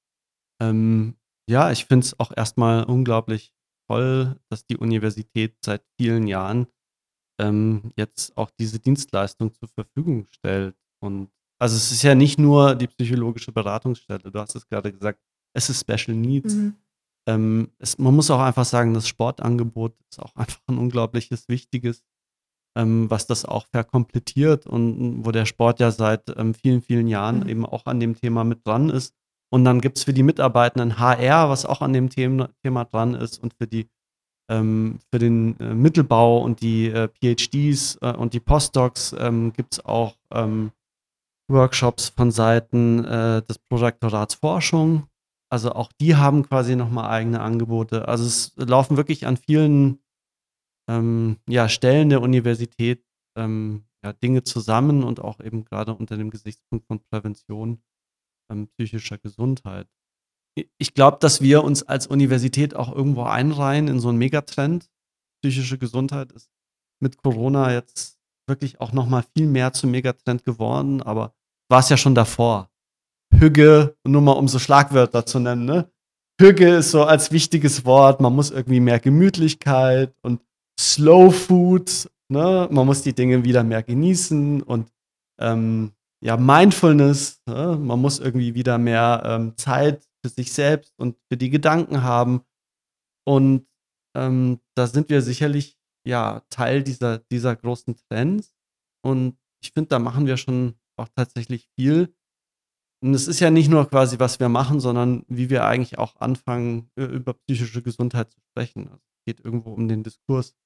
ähm, 0.60 1.14
ja, 1.48 1.70
ich 1.70 1.86
finde 1.86 2.04
es 2.04 2.20
auch 2.20 2.30
erstmal 2.36 2.84
unglaublich 2.84 3.52
toll, 3.88 4.38
dass 4.50 4.66
die 4.66 4.76
Universität 4.76 5.56
seit 5.64 5.82
vielen 5.98 6.26
Jahren 6.26 6.66
ähm, 7.40 7.92
jetzt 7.96 8.36
auch 8.36 8.50
diese 8.50 8.78
Dienstleistung 8.78 9.54
zur 9.54 9.68
Verfügung 9.68 10.26
stellt. 10.30 10.76
Und 11.02 11.30
also 11.58 11.76
es 11.76 11.90
ist 11.90 12.02
ja 12.02 12.14
nicht 12.14 12.38
nur 12.38 12.74
die 12.74 12.86
psychologische 12.86 13.52
Beratungsstelle, 13.52 14.30
du 14.30 14.38
hast 14.38 14.54
es 14.56 14.68
gerade 14.68 14.92
gesagt, 14.92 15.20
es 15.54 15.70
ist 15.70 15.80
Special 15.80 16.16
Needs. 16.16 16.54
Mhm. 16.54 16.74
Ähm, 17.28 17.70
es, 17.78 17.96
man 17.98 18.14
muss 18.14 18.30
auch 18.30 18.40
einfach 18.40 18.66
sagen, 18.66 18.92
das 18.92 19.08
Sportangebot 19.08 19.94
ist 20.10 20.20
auch 20.20 20.34
einfach 20.36 20.60
ein 20.66 20.78
unglaubliches, 20.78 21.48
wichtiges, 21.48 22.04
ähm, 22.76 23.08
was 23.08 23.26
das 23.26 23.46
auch 23.46 23.66
verkomplettiert 23.68 24.66
und 24.66 25.24
wo 25.24 25.30
der 25.30 25.46
Sport 25.46 25.80
ja 25.80 25.90
seit 25.90 26.36
ähm, 26.36 26.52
vielen, 26.52 26.82
vielen 26.82 27.08
Jahren 27.08 27.40
mhm. 27.40 27.48
eben 27.48 27.66
auch 27.66 27.86
an 27.86 28.00
dem 28.00 28.16
Thema 28.16 28.44
mit 28.44 28.66
dran 28.66 28.90
ist. 28.90 29.14
Und 29.50 29.64
dann 29.64 29.80
gibt 29.80 29.98
es 29.98 30.04
für 30.04 30.12
die 30.12 30.22
Mitarbeitenden 30.22 30.98
HR, 30.98 31.48
was 31.48 31.66
auch 31.66 31.80
an 31.80 31.92
dem 31.92 32.10
Thema, 32.10 32.48
Thema 32.62 32.84
dran 32.84 33.14
ist 33.14 33.42
und 33.42 33.54
für 33.54 33.66
die 33.66 33.88
ähm, 34.48 34.98
für 35.10 35.18
den 35.18 35.58
äh, 35.58 35.74
Mittelbau 35.74 36.38
und 36.38 36.60
die 36.60 36.88
äh, 36.88 37.08
PhDs 37.08 37.98
äh, 38.00 38.12
und 38.12 38.32
die 38.32 38.40
Postdocs 38.40 39.14
ähm, 39.18 39.52
gibt 39.52 39.74
es 39.74 39.84
auch 39.84 40.16
ähm, 40.30 40.70
Workshops 41.48 42.08
von 42.08 42.30
Seiten 42.30 43.04
äh, 43.04 43.42
des 43.42 43.58
Prorektorats 43.58 44.34
Forschung. 44.34 45.08
Also 45.48 45.72
auch 45.72 45.90
die 46.00 46.16
haben 46.16 46.44
quasi 46.44 46.74
nochmal 46.74 47.10
eigene 47.10 47.40
Angebote. 47.40 48.08
Also 48.08 48.24
es 48.24 48.52
laufen 48.56 48.96
wirklich 48.96 49.26
an 49.26 49.36
vielen 49.36 50.00
ähm, 50.88 51.38
ja, 51.48 51.68
Stellen 51.68 52.08
der 52.08 52.20
Universität 52.20 53.04
ähm, 53.36 53.84
ja, 54.04 54.12
Dinge 54.12 54.42
zusammen 54.42 55.04
und 55.04 55.20
auch 55.20 55.40
eben 55.40 55.64
gerade 55.64 55.94
unter 55.94 56.16
dem 56.16 56.30
Gesichtspunkt 56.30 56.86
von 56.86 57.00
Prävention 57.10 57.80
ähm, 58.50 58.68
psychischer 58.68 59.18
Gesundheit. 59.18 59.88
Ich 60.78 60.94
glaube, 60.94 61.18
dass 61.20 61.42
wir 61.42 61.64
uns 61.64 61.82
als 61.82 62.06
Universität 62.06 62.74
auch 62.74 62.94
irgendwo 62.94 63.24
einreihen 63.24 63.88
in 63.88 64.00
so 64.00 64.08
einen 64.08 64.18
Megatrend. 64.18 64.88
Psychische 65.42 65.78
Gesundheit 65.78 66.32
ist 66.32 66.50
mit 67.00 67.18
Corona 67.22 67.72
jetzt 67.72 68.18
wirklich 68.48 68.80
auch 68.80 68.92
noch 68.92 69.06
mal 69.06 69.24
viel 69.36 69.46
mehr 69.46 69.72
zum 69.72 69.90
Megatrend 69.90 70.44
geworden, 70.44 71.02
aber 71.02 71.34
war 71.68 71.80
es 71.80 71.88
ja 71.88 71.96
schon 71.96 72.14
davor. 72.14 72.70
Hüge, 73.34 73.96
nur 74.06 74.22
mal 74.22 74.32
um 74.32 74.48
so 74.48 74.58
Schlagwörter 74.58 75.26
zu 75.26 75.40
nennen, 75.40 75.64
ne? 75.64 75.90
Hüge 76.40 76.76
ist 76.76 76.90
so 76.90 77.04
als 77.04 77.32
wichtiges 77.32 77.84
Wort, 77.84 78.20
man 78.20 78.34
muss 78.34 78.50
irgendwie 78.50 78.80
mehr 78.80 79.00
Gemütlichkeit 79.00 80.14
und 80.22 80.40
Slow 80.78 81.32
Food, 81.32 82.10
ne? 82.28 82.68
Man 82.70 82.86
muss 82.86 83.02
die 83.02 83.14
Dinge 83.14 83.44
wieder 83.44 83.64
mehr 83.64 83.82
genießen 83.82 84.62
und 84.62 84.90
ähm, 85.38 85.92
ja, 86.22 86.36
Mindfulness, 86.36 87.42
ne? 87.46 87.78
man 87.80 88.00
muss 88.00 88.18
irgendwie 88.18 88.54
wieder 88.54 88.78
mehr 88.78 89.22
ähm, 89.24 89.56
Zeit 89.56 90.06
für 90.24 90.30
sich 90.30 90.52
selbst 90.52 90.94
und 90.98 91.16
für 91.30 91.36
die 91.36 91.50
Gedanken 91.50 92.02
haben. 92.02 92.42
Und 93.26 93.66
ähm, 94.16 94.60
da 94.74 94.86
sind 94.86 95.10
wir 95.10 95.22
sicherlich 95.22 95.78
ja 96.06 96.42
Teil 96.50 96.82
dieser, 96.82 97.18
dieser 97.18 97.54
großen 97.54 97.96
Trends. 97.96 98.54
Und 99.04 99.38
ich 99.62 99.72
finde, 99.72 99.88
da 99.88 99.98
machen 99.98 100.26
wir 100.26 100.36
schon 100.36 100.74
auch 100.96 101.08
tatsächlich 101.14 101.68
viel. 101.78 102.14
Und 103.02 103.14
es 103.14 103.28
ist 103.28 103.40
ja 103.40 103.50
nicht 103.50 103.68
nur 103.68 103.88
quasi, 103.88 104.18
was 104.18 104.40
wir 104.40 104.48
machen, 104.48 104.80
sondern 104.80 105.24
wie 105.28 105.50
wir 105.50 105.64
eigentlich 105.64 105.98
auch 105.98 106.16
anfangen, 106.16 106.90
über 106.96 107.34
psychische 107.34 107.82
Gesundheit 107.82 108.32
zu 108.32 108.40
sprechen. 108.40 108.88
Also 108.88 108.96
es 108.96 109.24
geht 109.26 109.44
irgendwo 109.44 109.72
um 109.72 109.86
den 109.86 110.02
Diskurs. 110.02 110.56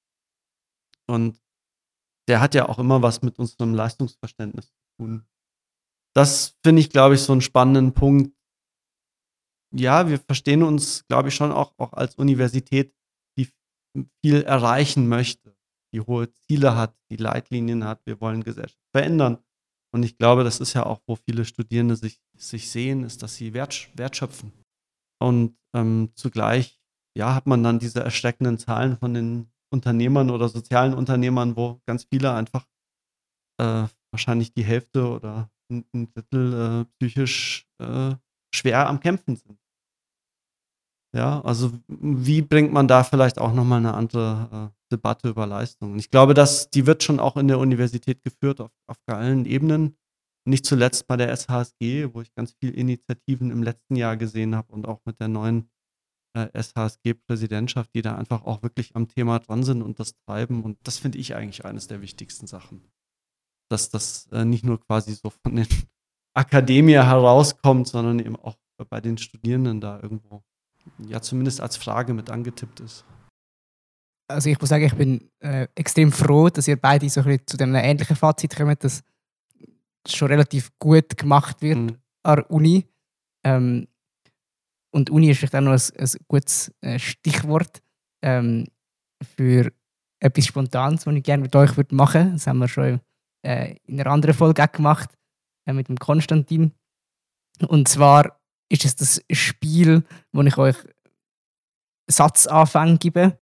Und 1.08 1.40
der 2.28 2.40
hat 2.40 2.54
ja 2.54 2.68
auch 2.68 2.78
immer 2.78 3.02
was 3.02 3.22
mit 3.22 3.38
unserem 3.38 3.74
Leistungsverständnis 3.74 4.68
zu 4.68 4.78
tun. 4.96 5.26
Das 6.14 6.56
finde 6.64 6.80
ich, 6.80 6.90
glaube 6.90 7.14
ich, 7.14 7.22
so 7.22 7.32
einen 7.32 7.40
spannenden 7.40 7.92
Punkt. 7.92 8.34
Ja, 9.72 10.08
wir 10.08 10.18
verstehen 10.18 10.62
uns, 10.62 11.06
glaube 11.06 11.28
ich, 11.28 11.34
schon 11.34 11.52
auch, 11.52 11.72
auch 11.78 11.92
als 11.92 12.16
Universität, 12.16 12.92
die 13.38 13.48
viel 14.24 14.42
erreichen 14.42 15.08
möchte, 15.08 15.56
die 15.94 16.00
hohe 16.00 16.32
Ziele 16.32 16.76
hat, 16.76 16.96
die 17.10 17.16
Leitlinien 17.16 17.84
hat. 17.84 18.04
Wir 18.04 18.20
wollen 18.20 18.42
Gesellschaft 18.42 18.82
verändern. 18.92 19.38
Und 19.92 20.02
ich 20.04 20.18
glaube, 20.18 20.44
das 20.44 20.60
ist 20.60 20.74
ja 20.74 20.86
auch, 20.86 21.00
wo 21.06 21.16
viele 21.16 21.44
Studierende 21.44 21.96
sich, 21.96 22.20
sich 22.36 22.70
sehen, 22.70 23.04
ist, 23.04 23.22
dass 23.22 23.36
sie 23.36 23.54
Wert, 23.54 23.90
wertschöpfen. 23.94 24.52
Und 25.20 25.56
ähm, 25.74 26.10
zugleich, 26.14 26.80
ja, 27.16 27.34
hat 27.34 27.46
man 27.46 27.62
dann 27.62 27.78
diese 27.78 28.00
erschreckenden 28.00 28.58
Zahlen 28.58 28.96
von 28.96 29.14
den 29.14 29.52
Unternehmern 29.72 30.30
oder 30.30 30.48
sozialen 30.48 30.94
Unternehmern, 30.94 31.56
wo 31.56 31.80
ganz 31.86 32.04
viele 32.04 32.32
einfach 32.32 32.66
äh, 33.60 33.86
wahrscheinlich 34.12 34.52
die 34.52 34.64
Hälfte 34.64 35.08
oder 35.08 35.50
ein, 35.70 35.84
ein 35.94 36.12
Drittel 36.12 36.52
äh, 36.52 36.84
psychisch 36.98 37.66
äh, 37.80 38.14
schwer 38.54 38.88
am 38.88 39.00
Kämpfen 39.00 39.36
sind. 39.36 39.58
Ja, 41.12 41.40
also 41.40 41.72
wie 41.88 42.40
bringt 42.40 42.72
man 42.72 42.86
da 42.86 43.02
vielleicht 43.02 43.38
auch 43.38 43.52
nochmal 43.52 43.78
eine 43.78 43.94
andere 43.94 44.72
äh, 44.72 44.92
Debatte 44.92 45.28
über 45.28 45.46
Leistung? 45.46 45.92
Und 45.92 45.98
ich 45.98 46.10
glaube, 46.10 46.34
dass 46.34 46.70
die 46.70 46.86
wird 46.86 47.02
schon 47.02 47.18
auch 47.18 47.36
in 47.36 47.48
der 47.48 47.58
Universität 47.58 48.22
geführt, 48.22 48.60
auf, 48.60 48.70
auf 48.86 48.96
allen 49.06 49.44
Ebenen. 49.44 49.96
Nicht 50.46 50.64
zuletzt 50.64 51.06
bei 51.06 51.16
der 51.16 51.36
SHSG, 51.36 52.14
wo 52.14 52.20
ich 52.22 52.32
ganz 52.34 52.54
viele 52.60 52.72
Initiativen 52.72 53.50
im 53.50 53.62
letzten 53.62 53.96
Jahr 53.96 54.16
gesehen 54.16 54.54
habe 54.54 54.72
und 54.72 54.86
auch 54.86 55.00
mit 55.04 55.20
der 55.20 55.28
neuen 55.28 55.68
äh, 56.36 56.48
SHSG-Präsidentschaft, 56.54 57.92
die 57.94 58.02
da 58.02 58.14
einfach 58.16 58.44
auch 58.44 58.62
wirklich 58.62 58.94
am 58.94 59.08
Thema 59.08 59.40
dran 59.40 59.64
sind 59.64 59.82
und 59.82 59.98
das 59.98 60.14
treiben. 60.26 60.62
Und 60.62 60.78
das 60.84 60.98
finde 60.98 61.18
ich 61.18 61.34
eigentlich 61.34 61.64
eines 61.64 61.88
der 61.88 62.02
wichtigsten 62.02 62.46
Sachen. 62.46 62.82
Dass 63.70 63.88
das 63.88 64.26
äh, 64.32 64.44
nicht 64.44 64.64
nur 64.64 64.80
quasi 64.80 65.14
so 65.14 65.30
von 65.30 65.56
den 65.56 65.66
Akademie 66.34 66.94
herauskommt, 66.94 67.88
sondern 67.88 68.18
eben 68.18 68.36
auch 68.36 68.56
bei 68.88 69.00
den 69.00 69.18
Studierenden 69.18 69.80
da 69.80 70.00
irgendwo 70.02 70.42
ja 70.98 71.20
zumindest 71.20 71.60
als 71.60 71.76
Frage 71.76 72.14
mit 72.14 72.30
angetippt 72.30 72.80
ist. 72.80 73.04
Also 74.28 74.48
ich 74.48 74.60
muss 74.60 74.68
sagen, 74.68 74.84
ich 74.84 74.94
bin 74.94 75.28
äh, 75.40 75.66
extrem 75.74 76.12
froh, 76.12 76.48
dass 76.48 76.68
ihr 76.68 76.76
beide 76.76 77.08
so 77.08 77.20
ein 77.20 77.40
zu 77.46 77.58
einem 77.58 77.74
ähnlichen 77.74 78.16
Fazit 78.16 78.56
kommt, 78.56 78.84
dass 78.84 79.02
schon 80.08 80.28
relativ 80.28 80.70
gut 80.78 81.16
gemacht 81.16 81.60
wird 81.62 81.78
mhm. 81.78 81.96
an 82.22 82.36
der 82.36 82.50
Uni. 82.50 82.86
Ähm, 83.44 83.88
und 84.92 85.10
Uni 85.10 85.30
ist 85.30 85.38
vielleicht 85.38 85.56
auch 85.56 85.60
noch 85.60 85.72
ein, 85.72 85.80
ein 85.98 86.10
gutes 86.28 86.72
äh, 86.80 86.98
Stichwort 86.98 87.80
ähm, 88.22 88.66
für 89.36 89.72
etwas 90.20 90.46
Spontanes, 90.46 91.06
was 91.06 91.14
ich 91.14 91.22
gerne 91.22 91.42
mit 91.42 91.56
euch 91.56 91.76
würde 91.76 91.94
machen 91.94 92.20
würde. 92.20 92.32
Das 92.32 92.46
haben 92.46 92.58
wir 92.58 92.68
schon 92.68 93.00
äh, 93.42 93.76
in 93.86 94.00
einer 94.00 94.10
anderen 94.10 94.34
Folge 94.34 94.62
auch 94.62 94.72
gemacht 94.72 95.10
äh, 95.66 95.72
mit 95.72 95.88
dem 95.88 95.98
Konstantin. 95.98 96.72
Und 97.68 97.88
zwar 97.88 98.40
ist 98.68 98.84
es 98.84 98.96
das 98.96 99.22
Spiel, 99.30 100.04
wo 100.32 100.42
ich 100.42 100.56
euch 100.56 100.76
Satzanfänge 102.08 102.98
gebe, 102.98 103.38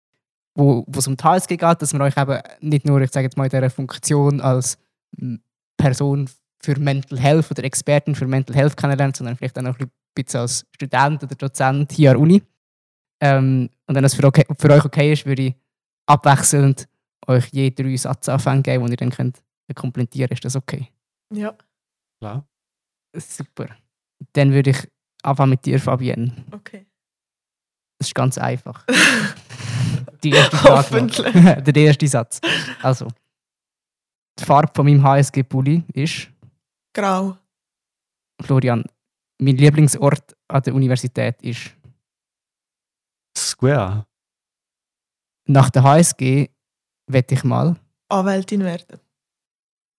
wo 0.56 0.86
es 0.96 1.08
um 1.08 1.18
die 1.18 1.48
geht, 1.48 1.62
dass 1.62 1.94
man 1.94 2.02
euch 2.04 2.18
eben 2.18 2.40
nicht 2.62 2.86
nur, 2.86 3.02
ich 3.02 3.12
sage 3.12 3.26
jetzt 3.26 3.38
mal, 3.38 3.46
in 3.46 3.50
dieser 3.50 3.70
Funktion 3.70 4.42
als 4.42 4.78
Person 5.78 6.30
für 6.62 6.80
Mental 6.80 7.20
Health 7.20 7.52
oder 7.52 7.64
Expertin 7.64 8.16
für 8.16 8.28
Mental 8.28 8.56
Health 8.56 8.78
kennenlernt, 8.78 9.18
sondern 9.18 9.36
vielleicht 9.36 9.58
auch 9.60 9.64
noch 9.64 9.80
ein 9.80 9.92
bisschen 10.16 10.42
als 10.42 10.66
Student 10.72 11.24
oder 11.24 11.36
Dozent 11.36 11.92
hier 11.92 12.12
an 12.12 12.16
der 12.16 12.22
Uni. 12.22 12.44
Ähm, 13.22 13.70
und 13.86 13.96
wenn 13.96 14.04
das 14.04 14.16
für, 14.16 14.26
okay, 14.26 14.46
für, 14.58 14.70
euch 14.72 14.86
okay 14.86 15.14
ist, 15.14 15.26
würde 15.26 15.44
ich 15.44 15.56
abwechselnd 16.06 16.88
euch 17.28 17.48
je 17.52 17.72
drei 17.72 17.96
Satzanfänge 17.96 18.62
geben, 18.62 18.86
die 18.86 18.94
ihr 18.94 18.98
dann 18.98 19.10
könnt 19.10 19.42
komplettieren 19.74 20.30
könnt. 20.30 20.40
Ist 20.40 20.46
das 20.46 20.56
okay? 20.56 20.90
Ja. 21.34 21.56
Klar. 22.20 22.48
Super. 23.16 23.70
Dann 24.34 24.52
würde 24.52 24.72
ich 24.72 24.92
anfangen 25.24 25.52
mit 25.52 25.66
dir, 25.66 25.80
Fabienne. 25.80 26.46
Okay. 26.52 26.86
Das 27.98 28.10
ist 28.10 28.16
ganz 28.16 28.38
einfach. 28.38 28.86
Die 30.24 30.32
erste. 30.32 30.64
Hoffentlich. 30.64 31.34
Der 31.64 31.76
erste 31.76 32.08
Satz. 32.08 32.42
Also, 32.82 33.08
die 34.40 34.44
Farbe 34.44 34.72
von 34.76 34.86
meinem 34.86 35.04
HSG-Pulli 35.04 35.84
ist? 35.94 36.30
Grau. 36.94 37.38
Florian, 38.42 38.84
mein 39.40 39.56
Lieblingsort 39.56 40.36
an 40.48 40.62
der 40.62 40.76
Universität 40.76 41.42
ist? 41.42 41.72
Square. 43.38 44.06
Nach 45.48 45.70
der 45.70 45.84
HSG 45.84 46.50
wette 47.08 47.36
ich 47.36 47.44
mal. 47.44 47.76
Anwältin 48.10 48.64
werden. 48.64 49.00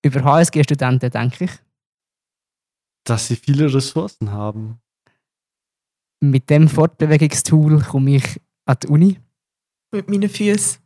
Über 0.07 0.25
HSG-Studenten 0.25 1.11
denke 1.11 1.45
ich. 1.45 1.51
Dass 3.05 3.29
sie 3.29 3.37
viele 3.37 3.73
Ressourcen 3.73 4.31
haben 4.33 4.81
mit 6.21 6.51
dem 6.51 6.69
Fortbewegungstool 6.69 7.83
komme 7.83 8.16
ich 8.16 8.40
an 8.64 8.77
die 8.83 8.88
Uni. 8.88 9.21
Mit 9.92 10.09
meinen 10.11 10.29
Füßen. 10.29 10.81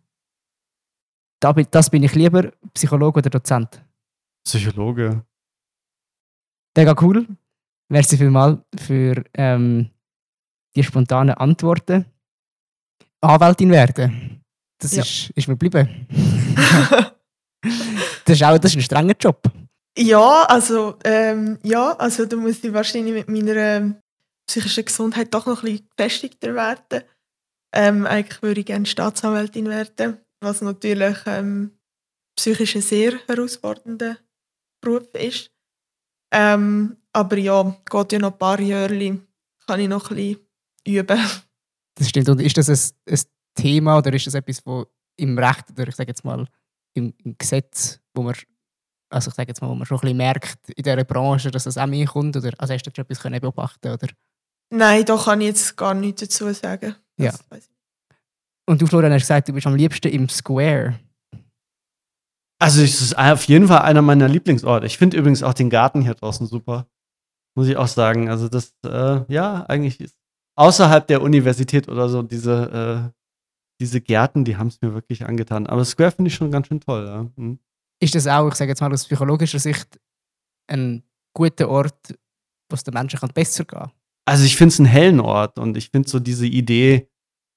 Das 1.41 1.91
bin 1.91 2.03
ich 2.03 2.15
lieber 2.15 2.53
Psychologe 2.75 3.21
oder 3.21 3.31
Dozent. 3.31 3.83
Psychologe. 4.45 5.25
Mega 6.77 6.95
cool. 7.01 7.27
Merci 7.89 8.17
vielmals 8.17 8.61
für 8.79 9.25
ähm, 9.35 9.91
die 10.77 10.83
spontanen 10.83 11.35
Antworten. 11.35 12.05
Anwältin 13.23 13.71
werden. 13.71 14.43
Das 14.79 14.95
ja. 14.95 15.03
ist, 15.03 15.31
ist 15.31 15.49
mir 15.49 15.57
geblieben. 15.57 16.07
das, 18.31 18.39
ist 18.39 18.45
auch, 18.45 18.59
das 18.59 18.71
ist 18.73 18.77
ein 18.77 18.83
strenger 18.83 19.17
Job. 19.19 19.43
Ja, 19.99 20.45
also, 20.45 20.97
ähm, 21.05 21.59
ja, 21.63 21.93
also 21.97 22.25
da 22.25 22.37
muss 22.37 22.63
ich 22.63 22.73
wahrscheinlich 22.73 23.13
mit 23.15 23.29
meiner 23.29 23.57
ähm, 23.57 23.97
psychische 24.47 24.85
Gesundheit 24.85 25.35
doch 25.35 25.47
noch 25.47 25.63
ein 25.63 25.73
bisschen 25.73 25.89
gefestigter 25.97 26.55
werden. 26.55 27.05
Ähm, 27.73 28.07
eigentlich 28.07 28.43
würde 28.43 28.61
ich 28.61 28.67
gerne 28.67 28.87
Staatsanwältin 28.87 29.69
werden, 29.69 30.19
was 30.41 30.61
natürlich 30.61 31.17
ähm, 31.27 31.73
psychisch 32.37 32.77
ein 32.77 32.83
sehr 32.83 33.15
herausfordernder 33.27 34.17
Beruf 34.81 35.13
ist. 35.15 35.51
Ähm, 36.33 36.97
aber 37.13 37.37
ja, 37.39 37.77
geht 37.91 38.13
ja 38.13 38.19
noch 38.19 38.33
ein 38.33 38.39
paar 38.39 38.61
Jahre, 38.61 39.19
kann 39.67 39.81
ich 39.81 39.89
noch 39.89 40.11
ein 40.11 40.17
bisschen 40.17 40.47
üben. 40.87 41.21
Das 41.97 42.09
stimmt. 42.09 42.29
Und 42.29 42.41
ist 42.41 42.57
das 42.57 42.69
ein, 42.69 43.13
ein 43.13 43.21
Thema 43.55 43.99
oder 43.99 44.13
ist 44.15 44.27
das 44.27 44.35
etwas, 44.35 44.65
wo 44.65 44.87
im 45.17 45.39
Recht 45.39 45.71
oder 45.73 45.89
ich 45.89 45.97
sage 45.97 46.11
jetzt 46.11 46.25
mal 46.25 46.47
im, 46.95 47.13
im, 47.25 47.37
Gesetz, 47.37 48.00
wo 48.15 48.23
man 48.23 48.35
also 49.13 49.29
ich 49.31 49.35
sage 49.35 49.49
jetzt 49.49 49.61
mal, 49.61 49.69
wo 49.69 49.75
man 49.75 49.87
schon 49.87 49.99
ein 49.99 50.01
bisschen 50.03 50.17
merkt 50.17 50.59
in 50.69 50.83
dieser 50.83 51.05
Branche, 51.05 51.51
dass 51.51 51.65
das 51.65 51.77
auch 51.77 51.87
mehr 51.87 52.07
kommt? 52.07 52.37
Oder 52.37 52.53
also 52.59 52.73
hast 52.73 52.87
du 52.87 52.91
schon 52.95 53.05
etwas 53.05 53.41
beobachten 53.41 53.89
oder? 53.89 54.07
Nein, 54.73 55.05
da 55.05 55.17
kann 55.17 55.41
ich 55.41 55.49
jetzt 55.49 55.77
gar 55.77 55.95
nichts 55.95 56.21
dazu 56.21 56.53
sagen. 56.53 56.95
Ja. 57.19 57.35
Und 58.69 58.81
du, 58.81 58.87
Florian, 58.87 59.13
hast 59.13 59.23
gesagt, 59.23 59.49
du 59.49 59.53
bist 59.53 59.67
am 59.67 59.75
liebsten 59.75 60.09
im 60.09 60.29
Square. 60.29 61.01
Also, 62.61 62.83
es 62.83 63.01
ist 63.01 63.19
auf 63.19 63.45
jeden 63.45 63.67
Fall 63.67 63.81
einer 63.81 64.03
meiner 64.03 64.29
Lieblingsorte. 64.29 64.87
Ich 64.87 64.97
finde 64.97 65.17
übrigens 65.17 65.43
auch 65.43 65.55
den 65.55 65.71
Garten 65.71 66.03
hier 66.03 66.15
draußen 66.15 66.47
super. 66.47 66.87
Muss 67.57 67.67
ich 67.67 67.77
auch 67.77 67.89
sagen. 67.89 68.29
Also, 68.29 68.49
das, 68.49 68.75
äh, 68.87 69.25
ja, 69.27 69.65
eigentlich 69.67 69.99
ist 69.99 70.17
außerhalb 70.57 71.07
der 71.09 71.23
Universität 71.23 71.89
oder 71.89 72.09
so, 72.09 72.23
diese, 72.23 73.11
äh, 73.11 73.19
diese 73.81 74.01
Gärten, 74.01 74.45
die 74.45 74.57
haben 74.57 74.69
es 74.69 74.81
mir 74.81 74.95
wirklich 74.95 75.27
angetan. 75.27 75.67
Aber 75.67 75.85
Square 75.85 76.13
finde 76.13 76.29
ich 76.29 76.35
schon 76.35 76.53
ganz 76.53 76.69
schön 76.69 76.81
toll. 76.81 77.07
Ja. 77.07 77.27
Hm. 77.37 77.59
Ist 78.03 78.15
das 78.15 78.27
auch, 78.27 78.49
ich 78.49 78.55
sage 78.55 78.71
jetzt 78.71 78.81
mal 78.81 78.93
aus 78.93 79.05
psychologischer 79.05 79.59
Sicht, 79.59 80.01
ein 80.69 81.03
guter 81.35 81.69
Ort, 81.69 82.19
wo 82.69 82.75
es 82.75 82.85
den 82.85 82.95
Menschen 82.95 83.19
besser 83.35 83.65
gehen 83.65 83.91
also 84.31 84.45
ich 84.45 84.57
finde 84.57 84.73
es 84.73 84.79
einen 84.79 84.87
hellen 84.87 85.19
Ort 85.19 85.59
und 85.59 85.77
ich 85.77 85.91
finde 85.91 86.09
so 86.09 86.21
diese 86.21 86.47
Idee, 86.47 87.09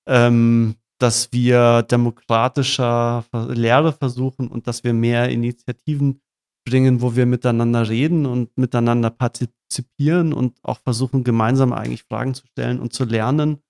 ähm, 0.08 0.76
dass 1.00 1.32
wir 1.32 1.84
demokratischer 1.84 3.26
Lehre 3.50 3.94
versuchen 3.94 4.48
und 4.48 4.66
dass 4.66 4.84
wir 4.84 4.94
mehr 4.94 5.30
Initiativen 5.30 6.20
bringen, 6.66 7.02
wo 7.02 7.16
wir 7.16 7.28
miteinander 7.28 7.88
reden 7.90 8.26
und 8.26 8.58
miteinander 8.58 9.12
partizipieren 9.12 10.34
und 10.34 10.58
auch 10.64 10.80
versuchen, 10.80 11.24
gemeinsam 11.24 11.74
eigentlich 11.74 12.06
Fragen 12.06 12.34
zu 12.34 12.48
stellen 12.48 12.80
und 12.80 12.92
zu 12.92 13.04
lernen. 13.04 13.62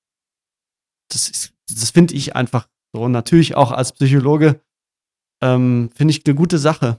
Das, 1.12 1.52
das 1.68 1.90
finde 1.90 2.14
ich 2.14 2.38
einfach 2.38 2.70
so. 2.96 3.10
Natürlich 3.10 3.56
auch 3.56 3.72
als 3.72 3.92
Psychologe 3.92 4.62
ähm, 5.44 5.90
finde 5.94 6.14
ich 6.14 6.26
eine 6.26 6.36
gute 6.36 6.58
Sache. 6.58 6.98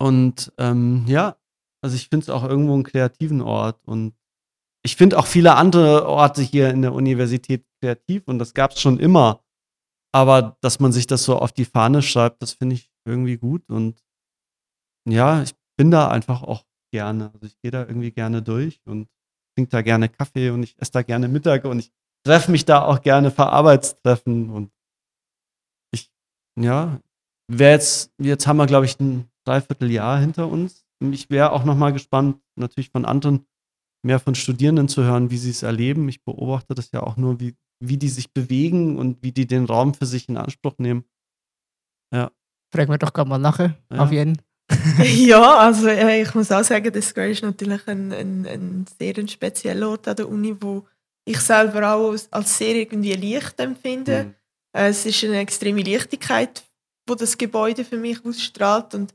Und 0.00 0.52
ähm, 0.58 1.04
ja, 1.06 1.36
also 1.82 1.94
ich 1.94 2.08
finde 2.08 2.24
es 2.24 2.30
auch 2.30 2.44
irgendwo 2.44 2.74
einen 2.74 2.82
kreativen 2.82 3.40
Ort 3.40 3.80
und 3.86 4.14
ich 4.84 4.96
finde 4.96 5.18
auch 5.18 5.26
viele 5.26 5.54
andere 5.54 6.06
Orte 6.06 6.42
hier 6.42 6.70
in 6.70 6.82
der 6.82 6.92
Universität 6.92 7.64
kreativ 7.80 8.24
und 8.26 8.38
das 8.38 8.54
gab 8.54 8.72
es 8.72 8.80
schon 8.80 8.98
immer. 8.98 9.44
Aber 10.12 10.56
dass 10.60 10.80
man 10.80 10.92
sich 10.92 11.06
das 11.06 11.24
so 11.24 11.36
auf 11.38 11.52
die 11.52 11.64
Fahne 11.64 12.02
schreibt, 12.02 12.42
das 12.42 12.52
finde 12.52 12.74
ich 12.74 12.90
irgendwie 13.06 13.36
gut 13.36 13.68
und 13.70 14.02
ja, 15.08 15.42
ich 15.42 15.54
bin 15.76 15.90
da 15.90 16.08
einfach 16.08 16.42
auch 16.42 16.64
gerne. 16.92 17.30
Also 17.34 17.46
ich 17.46 17.60
gehe 17.60 17.70
da 17.70 17.80
irgendwie 17.86 18.10
gerne 18.10 18.42
durch 18.42 18.80
und 18.84 19.08
trinke 19.54 19.70
da 19.70 19.82
gerne 19.82 20.08
Kaffee 20.08 20.50
und 20.50 20.62
ich 20.62 20.76
esse 20.78 20.92
da 20.92 21.02
gerne 21.02 21.28
Mittag 21.28 21.64
und 21.64 21.78
ich 21.78 21.92
treffe 22.26 22.50
mich 22.50 22.64
da 22.64 22.82
auch 22.82 23.00
gerne 23.00 23.30
für 23.30 23.46
Arbeitstreffen 23.46 24.50
und 24.50 24.72
ich, 25.92 26.10
ja, 26.58 27.00
wäre 27.48 27.72
jetzt, 27.72 28.12
jetzt 28.18 28.46
haben 28.46 28.58
wir, 28.58 28.66
glaube 28.66 28.86
ich, 28.86 28.98
ein 29.00 29.28
Dreivierteljahr 29.44 30.20
hinter 30.20 30.48
uns. 30.48 30.84
Ich 31.00 31.30
wäre 31.30 31.52
auch 31.52 31.64
nochmal 31.64 31.92
gespannt, 31.92 32.40
natürlich 32.56 32.90
von 32.90 33.04
anderen, 33.04 33.46
mehr 34.04 34.20
von 34.20 34.34
Studierenden 34.34 34.88
zu 34.88 35.02
hören, 35.02 35.30
wie 35.30 35.38
sie 35.38 35.50
es 35.50 35.62
erleben. 35.62 36.08
Ich 36.08 36.22
beobachte 36.24 36.74
das 36.74 36.92
ja 36.92 37.02
auch 37.02 37.16
nur, 37.16 37.40
wie, 37.40 37.56
wie 37.80 37.96
die 37.96 38.08
sich 38.08 38.32
bewegen 38.32 38.98
und 38.98 39.22
wie 39.22 39.32
die 39.32 39.46
den 39.46 39.64
Raum 39.64 39.94
für 39.94 40.06
sich 40.06 40.28
in 40.28 40.36
Anspruch 40.36 40.74
nehmen. 40.78 41.04
Ja. 42.14 42.30
Fragen 42.72 42.90
wir 42.90 42.98
doch 42.98 43.12
gerade 43.12 43.28
mal 43.28 43.38
nachher, 43.38 43.76
ja. 43.90 43.98
auf 43.98 44.12
jeden 44.12 44.40
ja, 45.02 45.58
also 45.58 45.88
äh, 45.88 46.22
ich 46.22 46.34
muss 46.34 46.52
auch 46.52 46.62
sagen, 46.62 47.00
Square 47.00 47.30
ist 47.30 47.42
natürlich 47.42 47.86
ein, 47.88 48.12
ein, 48.12 48.46
ein 48.46 48.86
sehr 48.98 49.16
ein 49.16 49.28
spezieller 49.28 49.88
Ort 49.88 50.08
an 50.08 50.16
der 50.16 50.28
Uni, 50.28 50.54
wo 50.60 50.86
ich 51.24 51.40
selber 51.40 51.94
auch 51.94 52.14
als 52.30 52.58
sehr 52.58 52.74
irgendwie 52.74 53.14
leicht 53.14 53.58
empfinde. 53.60 54.24
Mhm. 54.24 54.34
Äh, 54.76 54.88
es 54.88 55.06
ist 55.06 55.24
eine 55.24 55.38
extreme 55.38 55.82
Leichtigkeit, 55.82 56.64
wo 57.08 57.14
das 57.14 57.38
Gebäude 57.38 57.84
für 57.84 57.96
mich 57.96 58.24
ausstrahlt 58.24 58.94
und 58.94 59.14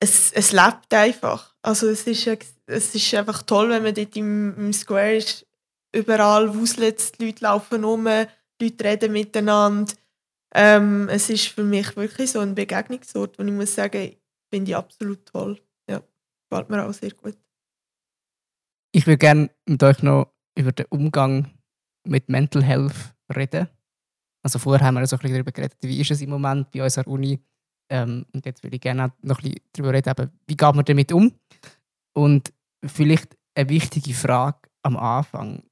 es, 0.00 0.32
es 0.32 0.52
lebt 0.52 0.92
einfach. 0.92 1.54
Also 1.62 1.88
es 1.88 2.06
ist, 2.06 2.26
es 2.66 2.94
ist 2.94 3.14
einfach 3.14 3.42
toll, 3.42 3.70
wenn 3.70 3.84
man 3.84 3.94
dort 3.94 4.16
im, 4.16 4.56
im 4.56 4.72
Square 4.72 5.16
ist, 5.16 5.46
überall 5.94 6.54
wuselt, 6.54 7.20
die 7.20 7.26
Leute 7.26 7.44
laufen 7.44 7.84
rum, 7.84 8.08
die 8.60 8.64
Leute 8.64 8.84
reden 8.84 9.12
miteinander. 9.12 9.92
Ähm, 10.54 11.08
es 11.08 11.30
ist 11.30 11.48
für 11.48 11.64
mich 11.64 11.96
wirklich 11.96 12.32
so 12.32 12.40
ein 12.40 12.54
Begegnungsort, 12.54 13.38
wo 13.38 13.42
ich 13.42 13.52
muss 13.52 13.74
sagen, 13.74 14.16
finde 14.50 14.70
ich 14.70 14.76
absolut 14.76 15.24
toll. 15.26 15.60
Ja, 15.88 16.02
gefällt 16.50 16.68
mir 16.68 16.84
auch 16.84 16.92
sehr 16.92 17.12
gut. 17.12 17.36
Ich 18.92 19.06
würde 19.06 19.18
gerne 19.18 19.50
mit 19.66 19.82
euch 19.82 20.02
noch 20.02 20.32
über 20.54 20.72
den 20.72 20.86
Umgang 20.90 21.50
mit 22.04 22.28
Mental 22.28 22.62
Health 22.62 23.14
reden. 23.34 23.68
Also 24.42 24.58
vorher 24.58 24.86
haben 24.86 24.94
wir 24.94 25.06
so 25.06 25.16
ein 25.16 25.20
bisschen 25.20 25.34
darüber 25.34 25.52
geredet, 25.52 25.78
wie 25.82 26.00
ist 26.00 26.10
es 26.10 26.20
im 26.20 26.30
Moment 26.30 26.70
bei 26.70 26.82
unserer 26.82 27.06
Uni. 27.06 27.40
Ähm, 27.88 28.26
und 28.32 28.44
jetzt 28.46 28.62
würde 28.62 28.76
ich 28.76 28.82
gerne 28.82 29.12
noch 29.22 29.38
ein 29.38 29.42
bisschen 29.42 29.60
darüber 29.72 29.92
reden, 29.92 30.30
wie 30.46 30.56
geht 30.56 30.74
man 30.74 30.84
damit 30.84 31.12
um? 31.12 31.32
Und 32.14 32.52
vielleicht 32.84 33.36
eine 33.54 33.68
wichtige 33.68 34.14
Frage 34.14 34.58
am 34.82 34.96
Anfang, 34.96 35.62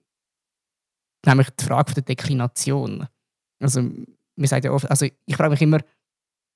nämlich 1.27 1.51
die 1.51 1.65
Frage 1.65 1.95
der 1.95 2.03
Deklination. 2.03 3.07
Also, 3.61 3.83
wir 4.37 4.49
sagen 4.49 4.67
ja 4.67 4.73
oft, 4.73 4.91
also 4.91 5.07
ich 5.07 5.37
frage 5.37 5.51
mich 5.51 5.63
immer, 5.63 5.81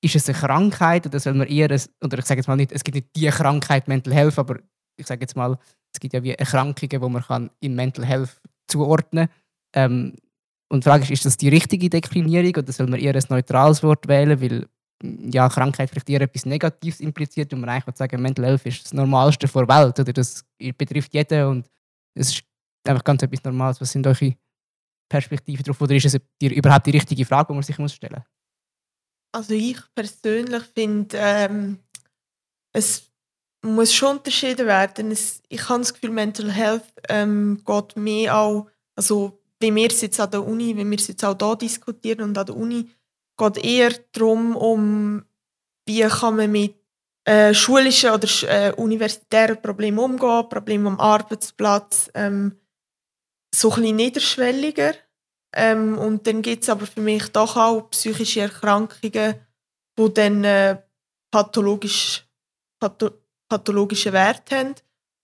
ist 0.01 0.15
es 0.15 0.29
eine 0.29 0.39
Krankheit 0.39 1.07
oder 1.07 1.19
soll 1.19 1.35
man 1.35 1.49
eher, 1.49 1.71
ein, 1.71 1.81
oder 2.03 2.19
ich 2.19 2.27
sage 2.27 2.41
jetzt 2.41 2.47
mal 2.47 2.57
nicht, 2.57 2.73
es 2.73 2.85
gibt 2.85 2.95
nicht 2.95 3.17
die 3.17 3.27
Krankheit 3.29 3.89
Mental 3.89 4.13
Health, 4.13 4.39
aber 4.39 4.59
ich 4.97 5.07
sage 5.07 5.23
jetzt 5.23 5.37
mal, 5.37 5.59
es 5.93 6.01
gibt 6.01 6.15
ja 6.15 6.23
wie 6.23 6.33
Erkrankungen, 6.33 6.89
die 6.89 6.99
man 6.99 7.23
kann 7.23 7.51
im 7.61 7.75
Mental 7.75 8.05
Health 8.05 8.41
zuordnen 8.67 9.29
kann. 9.73 9.93
Ähm, 9.93 10.17
und 10.69 10.85
die 10.85 10.89
Frage 10.89 11.05
ist, 11.05 11.11
ist 11.11 11.25
das 11.25 11.37
die 11.37 11.49
richtige 11.49 11.91
Deklinierung 11.91 12.57
oder 12.57 12.73
soll 12.73 12.87
man 12.87 13.01
eher 13.01 13.15
ein 13.15 13.23
neutrales 13.29 13.83
Wort 13.83 14.09
wählen, 14.09 14.41
weil 14.41 14.67
ja, 15.03 15.49
Krankheit 15.49 15.91
vielleicht 15.91 16.09
eher 16.09 16.23
etwas 16.23 16.47
Negatives 16.47 17.01
impliziert 17.01 17.53
und 17.53 17.61
man 17.61 17.71
eigentlich 17.71 17.97
sagen, 17.97 18.23
Mental 18.23 18.47
Health 18.47 18.67
ist 18.67 18.85
das 18.85 18.93
Normalste 18.93 19.47
der 19.47 19.69
Welt 19.69 19.99
oder 19.99 20.13
das 20.13 20.45
betrifft 20.79 21.13
jeden 21.15 21.47
und 21.47 21.71
es 22.15 22.31
ist 22.31 22.45
einfach 22.87 23.05
ganz 23.05 23.23
etwas 23.23 23.45
Normales. 23.45 23.81
Was 23.81 23.93
sind 23.93 24.07
eure 24.07 24.35
Perspektiven 25.09 25.63
darauf 25.63 25.81
oder 25.81 25.95
ist 25.95 26.07
es 26.07 26.19
die, 26.41 26.55
überhaupt 26.55 26.87
die 26.87 26.91
richtige 26.91 27.25
Frage, 27.25 27.49
die 27.49 27.55
man 27.55 27.63
sich 27.63 27.75
stellen 27.75 28.15
muss? 28.15 28.25
Also 29.33 29.55
ich 29.55 29.79
persönlich 29.95 30.63
finde, 30.75 31.17
ähm, 31.19 31.79
es 32.73 33.11
muss 33.63 33.93
schon 33.93 34.19
unterschieden 34.19 34.67
werden. 34.67 35.11
Es, 35.11 35.43
ich 35.49 35.69
habe 35.69 35.81
das 35.81 35.93
Gefühl, 35.93 36.11
Mental 36.11 36.51
Health 36.53 36.85
ähm, 37.09 37.63
geht 37.65 37.97
mehr 37.97 38.39
auch, 38.39 38.69
also 38.95 39.41
wie 39.65 39.75
wir 39.75 39.89
es 39.89 40.01
jetzt 40.03 40.21
an 40.21 40.31
der 40.31 40.45
Uni, 40.45 40.77
wie 40.77 40.89
wir 40.89 40.99
es 40.99 41.09
jetzt 41.09 41.25
auch 41.25 41.37
hier 41.39 41.57
diskutieren 41.57 42.23
und 42.23 42.39
an 42.39 42.47
der 42.47 42.57
Uni, 42.57 42.91
geht 43.37 43.65
eher 43.65 43.93
darum, 44.13 44.57
um 44.57 45.25
wie 45.87 46.03
kann 46.03 46.37
man 46.37 46.53
mit 46.53 46.77
äh, 47.25 47.55
schulischen 47.55 48.11
oder 48.11 48.29
äh, 48.43 48.73
universitären 48.73 49.61
Problemen 49.61 49.99
umgehen, 49.99 50.49
Problemen 50.49 50.87
am 50.87 51.01
Arbeitsplatz, 51.01 52.11
ähm, 52.15 52.59
so 53.55 53.71
ein 53.71 53.81
bisschen 53.81 53.97
niederschwelliger. 53.97 54.95
Ähm, 55.55 55.97
und 55.99 56.27
dann 56.27 56.43
gibt 56.43 56.65
es 56.65 56.69
aber 56.69 56.87
für 56.87 57.01
mich 57.01 57.29
doch 57.29 57.57
auch 57.57 57.89
psychische 57.91 58.43
Erkrankungen, 58.43 59.35
die 59.99 60.15
dann 60.15 60.45
äh, 60.45 60.83
pathologisch, 61.31 62.27
patho 62.81 63.11
pathologische 63.49 64.13
Werte 64.13 64.57
haben, 64.57 64.75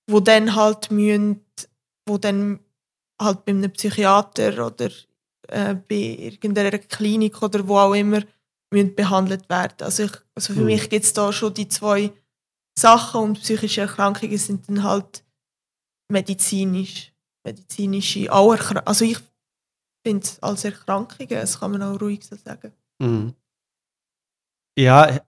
wo 0.08 0.20
dann 0.20 0.54
halt 0.54 0.90
müssen, 0.90 1.44
wo 2.06 2.18
dann 2.18 2.60
halt 3.20 3.44
bei 3.44 3.52
einem 3.52 3.70
Psychiater 3.70 4.66
oder 4.66 4.90
äh, 5.48 5.74
bei 5.74 6.16
irgendeiner 6.18 6.78
Klinik 6.78 7.42
oder 7.42 7.66
wo 7.66 7.76
auch 7.78 7.94
immer 7.94 8.22
müssen 8.72 8.94
behandelt 8.94 9.48
werden. 9.48 9.76
Also, 9.82 10.04
ich, 10.04 10.12
also 10.34 10.54
für 10.54 10.60
mhm. 10.60 10.66
mich 10.66 10.88
gibt 10.88 11.04
es 11.04 11.12
da 11.12 11.32
schon 11.32 11.54
die 11.54 11.68
zwei 11.68 12.12
Sachen 12.78 13.20
und 13.20 13.40
psychische 13.40 13.82
Erkrankungen 13.82 14.38
sind 14.38 14.68
dann 14.68 14.82
halt 14.82 15.24
medizinisch, 16.10 17.12
medizinische 17.44 18.32
auch 18.32 18.56
Also 18.84 19.04
ich 19.04 19.18
finde 20.06 20.24
es 20.24 20.42
als 20.42 20.64
Erkrankungen, 20.64 21.28
das 21.28 21.58
kann 21.58 21.72
man 21.72 21.82
auch 21.82 22.00
ruhig 22.00 22.24
so 22.24 22.36
sagen. 22.36 22.72
Mhm. 23.00 23.34
Ja, 24.78 25.20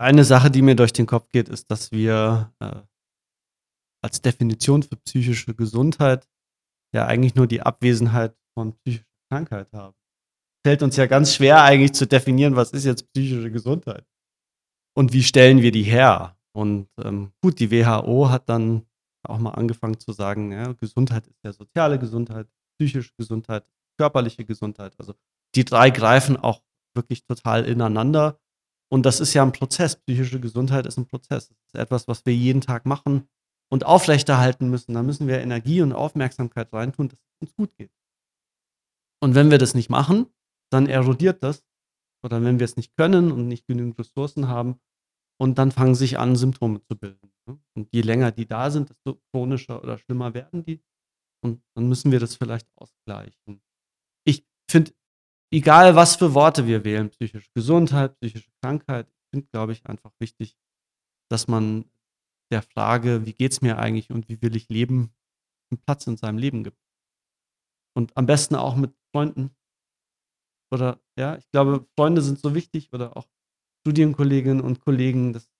eine 0.00 0.24
Sache, 0.24 0.50
die 0.50 0.62
mir 0.62 0.76
durch 0.76 0.92
den 0.92 1.06
Kopf 1.06 1.28
geht, 1.30 1.48
ist, 1.48 1.70
dass 1.70 1.90
wir 1.90 2.52
äh, 2.60 2.82
als 4.08 4.22
Definition 4.22 4.82
für 4.82 4.96
psychische 4.96 5.54
Gesundheit 5.54 6.26
ja 6.94 7.06
eigentlich 7.06 7.34
nur 7.34 7.46
die 7.46 7.60
Abwesenheit 7.60 8.34
von 8.54 8.72
psychischer 8.78 9.04
Krankheit 9.30 9.70
haben. 9.74 9.94
Fällt 10.64 10.82
uns 10.82 10.96
ja 10.96 11.04
ganz 11.04 11.34
schwer 11.34 11.62
eigentlich 11.62 11.92
zu 11.92 12.06
definieren, 12.06 12.56
was 12.56 12.70
ist 12.70 12.86
jetzt 12.86 13.12
psychische 13.12 13.50
Gesundheit 13.50 14.06
und 14.96 15.12
wie 15.12 15.22
stellen 15.22 15.60
wir 15.60 15.72
die 15.72 15.82
her. 15.82 16.38
Und 16.52 16.88
ähm, 17.04 17.32
gut, 17.42 17.60
die 17.60 17.70
WHO 17.70 18.30
hat 18.30 18.48
dann 18.48 18.86
auch 19.24 19.38
mal 19.38 19.50
angefangen 19.50 20.00
zu 20.00 20.12
sagen, 20.12 20.52
ja, 20.52 20.72
Gesundheit 20.72 21.26
ist 21.26 21.44
ja 21.44 21.52
soziale 21.52 21.98
Gesundheit, 21.98 22.48
psychische 22.78 23.12
Gesundheit, 23.18 23.66
körperliche 23.98 24.46
Gesundheit. 24.46 24.94
Also 24.98 25.14
die 25.54 25.66
drei 25.66 25.90
greifen 25.90 26.38
auch 26.38 26.62
wirklich 26.94 27.26
total 27.26 27.66
ineinander. 27.66 28.40
Und 28.90 29.04
das 29.04 29.20
ist 29.20 29.34
ja 29.34 29.42
ein 29.42 29.52
Prozess. 29.52 29.96
Psychische 29.96 30.40
Gesundheit 30.40 30.86
ist 30.86 30.96
ein 30.96 31.06
Prozess. 31.06 31.48
Das 31.48 31.58
ist 31.66 31.74
etwas, 31.74 32.08
was 32.08 32.24
wir 32.24 32.34
jeden 32.34 32.62
Tag 32.62 32.86
machen 32.86 33.28
und 33.70 33.84
aufrechterhalten 33.84 34.70
müssen. 34.70 34.94
Da 34.94 35.02
müssen 35.02 35.28
wir 35.28 35.40
Energie 35.40 35.82
und 35.82 35.92
Aufmerksamkeit 35.92 36.72
reintun, 36.72 37.08
dass 37.08 37.18
es 37.18 37.48
uns 37.48 37.54
gut 37.56 37.76
geht. 37.76 37.92
Und 39.20 39.34
wenn 39.34 39.50
wir 39.50 39.58
das 39.58 39.74
nicht 39.74 39.90
machen, 39.90 40.26
dann 40.70 40.86
erodiert 40.86 41.42
das. 41.42 41.64
Oder 42.24 42.42
wenn 42.42 42.58
wir 42.58 42.64
es 42.64 42.76
nicht 42.76 42.96
können 42.96 43.30
und 43.30 43.48
nicht 43.48 43.66
genügend 43.66 43.98
Ressourcen 43.98 44.48
haben, 44.48 44.80
und 45.40 45.58
dann 45.58 45.70
fangen 45.72 45.94
sich 45.94 46.18
an, 46.18 46.36
Symptome 46.36 46.82
zu 46.82 46.96
bilden. 46.96 47.32
Ne? 47.46 47.58
Und 47.74 47.88
je 47.92 48.02
länger 48.02 48.32
die 48.32 48.46
da 48.46 48.70
sind, 48.70 48.90
desto 48.90 49.20
chronischer 49.30 49.82
oder 49.82 49.98
schlimmer 49.98 50.34
werden 50.34 50.64
die. 50.64 50.82
Und 51.40 51.62
dann 51.74 51.88
müssen 51.88 52.10
wir 52.10 52.18
das 52.18 52.34
vielleicht 52.34 52.68
ausgleichen. 52.76 53.62
Ich 54.24 54.44
finde, 54.68 54.92
egal 55.52 55.94
was 55.94 56.16
für 56.16 56.34
Worte 56.34 56.66
wir 56.66 56.84
wählen, 56.84 57.10
psychische 57.10 57.50
Gesundheit, 57.54 58.18
psychische 58.18 58.50
Krankheit, 58.60 59.06
ich 59.08 59.30
finde, 59.30 59.46
glaube 59.52 59.72
ich, 59.72 59.86
einfach 59.86 60.10
wichtig, 60.18 60.56
dass 61.30 61.46
man 61.46 61.84
der 62.50 62.62
Frage, 62.62 63.26
wie 63.26 63.32
geht 63.32 63.52
es 63.52 63.60
mir 63.60 63.78
eigentlich 63.78 64.10
und 64.10 64.28
wie 64.28 64.40
will 64.42 64.56
ich 64.56 64.68
leben, 64.68 65.14
einen 65.70 65.80
Platz 65.80 66.06
in 66.06 66.16
seinem 66.16 66.38
Leben 66.38 66.64
gibt. 66.64 66.78
Und 67.94 68.16
am 68.16 68.26
besten 68.26 68.54
auch 68.54 68.76
mit 68.76 68.94
Freunden. 69.12 69.50
Oder 70.70 71.00
ja, 71.18 71.36
ich 71.36 71.50
glaube, 71.50 71.86
Freunde 71.96 72.22
sind 72.22 72.38
so 72.38 72.54
wichtig 72.54 72.92
oder 72.92 73.16
auch 73.16 73.28
Studienkolleginnen 73.80 74.60
und 74.60 74.80
Kollegen, 74.80 75.32
dass, 75.32 75.50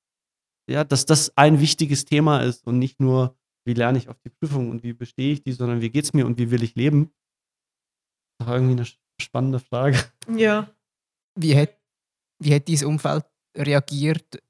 ja, 0.68 0.84
dass 0.84 1.06
das 1.06 1.36
ein 1.36 1.60
wichtiges 1.60 2.04
Thema 2.04 2.40
ist 2.40 2.66
und 2.66 2.78
nicht 2.78 3.00
nur 3.00 3.38
wie 3.68 3.74
lerne 3.74 3.98
ich 3.98 4.08
auf 4.08 4.18
die 4.20 4.30
Prüfung 4.30 4.70
und 4.70 4.82
wie 4.82 4.94
bestehe 4.94 5.32
ich 5.32 5.42
die, 5.42 5.52
sondern 5.52 5.82
wie 5.82 5.90
geht 5.90 6.04
es 6.04 6.14
mir 6.14 6.24
und 6.24 6.38
wie 6.38 6.50
will 6.50 6.62
ich 6.62 6.74
leben? 6.74 7.12
Das 8.38 8.46
ist 8.46 8.48
doch 8.48 8.54
irgendwie 8.54 8.72
eine 8.72 8.86
spannende 9.20 9.60
Frage. 9.60 9.98
Ja. 10.34 10.70
Wie 11.38 11.54
hat, 11.54 11.76
wie 12.38 12.54
hat 12.54 12.66
dieses 12.66 12.86
Umfeld 12.86 13.26
reagiert, 13.54 14.42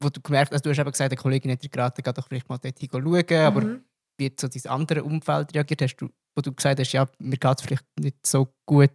wo 0.00 0.08
du 0.08 0.20
gemerkt 0.20 0.52
hast, 0.52 0.54
also 0.54 0.62
du 0.64 0.70
hast 0.70 0.78
eben 0.78 0.90
gesagt, 0.90 1.12
eine 1.12 1.20
Kollegin 1.20 1.52
hat 1.52 1.62
dir 1.62 1.68
geraten, 1.68 2.02
geh 2.02 2.12
doch 2.12 2.26
vielleicht 2.26 2.48
mal 2.48 2.58
dort 2.58 2.78
schauen, 2.80 3.02
mhm. 3.02 3.34
aber 3.34 3.80
wie 4.18 4.32
so 4.38 4.48
dein 4.48 4.72
andere 4.72 5.04
Umfeld 5.04 5.54
reagiert? 5.54 5.82
Hast 5.82 5.96
du, 5.96 6.08
wo 6.34 6.42
du 6.42 6.52
gesagt 6.52 6.80
hast, 6.80 6.92
ja, 6.92 7.06
mir 7.18 7.36
geht 7.36 7.58
es 7.58 7.64
vielleicht 7.64 7.86
nicht 7.98 8.26
so 8.26 8.52
gut, 8.66 8.90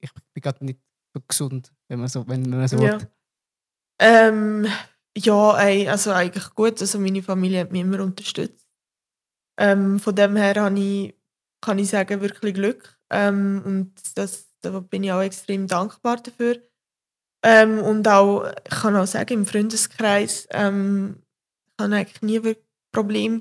ich 0.00 0.10
bin 0.12 0.40
gerade 0.42 0.64
nicht 0.64 0.80
so 1.14 1.20
gesund, 1.26 1.72
wenn 1.88 2.00
man 2.00 2.08
so, 2.08 2.26
wenn 2.28 2.48
man 2.48 2.68
so 2.68 2.78
ja. 2.78 2.98
Ähm, 3.98 4.66
ja, 5.16 5.50
also 5.52 6.12
eigentlich 6.12 6.50
gut. 6.54 6.80
Also 6.80 6.98
meine 6.98 7.22
Familie 7.22 7.60
hat 7.60 7.72
mich 7.72 7.80
immer 7.80 8.00
unterstützt. 8.00 8.68
Ähm, 9.58 9.98
von 9.98 10.14
dem 10.14 10.36
her 10.36 10.54
habe 10.56 10.78
ich, 10.78 11.14
kann 11.62 11.78
ich 11.78 11.88
sagen, 11.88 12.20
wirklich 12.20 12.54
Glück. 12.54 12.98
Ähm, 13.10 13.62
und 13.64 14.18
das, 14.18 14.50
da 14.60 14.80
bin 14.80 15.04
ich 15.04 15.12
auch 15.12 15.22
extrem 15.22 15.66
dankbar 15.66 16.16
dafür. 16.16 16.60
Ähm, 17.48 17.78
und 17.78 18.08
auch, 18.08 18.44
ich 18.64 18.74
kann 18.74 18.96
auch 18.96 19.06
sagen, 19.06 19.34
im 19.34 19.46
Freundeskreis 19.46 20.48
ähm, 20.50 21.22
ich 21.78 21.84
habe 21.84 21.94
eigentlich 21.94 22.22
nie 22.22 22.56
Probleme. 22.90 23.40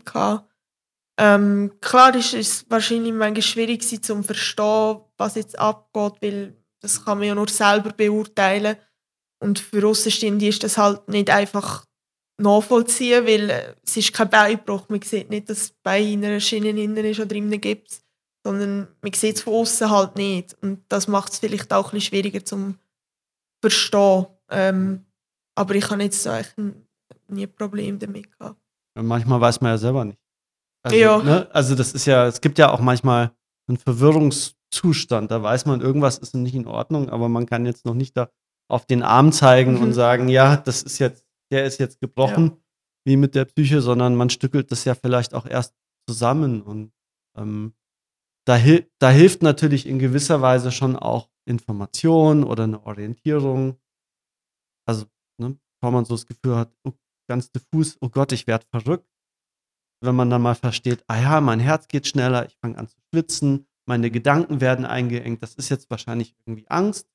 Ähm, 1.18 1.72
klar 1.82 2.14
ist 2.14 2.36
es 2.36 2.70
wahrscheinlich 2.70 3.14
manchmal 3.14 3.42
schwierig 3.42 3.82
gewesen, 3.82 4.04
zu 4.04 4.22
verstehen, 4.22 5.00
was 5.18 5.36
jetzt 5.36 5.58
abgeht, 5.58 6.14
weil 6.22 6.56
das 6.82 7.04
kann 7.04 7.18
man 7.18 7.28
ja 7.28 7.34
nur 7.34 7.48
selber 7.48 7.94
beurteilen. 7.94 8.76
Und 9.40 9.58
für 9.58 9.88
Außenstehende 9.88 10.50
ist 10.50 10.64
das 10.64 10.78
halt 10.78 11.08
nicht 11.08 11.32
einfach 11.32 11.86
nachvollziehen, 12.38 13.26
weil 13.26 13.50
äh, 13.50 13.76
es 13.84 13.98
ist 13.98 14.14
kein 14.14 14.30
Beinbruch. 14.30 14.88
Man 14.88 15.02
sieht 15.02 15.32
nicht, 15.32 15.50
dass 15.50 15.70
das 15.70 15.70
Bein 15.82 16.06
in 16.06 16.26
einer 16.26 16.40
Schiene 16.40 16.70
innen 16.70 17.06
ist 17.06 17.20
oder 17.20 17.36
innen 17.36 17.60
gibt, 17.60 18.02
sondern 18.44 18.88
man 19.02 19.14
sieht 19.14 19.38
es 19.38 19.42
von 19.42 19.54
außen 19.54 19.90
halt 19.90 20.16
nicht. 20.16 20.56
Und 20.62 20.84
das 20.90 21.08
macht 21.08 21.34
es 21.34 21.40
vielleicht 21.40 21.74
auch 21.74 21.88
ein 21.88 21.92
bisschen 21.96 22.10
schwieriger 22.10 22.46
zum 22.46 22.78
verstehen. 23.70 24.28
Ähm, 24.50 25.06
aber 25.56 25.76
ich 25.76 25.90
habe 25.90 26.04
jetzt 26.04 26.24
so 26.24 26.32
nie 27.28 27.44
ein 27.44 27.56
Problem 27.56 27.98
damit 28.00 28.32
gehabt. 28.38 28.60
Manchmal 28.96 29.42
weiß 29.42 29.62
man 29.62 29.72
ja 29.72 29.78
selber 29.78 30.06
nicht. 30.06 30.20
Also, 30.84 30.98
ja. 30.98 31.18
Ne? 31.24 31.48
also 31.52 31.76
das 31.76 31.94
ist 31.94 32.06
ja, 32.06 32.28
es 32.28 32.42
gibt 32.42 32.58
ja 32.60 32.72
auch 32.72 32.80
manchmal 32.80 33.32
einen 33.68 33.78
Verwirrungszustand. 33.78 35.32
Da 35.32 35.42
weiß 35.42 35.66
man, 35.66 35.82
irgendwas 35.82 36.18
ist 36.20 36.36
nicht 36.36 36.56
in 36.56 36.68
Ordnung, 36.68 37.10
aber 37.10 37.28
man 37.28 37.46
kann 37.46 37.66
jetzt 37.66 37.86
noch 37.86 37.96
nicht 37.96 38.16
da 38.16 38.30
auf 38.70 38.86
den 38.86 39.02
Arm 39.04 39.32
zeigen 39.32 39.76
mhm. 39.76 39.82
und 39.82 39.94
sagen, 39.94 40.30
ja, 40.30 40.58
das 40.58 40.84
ist 40.84 41.00
jetzt, 41.00 41.26
der 41.52 41.66
ist 41.66 41.80
jetzt 41.80 42.00
gebrochen, 42.00 42.46
ja. 42.46 42.58
wie 43.06 43.18
mit 43.18 43.36
der 43.36 43.46
Psyche, 43.46 43.82
sondern 43.82 44.16
man 44.16 44.30
stückelt 44.30 44.72
das 44.72 44.86
ja 44.86 44.96
vielleicht 44.96 45.34
auch 45.34 45.46
erst 45.46 45.74
zusammen. 46.08 46.62
Und 46.62 46.92
ähm, 47.38 47.74
da, 48.46 48.56
hil 48.56 48.90
da 49.00 49.10
hilft 49.10 49.42
natürlich 49.42 49.88
in 49.88 50.00
gewisser 50.00 50.42
Weise 50.42 50.72
schon 50.72 50.96
auch 50.96 51.30
Information 51.46 52.44
oder 52.44 52.64
eine 52.64 52.86
Orientierung. 52.86 53.78
Also, 54.88 55.06
ne, 55.38 55.58
bevor 55.76 55.92
man 55.92 56.06
so 56.06 56.16
das 56.16 56.26
Gefühl 56.26 56.56
hat, 56.56 56.76
oh, 56.84 56.94
ganz 57.28 57.52
diffus, 57.52 57.98
oh 58.02 58.10
Gott, 58.10 58.32
ich 58.32 58.48
werde 58.48 58.66
verrückt. 58.70 59.10
Wenn 60.02 60.16
man 60.16 60.30
dann 60.30 60.42
mal 60.42 60.56
versteht, 60.56 61.04
ah 61.08 61.20
ja, 61.20 61.42
mein 61.42 61.60
Herz 61.60 61.88
geht 61.88 62.08
schneller, 62.08 62.46
ich 62.46 62.58
fange 62.58 62.78
an 62.78 62.88
zu 62.88 62.98
schwitzen, 63.10 63.68
meine 63.88 64.12
Gedanken 64.12 64.62
werden 64.62 64.86
eingeengt, 64.86 65.42
das 65.42 65.56
ist 65.56 65.70
jetzt 65.70 65.90
wahrscheinlich 65.90 66.36
irgendwie 66.40 66.68
Angst. 66.68 67.08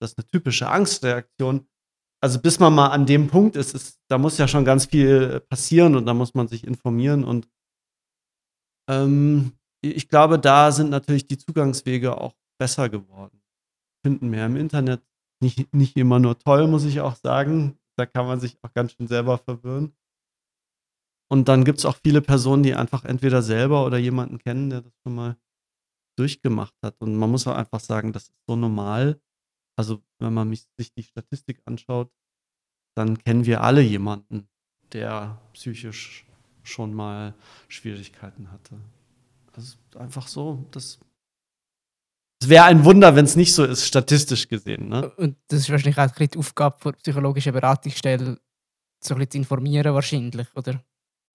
Das 0.00 0.12
ist 0.12 0.18
eine 0.18 0.26
typische 0.26 0.68
Angstreaktion. 0.68 1.68
Also 2.20 2.40
bis 2.40 2.60
man 2.60 2.74
mal 2.74 2.88
an 2.88 3.06
dem 3.06 3.28
Punkt 3.28 3.56
ist, 3.56 3.74
ist 3.74 4.00
da 4.08 4.18
muss 4.18 4.38
ja 4.38 4.46
schon 4.46 4.64
ganz 4.64 4.86
viel 4.86 5.40
passieren 5.40 5.96
und 5.96 6.06
da 6.06 6.14
muss 6.14 6.34
man 6.34 6.48
sich 6.48 6.64
informieren 6.64 7.24
und 7.24 7.48
ähm, 8.88 9.52
ich 9.80 10.08
glaube, 10.08 10.38
da 10.38 10.70
sind 10.70 10.90
natürlich 10.90 11.26
die 11.26 11.38
Zugangswege 11.38 12.16
auch 12.16 12.34
besser 12.58 12.88
geworden. 12.88 13.41
Finden 14.02 14.30
mehr 14.30 14.46
im 14.46 14.56
Internet. 14.56 15.02
Nicht, 15.40 15.72
nicht 15.74 15.96
immer 15.96 16.18
nur 16.18 16.38
toll, 16.38 16.68
muss 16.68 16.84
ich 16.84 17.00
auch 17.00 17.16
sagen. 17.16 17.78
Da 17.96 18.06
kann 18.06 18.26
man 18.26 18.40
sich 18.40 18.58
auch 18.62 18.72
ganz 18.72 18.92
schön 18.92 19.06
selber 19.06 19.38
verwirren. 19.38 19.94
Und 21.30 21.48
dann 21.48 21.64
gibt 21.64 21.78
es 21.78 21.86
auch 21.86 21.96
viele 21.96 22.20
Personen, 22.20 22.62
die 22.62 22.74
einfach 22.74 23.04
entweder 23.04 23.42
selber 23.42 23.86
oder 23.86 23.98
jemanden 23.98 24.38
kennen, 24.38 24.70
der 24.70 24.82
das 24.82 24.92
schon 25.02 25.14
mal 25.14 25.36
durchgemacht 26.18 26.74
hat. 26.82 27.00
Und 27.00 27.16
man 27.16 27.30
muss 27.30 27.46
auch 27.46 27.56
einfach 27.56 27.80
sagen, 27.80 28.12
das 28.12 28.24
ist 28.24 28.44
so 28.46 28.54
normal. 28.54 29.20
Also, 29.76 30.02
wenn 30.18 30.34
man 30.34 30.54
sich 30.54 30.92
die 30.92 31.02
Statistik 31.02 31.62
anschaut, 31.64 32.12
dann 32.94 33.16
kennen 33.18 33.46
wir 33.46 33.62
alle 33.62 33.80
jemanden, 33.80 34.46
der 34.92 35.40
psychisch 35.54 36.26
schon 36.62 36.92
mal 36.92 37.34
Schwierigkeiten 37.68 38.52
hatte. 38.52 38.76
Das 39.52 39.64
ist 39.64 39.96
einfach 39.96 40.28
so. 40.28 40.66
Das 40.70 41.00
es 42.42 42.48
wäre 42.48 42.64
ein 42.64 42.84
Wunder, 42.84 43.14
wenn 43.14 43.24
es 43.24 43.36
nicht 43.36 43.54
so 43.54 43.62
ist, 43.64 43.86
statistisch 43.86 44.48
gesehen. 44.48 44.88
Ne? 44.88 45.08
Und 45.16 45.36
das 45.46 45.60
ist 45.60 45.70
wahrscheinlich 45.70 45.98
auch 45.98 46.10
die 46.10 46.38
Aufgabe 46.38 46.76
der 46.84 46.92
psychologischen 46.92 47.52
Beratungsstelle, 47.52 48.36
so 49.00 49.14
ein 49.14 49.18
bisschen 49.18 49.30
zu 49.30 49.38
informieren, 49.38 49.94
wahrscheinlich, 49.94 50.48
oder? 50.56 50.82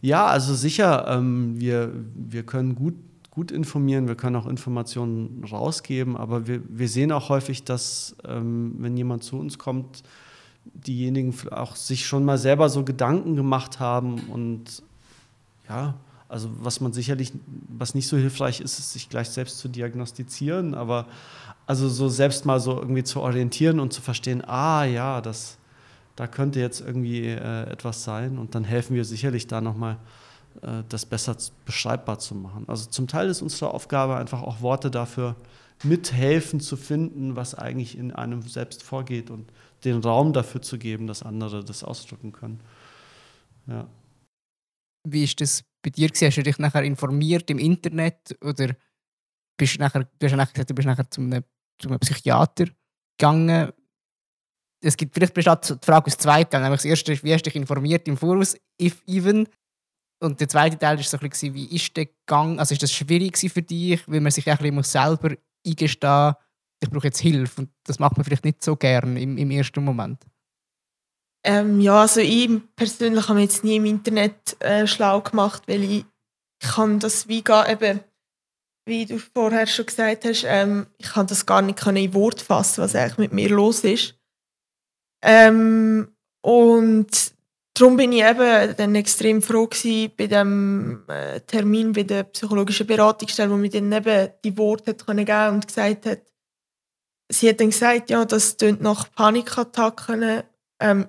Ja, 0.01 0.25
also 0.25 0.53
sicher, 0.53 1.07
ähm, 1.07 1.57
wir, 1.57 1.93
wir 2.13 2.43
können 2.43 2.75
gut, 2.75 2.95
gut 3.31 3.51
informieren, 3.51 4.09
wir 4.09 4.15
können 4.15 4.35
auch 4.35 4.47
Informationen 4.47 5.45
rausgeben, 5.45 6.17
aber 6.17 6.45
wir, 6.45 6.61
wir 6.67 6.89
sehen 6.89 7.13
auch 7.13 7.29
häufig, 7.29 7.63
dass, 7.63 8.13
ähm, 8.27 8.75
wenn 8.79 8.97
jemand 8.97 9.23
zu 9.23 9.39
uns 9.39 9.57
kommt, 9.57 10.03
diejenigen 10.65 11.33
auch 11.51 11.77
sich 11.77 12.05
schon 12.05 12.25
mal 12.25 12.37
selber 12.37 12.67
so 12.67 12.83
Gedanken 12.83 13.37
gemacht 13.37 13.79
haben 13.79 14.19
und 14.29 14.83
ja, 15.69 15.93
also 16.29 16.49
was 16.59 16.81
man 16.81 16.93
sicherlich, 16.93 17.31
was 17.69 17.95
nicht 17.95 18.07
so 18.07 18.17
hilfreich 18.17 18.59
ist, 18.59 18.79
ist 18.79 18.93
sich 18.93 19.09
gleich 19.09 19.29
selbst 19.29 19.59
zu 19.59 19.69
diagnostizieren, 19.69 20.73
aber 20.73 21.07
also 21.65 21.87
so 21.89 22.09
selbst 22.09 22.45
mal 22.45 22.59
so 22.59 22.77
irgendwie 22.77 23.03
zu 23.03 23.21
orientieren 23.21 23.79
und 23.79 23.93
zu 23.93 24.01
verstehen, 24.01 24.43
ah 24.45 24.83
ja, 24.83 25.21
das, 25.21 25.57
da 26.15 26.27
könnte 26.27 26.59
jetzt 26.59 26.81
irgendwie 26.81 27.27
äh, 27.27 27.69
etwas 27.69 28.03
sein 28.03 28.37
und 28.37 28.55
dann 28.55 28.63
helfen 28.63 28.95
wir 28.95 29.05
sicherlich 29.05 29.47
da 29.47 29.61
nochmal 29.61 29.97
äh, 30.61 30.83
das 30.89 31.05
besser 31.05 31.35
beschreibbar 31.65 32.19
zu 32.19 32.35
machen. 32.35 32.65
Also 32.67 32.89
zum 32.89 33.07
Teil 33.07 33.29
ist 33.29 33.41
unsere 33.41 33.73
Aufgabe 33.73 34.17
einfach 34.17 34.41
auch 34.41 34.61
Worte 34.61 34.91
dafür 34.91 35.35
mithelfen 35.83 36.59
zu 36.59 36.75
finden, 36.75 37.35
was 37.35 37.53
eigentlich 37.55 37.97
in 37.97 38.11
einem 38.11 38.41
selbst 38.41 38.83
vorgeht 38.83 39.29
und 39.29 39.51
den 39.83 40.01
Raum 40.01 40.33
dafür 40.33 40.61
zu 40.61 40.77
geben, 40.77 41.07
dass 41.07 41.23
andere 41.23 41.63
das 41.63 41.83
ausdrücken 41.83 42.31
können. 42.31 42.59
Ja. 43.67 43.87
Wie 45.07 45.23
ist 45.23 45.39
das 45.39 45.61
bei 45.87 45.91
dir 45.91 46.07
gewesen? 46.09 46.27
Hast 46.27 46.37
du 46.37 46.43
dich 46.43 46.59
nachher 46.59 46.83
informiert 46.83 47.49
im 47.49 47.59
Internet 47.59 48.37
oder 48.41 48.75
bist 49.57 49.79
nachher, 49.79 50.03
du 50.03 50.25
hast 50.25 50.35
nachher 50.35 50.51
gesagt, 50.51 50.69
du 50.69 50.75
bist 50.75 50.85
nachher 50.85 51.09
zu 51.09 51.21
einem, 51.21 51.43
zu 51.79 51.87
einem 51.87 51.99
Psychiater 51.99 52.65
gegangen? 53.17 53.71
Es 54.83 54.97
gibt 54.97 55.15
vielleicht 55.15 55.35
die 55.35 55.41
Frage 55.41 56.07
aus 56.07 56.17
zwei 56.17 56.43
Teilen. 56.43 56.63
Nämlich 56.63 56.81
das 56.81 56.85
erste 56.85 57.13
ist, 57.13 57.23
wie 57.23 57.33
hast 57.33 57.41
du 57.43 57.49
dich 57.49 57.55
informiert 57.55 58.07
im 58.07 58.17
Voraus, 58.17 58.55
if 58.79 59.01
even? 59.07 59.47
Und 60.19 60.39
der 60.39 60.49
zweite 60.49 60.77
Teil 60.77 60.99
ist 60.99 61.09
so 61.09 61.17
ein 61.17 61.29
bisschen, 61.29 61.53
wie 61.53 61.73
ist 61.75 61.95
der 61.95 62.07
Gang, 62.25 62.59
also 62.59 62.73
ist 62.73 62.83
das 62.83 62.91
schwierig 62.91 63.37
für 63.37 63.61
dich, 63.61 64.07
weil 64.07 64.19
man 64.19 64.31
sich 64.31 64.49
ein 64.49 64.57
bisschen 64.57 64.83
selber 64.83 65.35
eingestehen 65.65 66.25
muss, 66.25 66.35
ich 66.79 66.89
brauche 66.89 67.07
jetzt 67.07 67.19
Hilfe 67.19 67.61
und 67.61 67.69
das 67.83 67.99
macht 67.99 68.17
man 68.17 68.23
vielleicht 68.23 68.45
nicht 68.45 68.63
so 68.63 68.75
gern 68.75 69.17
im, 69.17 69.37
im 69.37 69.51
ersten 69.51 69.83
Moment. 69.83 70.23
Ähm, 71.45 71.79
ja, 71.79 72.01
also 72.01 72.19
ich 72.19 72.49
persönlich 72.75 73.27
habe 73.27 73.39
mich 73.39 73.49
jetzt 73.49 73.63
nie 73.63 73.77
im 73.77 73.85
Internet 73.85 74.59
äh, 74.59 74.85
schlau 74.87 75.21
gemacht, 75.21 75.63
weil 75.67 75.83
ich, 75.83 76.05
kann 76.59 76.99
das 76.99 77.27
wie 77.27 77.43
gar 77.43 77.69
eben, 77.69 77.99
wie 78.85 79.05
du 79.05 79.19
vorher 79.19 79.67
schon 79.67 79.85
gesagt 79.85 80.25
hast, 80.25 80.43
ähm, 80.47 80.87
ich 80.97 81.07
kann 81.07 81.27
das 81.27 81.45
gar 81.45 81.61
nicht 81.61 81.85
in 81.85 82.13
Wort 82.13 82.41
fassen, 82.41 82.81
was 82.81 82.95
eigentlich 82.95 83.17
mit 83.17 83.33
mir 83.33 83.49
los 83.49 83.83
ist. 83.83 84.15
Ähm, 85.23 86.15
und 86.41 87.33
darum 87.73 87.97
bin 87.97 88.11
ich 88.11 88.23
eben 88.23 88.75
dann 88.75 88.95
extrem 88.95 89.41
froh 89.41 89.67
gewesen 89.67 90.11
bei 90.17 90.27
dem 90.27 91.03
äh, 91.07 91.41
Termin 91.41 91.93
bei 91.93 92.03
der 92.03 92.23
psychologischen 92.23 92.87
Beratungsstelle, 92.87 93.51
wo 93.51 93.57
mir 93.57 93.69
dann 93.69 93.91
eben 93.91 94.31
die 94.43 94.57
Worte 94.57 94.91
hat 94.91 95.05
können 95.05 95.25
geben 95.25 95.55
und 95.55 95.67
gesagt 95.67 96.05
hat, 96.05 96.21
sie 97.29 97.49
hat 97.49 97.59
dann 97.59 97.71
gesagt, 97.71 98.09
ja, 98.09 98.23
das 98.25 98.57
tönt 98.57 98.81
nach 98.81 99.11
Panikattacken. 99.11 100.43
Ähm, 100.79 101.07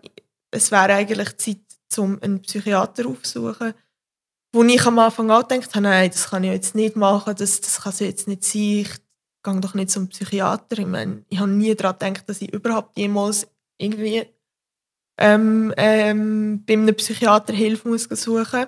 es 0.51 0.71
wäre 0.71 0.95
eigentlich 0.95 1.37
Zeit, 1.37 1.59
um 1.97 2.21
einen 2.23 2.43
Psychiater 2.43 3.07
aufzusuchen. 3.07 3.75
Wo 4.53 4.63
ich 4.65 4.87
am 4.87 4.99
Anfang 4.99 5.31
auch 5.31 5.47
gedacht 5.47 5.75
habe, 5.75 5.83
nein, 5.83 6.11
das 6.11 6.31
kann 6.31 6.45
ich 6.45 6.51
jetzt 6.51 6.75
nicht 6.75 6.97
machen, 6.97 7.35
das, 7.37 7.61
das 7.61 7.83
kann 7.83 7.93
es 7.93 8.01
jetzt 8.01 8.29
nicht 8.29 8.45
sein, 8.45 8.63
ich 8.63 8.91
gehe 9.43 9.61
doch 9.61 9.75
nicht 9.75 9.91
zum 9.91 10.09
Psychiater. 10.09 10.79
Ich 10.79 10.87
meine, 10.87 11.25
ich 11.29 11.39
habe 11.39 11.51
nie 11.51 11.75
daran 11.75 11.99
gedacht, 11.99 12.29
dass 12.29 12.41
ich 12.41 12.53
überhaupt 12.53 12.97
jemals 12.97 13.47
irgendwie 13.77 14.27
ähm, 15.19 15.75
ähm, 15.77 16.65
bei 16.65 16.75
einem 16.75 16.95
Psychiater 16.95 17.53
Hilfe 17.53 17.89
muss 17.89 18.05
suchen 18.05 18.67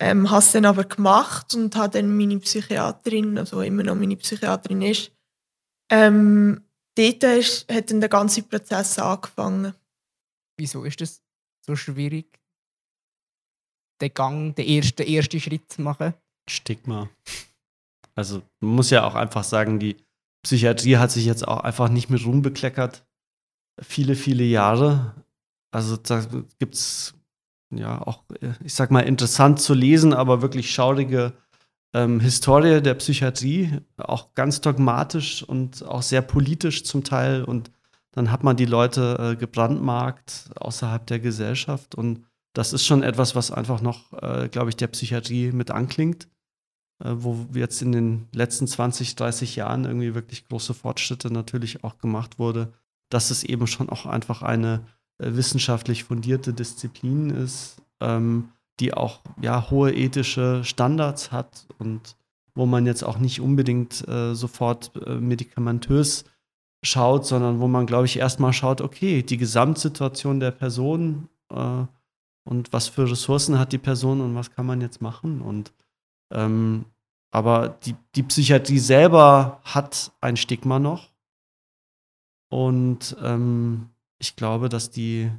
ähm, 0.00 0.30
habe 0.30 0.40
es 0.40 0.52
dann 0.52 0.64
aber 0.64 0.84
gemacht 0.84 1.54
und 1.54 1.74
habe 1.76 1.98
dann 1.98 2.16
meine 2.16 2.38
Psychiaterin, 2.38 3.38
also 3.38 3.62
immer 3.62 3.82
noch 3.82 3.96
meine 3.96 4.16
Psychiaterin 4.16 4.82
ist, 4.82 5.12
ähm, 5.90 6.62
dort 6.96 7.24
ist, 7.24 7.72
hat 7.72 7.90
dann 7.90 8.00
der 8.00 8.08
ganze 8.08 8.42
Prozess 8.42 8.98
angefangen. 8.98 9.74
Wieso 10.58 10.84
ist 10.84 11.00
es 11.00 11.22
so 11.64 11.76
schwierig, 11.76 12.38
den 14.00 14.12
Gang, 14.12 14.54
den 14.54 14.66
ersten, 14.66 15.02
ersten 15.02 15.40
Schritt 15.40 15.72
zu 15.72 15.82
machen? 15.82 16.14
Stigma. 16.48 17.08
Also 18.14 18.42
man 18.60 18.74
muss 18.74 18.90
ja 18.90 19.04
auch 19.04 19.14
einfach 19.14 19.44
sagen, 19.44 19.78
die 19.78 19.96
Psychiatrie 20.42 20.96
hat 20.96 21.10
sich 21.10 21.24
jetzt 21.24 21.46
auch 21.46 21.60
einfach 21.60 21.88
nicht 21.88 22.10
mit 22.10 22.24
Ruhm 22.24 22.42
bekleckert. 22.42 23.06
Viele, 23.80 24.16
viele 24.16 24.44
Jahre. 24.44 25.14
Also 25.70 25.96
da 25.96 26.26
gibt 26.58 26.74
es 26.74 27.14
ja 27.70 28.00
auch, 28.00 28.24
ich 28.64 28.74
sag 28.74 28.90
mal, 28.90 29.00
interessant 29.00 29.60
zu 29.60 29.74
lesen, 29.74 30.14
aber 30.14 30.42
wirklich 30.42 30.72
schaurige 30.72 31.34
ähm, 31.94 32.20
Historie 32.20 32.80
der 32.80 32.94
Psychiatrie, 32.94 33.80
auch 33.96 34.34
ganz 34.34 34.60
dogmatisch 34.60 35.42
und 35.42 35.84
auch 35.84 36.02
sehr 36.02 36.22
politisch 36.22 36.84
zum 36.84 37.04
Teil. 37.04 37.44
Und 37.44 37.70
dann 38.18 38.32
hat 38.32 38.42
man 38.42 38.56
die 38.56 38.64
Leute 38.64 39.16
äh, 39.20 39.36
gebrandmarkt 39.36 40.50
außerhalb 40.56 41.06
der 41.06 41.20
Gesellschaft. 41.20 41.94
Und 41.94 42.24
das 42.52 42.72
ist 42.72 42.84
schon 42.84 43.04
etwas, 43.04 43.36
was 43.36 43.52
einfach 43.52 43.80
noch, 43.80 44.12
äh, 44.12 44.48
glaube 44.48 44.70
ich, 44.70 44.76
der 44.76 44.88
Psychiatrie 44.88 45.52
mit 45.52 45.70
anklingt, 45.70 46.26
äh, 46.98 47.12
wo 47.14 47.46
jetzt 47.54 47.80
in 47.80 47.92
den 47.92 48.26
letzten 48.32 48.66
20, 48.66 49.14
30 49.14 49.54
Jahren 49.54 49.84
irgendwie 49.84 50.16
wirklich 50.16 50.48
große 50.48 50.74
Fortschritte 50.74 51.32
natürlich 51.32 51.84
auch 51.84 51.98
gemacht 51.98 52.40
wurde, 52.40 52.72
dass 53.08 53.30
es 53.30 53.44
eben 53.44 53.68
schon 53.68 53.88
auch 53.88 54.04
einfach 54.04 54.42
eine 54.42 54.84
äh, 55.18 55.36
wissenschaftlich 55.36 56.02
fundierte 56.02 56.52
Disziplin 56.52 57.30
ist. 57.30 57.76
Ähm, 58.00 58.48
die 58.80 58.94
auch 58.94 59.20
ja, 59.40 59.70
hohe 59.70 59.92
ethische 59.92 60.64
Standards 60.64 61.32
hat 61.32 61.66
und 61.78 62.16
wo 62.54 62.64
man 62.66 62.86
jetzt 62.86 63.02
auch 63.02 63.18
nicht 63.18 63.40
unbedingt 63.40 64.06
äh, 64.08 64.34
sofort 64.34 64.92
äh, 65.04 65.16
medikamentös 65.16 66.24
schaut, 66.82 67.26
sondern 67.26 67.60
wo 67.60 67.68
man, 67.68 67.86
glaube 67.86 68.06
ich, 68.06 68.18
erstmal 68.18 68.52
schaut, 68.52 68.80
okay, 68.80 69.22
die 69.22 69.36
Gesamtsituation 69.36 70.40
der 70.40 70.52
Person 70.52 71.28
äh, 71.50 71.84
und 72.44 72.72
was 72.72 72.88
für 72.88 73.10
Ressourcen 73.10 73.58
hat 73.58 73.72
die 73.72 73.78
Person 73.78 74.20
und 74.20 74.34
was 74.34 74.50
kann 74.50 74.66
man 74.66 74.80
jetzt 74.80 75.02
machen. 75.02 75.42
Und 75.42 75.72
ähm, 76.32 76.84
aber 77.30 77.68
die, 77.84 77.94
die 78.14 78.22
Psychiatrie 78.22 78.78
selber 78.78 79.60
hat 79.64 80.12
ein 80.20 80.36
Stigma 80.36 80.78
noch. 80.78 81.10
Und 82.50 83.16
ähm, 83.22 83.90
ich 84.18 84.34
glaube, 84.34 84.70
dass 84.70 84.90
die 84.90 85.30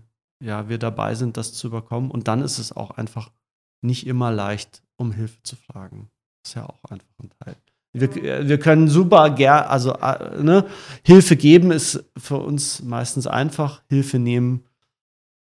ja, 0.41 0.69
wir 0.69 0.77
dabei 0.77 1.15
sind, 1.15 1.37
das 1.37 1.53
zu 1.53 1.67
überkommen. 1.67 2.11
Und 2.11 2.27
dann 2.27 2.41
ist 2.41 2.59
es 2.59 2.71
auch 2.71 2.91
einfach 2.91 3.31
nicht 3.81 4.07
immer 4.07 4.31
leicht, 4.31 4.83
um 4.95 5.11
Hilfe 5.11 5.41
zu 5.43 5.55
fragen. 5.55 6.09
Das 6.43 6.51
ist 6.51 6.55
ja 6.55 6.65
auch 6.65 6.83
einfach 6.85 7.19
ein 7.21 7.31
Teil. 7.39 7.55
Wir, 7.91 8.47
wir 8.47 8.59
können 8.59 8.87
super 8.87 9.31
gern, 9.31 9.65
also 9.65 9.93
äh, 9.93 10.41
ne, 10.41 10.65
Hilfe 11.03 11.35
geben 11.35 11.71
ist 11.71 12.03
für 12.17 12.37
uns 12.37 12.83
meistens 12.83 13.25
einfach. 13.25 13.81
Hilfe 13.89 14.19
nehmen 14.19 14.63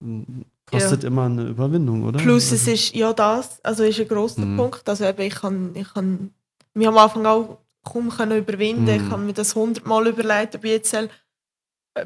hm, 0.01 0.45
kostet 0.65 1.03
ja. 1.03 1.07
immer 1.07 1.25
eine 1.25 1.43
Überwindung, 1.43 2.03
oder? 2.03 2.19
Plus 2.19 2.51
es 2.51 2.61
also 2.61 2.71
ist 2.71 2.95
ja 2.95 3.13
das, 3.13 3.63
also 3.63 3.83
ist 3.83 3.99
ein 3.99 4.07
großer 4.07 4.41
mhm. 4.45 4.57
Punkt. 4.57 4.87
Also 4.87 5.05
eben, 5.05 5.21
ich 5.21 5.35
kann, 5.35 5.75
ich 5.75 5.93
kann 5.93 6.31
mir 6.73 6.89
am 6.89 6.97
Anfang 6.97 7.25
auch 7.25 7.57
kaum 7.83 8.09
können 8.09 8.37
überwinden. 8.37 8.83
Mhm. 8.83 8.89
Ich 8.89 9.11
habe 9.11 9.23
mir 9.23 9.33
das 9.33 9.55
hundertmal 9.55 10.07
überlegt, 10.07 10.55
ob 10.55 10.63
ich 10.63 10.71
jetzt 10.71 10.95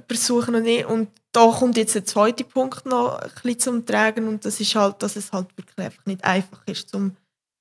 versuchen 0.08 0.56
und 0.56 0.64
nicht. 0.64 0.86
Und 0.86 1.10
da 1.32 1.48
kommt 1.48 1.78
jetzt 1.78 1.96
der 1.96 2.06
zweite 2.06 2.44
Punkt 2.44 2.86
noch 2.86 3.20
ein 3.20 3.30
bisschen 3.44 3.60
zum 3.60 3.86
Tragen 3.86 4.28
und 4.28 4.46
das 4.46 4.60
ist 4.60 4.76
halt, 4.76 5.02
dass 5.02 5.16
es 5.16 5.32
halt 5.32 5.48
wirklich 5.58 5.78
einfach 5.78 6.06
nicht 6.06 6.24
einfach 6.24 6.62
ist, 6.68 6.94
um 6.96 7.16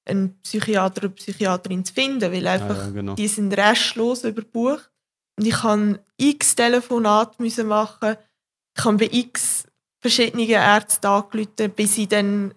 einen 0.04 0.38
Psychiater 0.40 1.04
oder 1.04 1.14
Psychiaterin 1.14 1.84
zu 1.84 1.94
finden, 1.94 2.32
weil 2.32 2.46
einfach 2.46 2.76
ja, 2.76 2.84
ja, 2.84 2.90
genau. 2.90 3.14
die 3.14 3.28
sind 3.28 3.52
restlos 3.56 4.24
überbucht 4.24 4.90
und 5.38 5.46
ich 5.46 5.54
kann 5.54 5.98
x 6.16 6.56
Telefonate 6.56 7.40
müssen 7.40 7.68
machen, 7.68 8.16
ich 8.76 8.82
kann 8.82 8.96
bei 8.96 9.08
x 9.10 9.64
verschiedenen 10.00 10.48
Ärzten 10.48 11.06
anrufen, 11.06 11.70
bis 11.76 11.98
ich 11.98 12.08
dann 12.08 12.54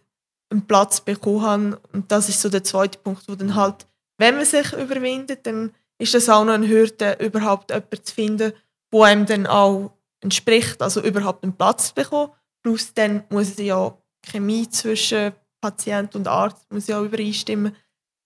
einen 0.50 0.66
Platz 0.68 1.02
bekommen 1.02 1.44
habe 1.44 1.82
und 1.94 2.12
das 2.12 2.30
ist 2.30 2.42
so 2.42 2.50
der 2.50 2.64
zweite 2.64 2.98
Punkt, 3.00 3.28
wo 3.28 3.36
dann 3.36 3.56
halt, 3.56 3.88
wenn 4.18 4.36
man 4.36 4.46
sich 4.46 4.74
überwindet, 4.74 5.46
dann 5.46 5.72
ist 5.98 6.14
das 6.14 6.30
auch 6.30 6.44
noch 6.44 6.54
eine 6.54 6.68
Hürde, 6.68 7.18
überhaupt 7.20 7.72
jemanden 7.72 8.04
zu 8.04 8.14
finden, 8.14 8.54
wo 8.92 9.04
einem 9.04 9.26
dann 9.26 9.48
auch 9.48 9.92
entspricht, 10.22 10.82
also 10.82 11.02
überhaupt 11.02 11.44
einen 11.44 11.56
Platz 11.56 11.92
bekommen. 11.92 12.32
Plus 12.64 12.94
dann 12.94 13.24
muss 13.30 13.58
ja 13.58 13.96
Chemie 14.26 14.68
zwischen 14.70 15.34
Patient 15.66 16.16
und 16.16 16.28
Arzt 16.28 16.72
muss 16.72 16.88
ja 16.88 17.02
übereinstimmen. 17.02 17.76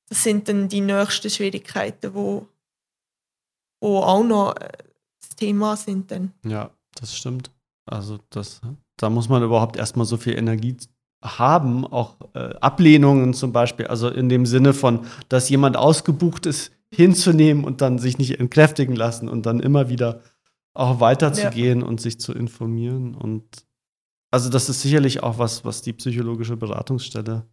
Das 0.09 0.23
sind 0.23 0.49
dann 0.49 0.67
die 0.67 0.81
nächsten 0.81 1.29
Schwierigkeiten, 1.29 2.13
wo, 2.13 2.47
wo 3.79 3.99
auch 3.99 4.23
noch 4.23 4.55
äh, 4.57 4.69
das 5.21 5.35
Thema 5.37 5.77
sind. 5.77 6.11
Dann. 6.11 6.33
Ja, 6.43 6.71
das 6.95 7.15
stimmt. 7.15 7.51
Also 7.85 8.19
das, 8.29 8.61
da 8.97 9.09
muss 9.09 9.29
man 9.29 9.41
überhaupt 9.41 9.77
erstmal 9.77 10.05
so 10.05 10.17
viel 10.17 10.37
Energie 10.37 10.75
haben, 11.23 11.85
auch 11.85 12.17
äh, 12.33 12.55
Ablehnungen 12.59 13.33
zum 13.33 13.51
Beispiel, 13.51 13.87
also 13.87 14.09
in 14.09 14.29
dem 14.29 14.45
Sinne 14.45 14.73
von, 14.73 15.05
dass 15.29 15.49
jemand 15.49 15.77
ausgebucht 15.77 16.45
ist, 16.45 16.71
hinzunehmen 16.91 17.63
und 17.63 17.81
dann 17.81 17.99
sich 17.99 18.17
nicht 18.17 18.39
entkräftigen 18.39 18.95
lassen 18.95 19.29
und 19.29 19.45
dann 19.45 19.59
immer 19.59 19.89
wieder 19.89 20.21
auch 20.73 20.99
weiterzugehen 20.99 21.81
ja. 21.81 21.85
und 21.85 22.01
sich 22.01 22.19
zu 22.19 22.33
informieren. 22.33 23.15
Und 23.15 23.65
also 24.31 24.49
das 24.49 24.69
ist 24.69 24.81
sicherlich 24.81 25.23
auch 25.23 25.37
was, 25.37 25.65
was 25.65 25.81
die 25.81 25.93
psychologische 25.93 26.57
Beratungsstelle 26.57 27.47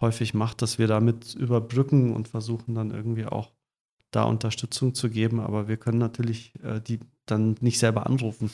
häufig 0.00 0.34
macht, 0.34 0.62
dass 0.62 0.78
wir 0.78 0.86
damit 0.86 1.34
überbrücken 1.34 2.14
und 2.14 2.28
versuchen 2.28 2.74
dann 2.74 2.90
irgendwie 2.90 3.26
auch 3.26 3.52
da 4.10 4.24
Unterstützung 4.24 4.94
zu 4.94 5.10
geben. 5.10 5.40
Aber 5.40 5.68
wir 5.68 5.76
können 5.76 5.98
natürlich 5.98 6.52
äh, 6.62 6.80
die 6.80 7.00
dann 7.26 7.56
nicht 7.60 7.78
selber 7.78 8.06
anrufen. 8.06 8.50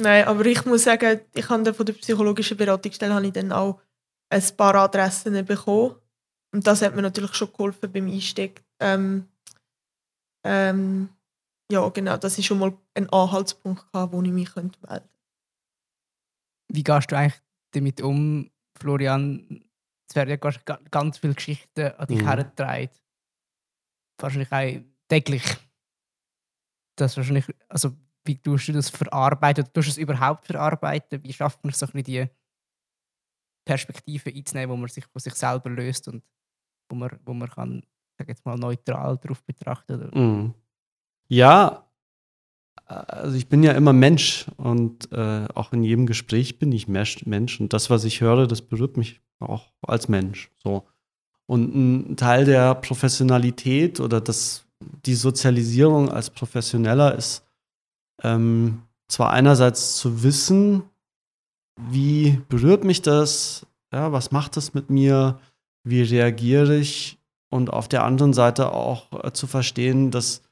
Nein, 0.00 0.26
aber 0.26 0.44
ich 0.46 0.64
muss 0.66 0.84
sagen, 0.84 1.20
ich 1.34 1.48
habe 1.48 1.72
von 1.72 1.86
der 1.86 1.92
psychologischen 1.92 2.56
Beratungsstelle 2.56 3.14
habe 3.14 3.26
ich 3.26 3.32
dann 3.32 3.52
auch 3.52 3.80
ein 4.28 4.42
paar 4.56 4.74
Adressen 4.74 5.44
bekommen. 5.44 5.94
Und 6.52 6.66
das 6.66 6.82
hat 6.82 6.94
mir 6.96 7.02
natürlich 7.02 7.34
schon 7.34 7.52
geholfen 7.52 7.92
beim 7.92 8.06
Einstieg. 8.06 8.64
Ähm, 8.80 9.28
ähm, 10.44 11.08
ja, 11.70 11.88
genau, 11.88 12.16
das 12.16 12.38
ist 12.38 12.44
schon 12.44 12.58
mal 12.58 12.76
ein 12.94 13.08
Anhaltspunkt, 13.10 13.84
wo 13.92 14.22
ich 14.22 14.30
mich 14.30 14.54
melden 14.54 14.72
könnte. 14.82 15.02
Wie 16.68 16.82
gehst 16.82 17.10
du 17.10 17.16
eigentlich 17.16 17.40
damit 17.72 18.00
um, 18.00 18.50
Florian? 18.78 19.64
Es 20.08 20.14
werden 20.14 20.30
ja 20.30 20.36
ganz 20.90 21.18
viele 21.18 21.34
Geschichten 21.34 21.92
an 21.92 22.06
dich 22.06 22.20
mhm. 22.20 22.26
hergetragen. 22.26 22.90
Wahrscheinlich 24.18 24.52
auch 24.52 24.84
täglich. 25.08 25.42
Das 26.96 27.16
wahrscheinlich, 27.16 27.46
also 27.68 27.96
wie 28.24 28.38
tust 28.38 28.68
du 28.68 28.72
das 28.72 28.90
verarbeiten? 28.90 29.64
Oder 29.64 29.72
tust 29.72 29.88
du 29.88 29.90
es 29.92 29.98
überhaupt 29.98 30.46
verarbeiten? 30.46 31.22
Wie 31.22 31.32
schafft 31.32 31.62
man 31.64 31.72
so 31.72 31.86
ein 31.92 32.02
die 32.02 32.26
Perspektive 33.64 34.30
einzunehmen, 34.30 34.70
wo 34.70 34.76
man 34.76 34.88
sich 34.88 35.04
von 35.06 35.20
sich 35.20 35.34
selber 35.34 35.70
löst 35.70 36.08
und 36.08 36.22
wo 36.88 36.96
man, 36.96 37.18
wo 37.24 37.34
man 37.34 37.50
kann, 37.50 37.82
sag 38.18 38.28
jetzt 38.28 38.44
mal, 38.44 38.56
neutral 38.56 39.18
darauf 39.18 39.42
betrachten? 39.42 40.10
Mhm. 40.14 40.54
Ja, 41.28 41.90
also 42.86 43.36
ich 43.36 43.48
bin 43.48 43.62
ja 43.62 43.72
immer 43.72 43.92
Mensch 43.92 44.46
und 44.56 45.10
äh, 45.12 45.46
auch 45.54 45.72
in 45.72 45.82
jedem 45.82 46.06
Gespräch 46.06 46.58
bin 46.58 46.72
ich 46.72 46.88
Mensch 46.88 47.60
und 47.60 47.72
das, 47.72 47.90
was 47.90 48.04
ich 48.04 48.20
höre, 48.20 48.46
das 48.46 48.62
berührt 48.62 48.96
mich 48.96 49.20
auch 49.40 49.72
als 49.82 50.08
Mensch. 50.08 50.50
So. 50.62 50.84
Und 51.46 51.74
ein 51.74 52.16
Teil 52.16 52.44
der 52.44 52.74
Professionalität 52.74 54.00
oder 54.00 54.20
das, 54.20 54.64
die 55.04 55.14
Sozialisierung 55.14 56.10
als 56.10 56.30
Professioneller 56.30 57.14
ist 57.14 57.44
ähm, 58.22 58.82
zwar 59.08 59.30
einerseits 59.30 59.96
zu 59.96 60.22
wissen, 60.22 60.82
wie 61.76 62.40
berührt 62.48 62.84
mich 62.84 63.02
das, 63.02 63.66
ja, 63.92 64.12
was 64.12 64.30
macht 64.30 64.56
das 64.56 64.74
mit 64.74 64.90
mir, 64.90 65.40
wie 65.84 66.02
reagiere 66.02 66.76
ich 66.76 67.18
und 67.50 67.70
auf 67.70 67.88
der 67.88 68.04
anderen 68.04 68.32
Seite 68.32 68.72
auch 68.72 69.24
äh, 69.24 69.32
zu 69.32 69.46
verstehen, 69.46 70.10
dass 70.10 70.42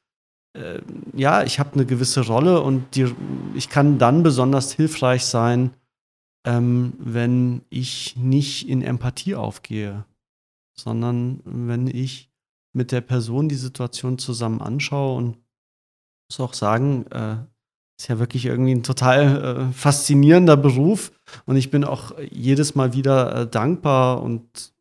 äh, 0.54 0.80
ja, 1.14 1.42
ich 1.44 1.58
habe 1.58 1.74
eine 1.74 1.86
gewisse 1.86 2.26
Rolle 2.26 2.60
und 2.60 2.94
die, 2.94 3.14
ich 3.54 3.68
kann 3.68 3.98
dann 3.98 4.22
besonders 4.22 4.72
hilfreich 4.72 5.24
sein, 5.24 5.74
ähm, 6.44 6.94
wenn 6.98 7.62
ich 7.70 8.16
nicht 8.16 8.68
in 8.68 8.82
Empathie 8.82 9.34
aufgehe, 9.34 10.04
sondern 10.74 11.40
wenn 11.44 11.86
ich 11.86 12.30
mit 12.72 12.92
der 12.92 13.00
Person 13.00 13.48
die 13.48 13.54
Situation 13.54 14.18
zusammen 14.18 14.60
anschaue 14.60 15.16
und 15.16 15.38
muss 16.28 16.40
auch 16.40 16.54
sagen, 16.54 17.06
äh, 17.10 17.36
ist 17.98 18.08
ja 18.08 18.18
wirklich 18.18 18.46
irgendwie 18.46 18.74
ein 18.74 18.82
total 18.82 19.68
äh, 19.70 19.72
faszinierender 19.72 20.56
Beruf 20.56 21.12
und 21.46 21.56
ich 21.56 21.70
bin 21.70 21.84
auch 21.84 22.18
jedes 22.30 22.74
Mal 22.74 22.94
wieder 22.94 23.42
äh, 23.42 23.46
dankbar 23.46 24.22
und 24.22 24.74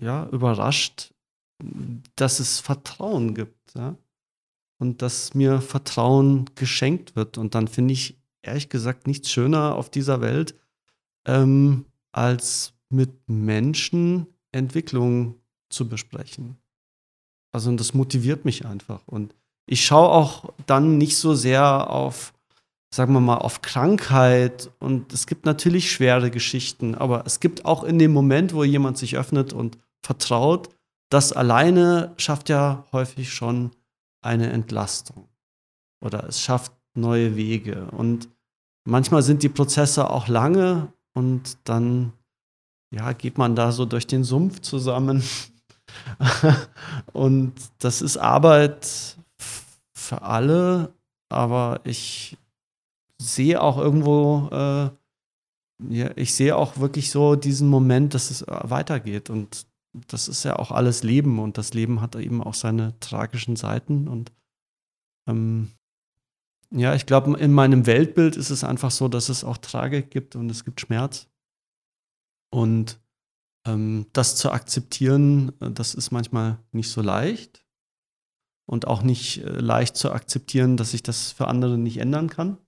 ja, 0.00 0.28
überrascht, 0.30 1.12
dass 2.16 2.40
es 2.40 2.60
Vertrauen 2.60 3.34
gibt. 3.34 3.74
Ja? 3.74 3.96
Und 4.78 5.02
dass 5.02 5.34
mir 5.34 5.60
Vertrauen 5.60 6.46
geschenkt 6.54 7.16
wird. 7.16 7.38
Und 7.38 7.54
dann 7.54 7.68
finde 7.68 7.94
ich 7.94 8.18
ehrlich 8.42 8.68
gesagt 8.68 9.06
nichts 9.06 9.30
schöner 9.30 9.76
auf 9.76 9.90
dieser 9.90 10.20
Welt, 10.20 10.54
ähm, 11.26 11.86
als 12.12 12.74
mit 12.90 13.10
Menschen 13.28 14.26
Entwicklung 14.52 15.36
zu 15.68 15.88
besprechen. 15.88 16.56
Also 17.52 17.74
das 17.76 17.94
motiviert 17.94 18.44
mich 18.44 18.66
einfach. 18.66 19.00
Und 19.06 19.34
ich 19.66 19.84
schaue 19.84 20.08
auch 20.08 20.52
dann 20.66 20.98
nicht 20.98 21.16
so 21.16 21.34
sehr 21.34 21.90
auf, 21.90 22.34
sagen 22.92 23.12
wir 23.12 23.20
mal, 23.20 23.38
auf 23.38 23.62
Krankheit. 23.62 24.70
Und 24.78 25.12
es 25.12 25.26
gibt 25.26 25.46
natürlich 25.46 25.90
schwere 25.90 26.30
Geschichten, 26.30 26.94
aber 26.94 27.24
es 27.26 27.40
gibt 27.40 27.64
auch 27.64 27.84
in 27.84 27.98
dem 27.98 28.12
Moment, 28.12 28.54
wo 28.54 28.64
jemand 28.64 28.98
sich 28.98 29.16
öffnet 29.16 29.52
und 29.52 29.78
vertraut, 30.02 30.68
das 31.10 31.32
alleine 31.32 32.12
schafft 32.16 32.48
ja 32.48 32.84
häufig 32.92 33.32
schon 33.32 33.70
eine 34.24 34.50
Entlastung 34.50 35.28
oder 36.00 36.28
es 36.28 36.40
schafft 36.40 36.72
neue 36.94 37.36
Wege. 37.36 37.86
Und 37.90 38.28
manchmal 38.86 39.22
sind 39.22 39.42
die 39.42 39.48
Prozesse 39.48 40.10
auch 40.10 40.28
lange 40.28 40.92
und 41.14 41.58
dann 41.64 42.12
ja, 42.92 43.12
geht 43.12 43.38
man 43.38 43.56
da 43.56 43.72
so 43.72 43.84
durch 43.84 44.06
den 44.06 44.24
Sumpf 44.24 44.60
zusammen. 44.60 45.22
und 47.12 47.52
das 47.78 48.02
ist 48.02 48.16
Arbeit 48.16 49.16
für 49.96 50.22
alle, 50.22 50.92
aber 51.28 51.80
ich 51.84 52.36
sehe 53.20 53.60
auch 53.60 53.78
irgendwo, 53.78 54.48
äh, 54.52 54.90
ja, 55.88 56.10
ich 56.16 56.34
sehe 56.34 56.56
auch 56.56 56.78
wirklich 56.78 57.10
so 57.10 57.34
diesen 57.34 57.68
Moment, 57.68 58.14
dass 58.14 58.30
es 58.30 58.42
äh, 58.42 58.60
weitergeht. 58.62 59.30
Und 59.30 59.66
das 60.08 60.28
ist 60.28 60.44
ja 60.44 60.56
auch 60.56 60.70
alles 60.70 61.02
Leben 61.02 61.38
und 61.38 61.56
das 61.56 61.72
Leben 61.72 62.00
hat 62.00 62.16
eben 62.16 62.42
auch 62.42 62.54
seine 62.54 62.98
tragischen 63.00 63.56
Seiten. 63.56 64.08
Und 64.08 64.32
ähm, 65.28 65.70
ja, 66.70 66.94
ich 66.94 67.06
glaube, 67.06 67.38
in 67.38 67.52
meinem 67.52 67.86
Weltbild 67.86 68.36
ist 68.36 68.50
es 68.50 68.64
einfach 68.64 68.90
so, 68.90 69.08
dass 69.08 69.28
es 69.28 69.44
auch 69.44 69.58
Tragik 69.58 70.10
gibt 70.10 70.34
und 70.34 70.50
es 70.50 70.64
gibt 70.64 70.80
Schmerz. 70.80 71.28
Und 72.50 73.00
ähm, 73.66 74.06
das 74.12 74.36
zu 74.36 74.50
akzeptieren, 74.50 75.52
äh, 75.60 75.70
das 75.70 75.94
ist 75.94 76.10
manchmal 76.10 76.58
nicht 76.72 76.90
so 76.90 77.00
leicht. 77.00 77.64
Und 78.66 78.86
auch 78.86 79.02
nicht 79.02 79.44
äh, 79.44 79.60
leicht 79.60 79.96
zu 79.96 80.10
akzeptieren, 80.10 80.76
dass 80.76 80.94
ich 80.94 81.02
das 81.02 81.32
für 81.32 81.48
andere 81.48 81.78
nicht 81.78 81.98
ändern 81.98 82.28
kann. 82.28 82.58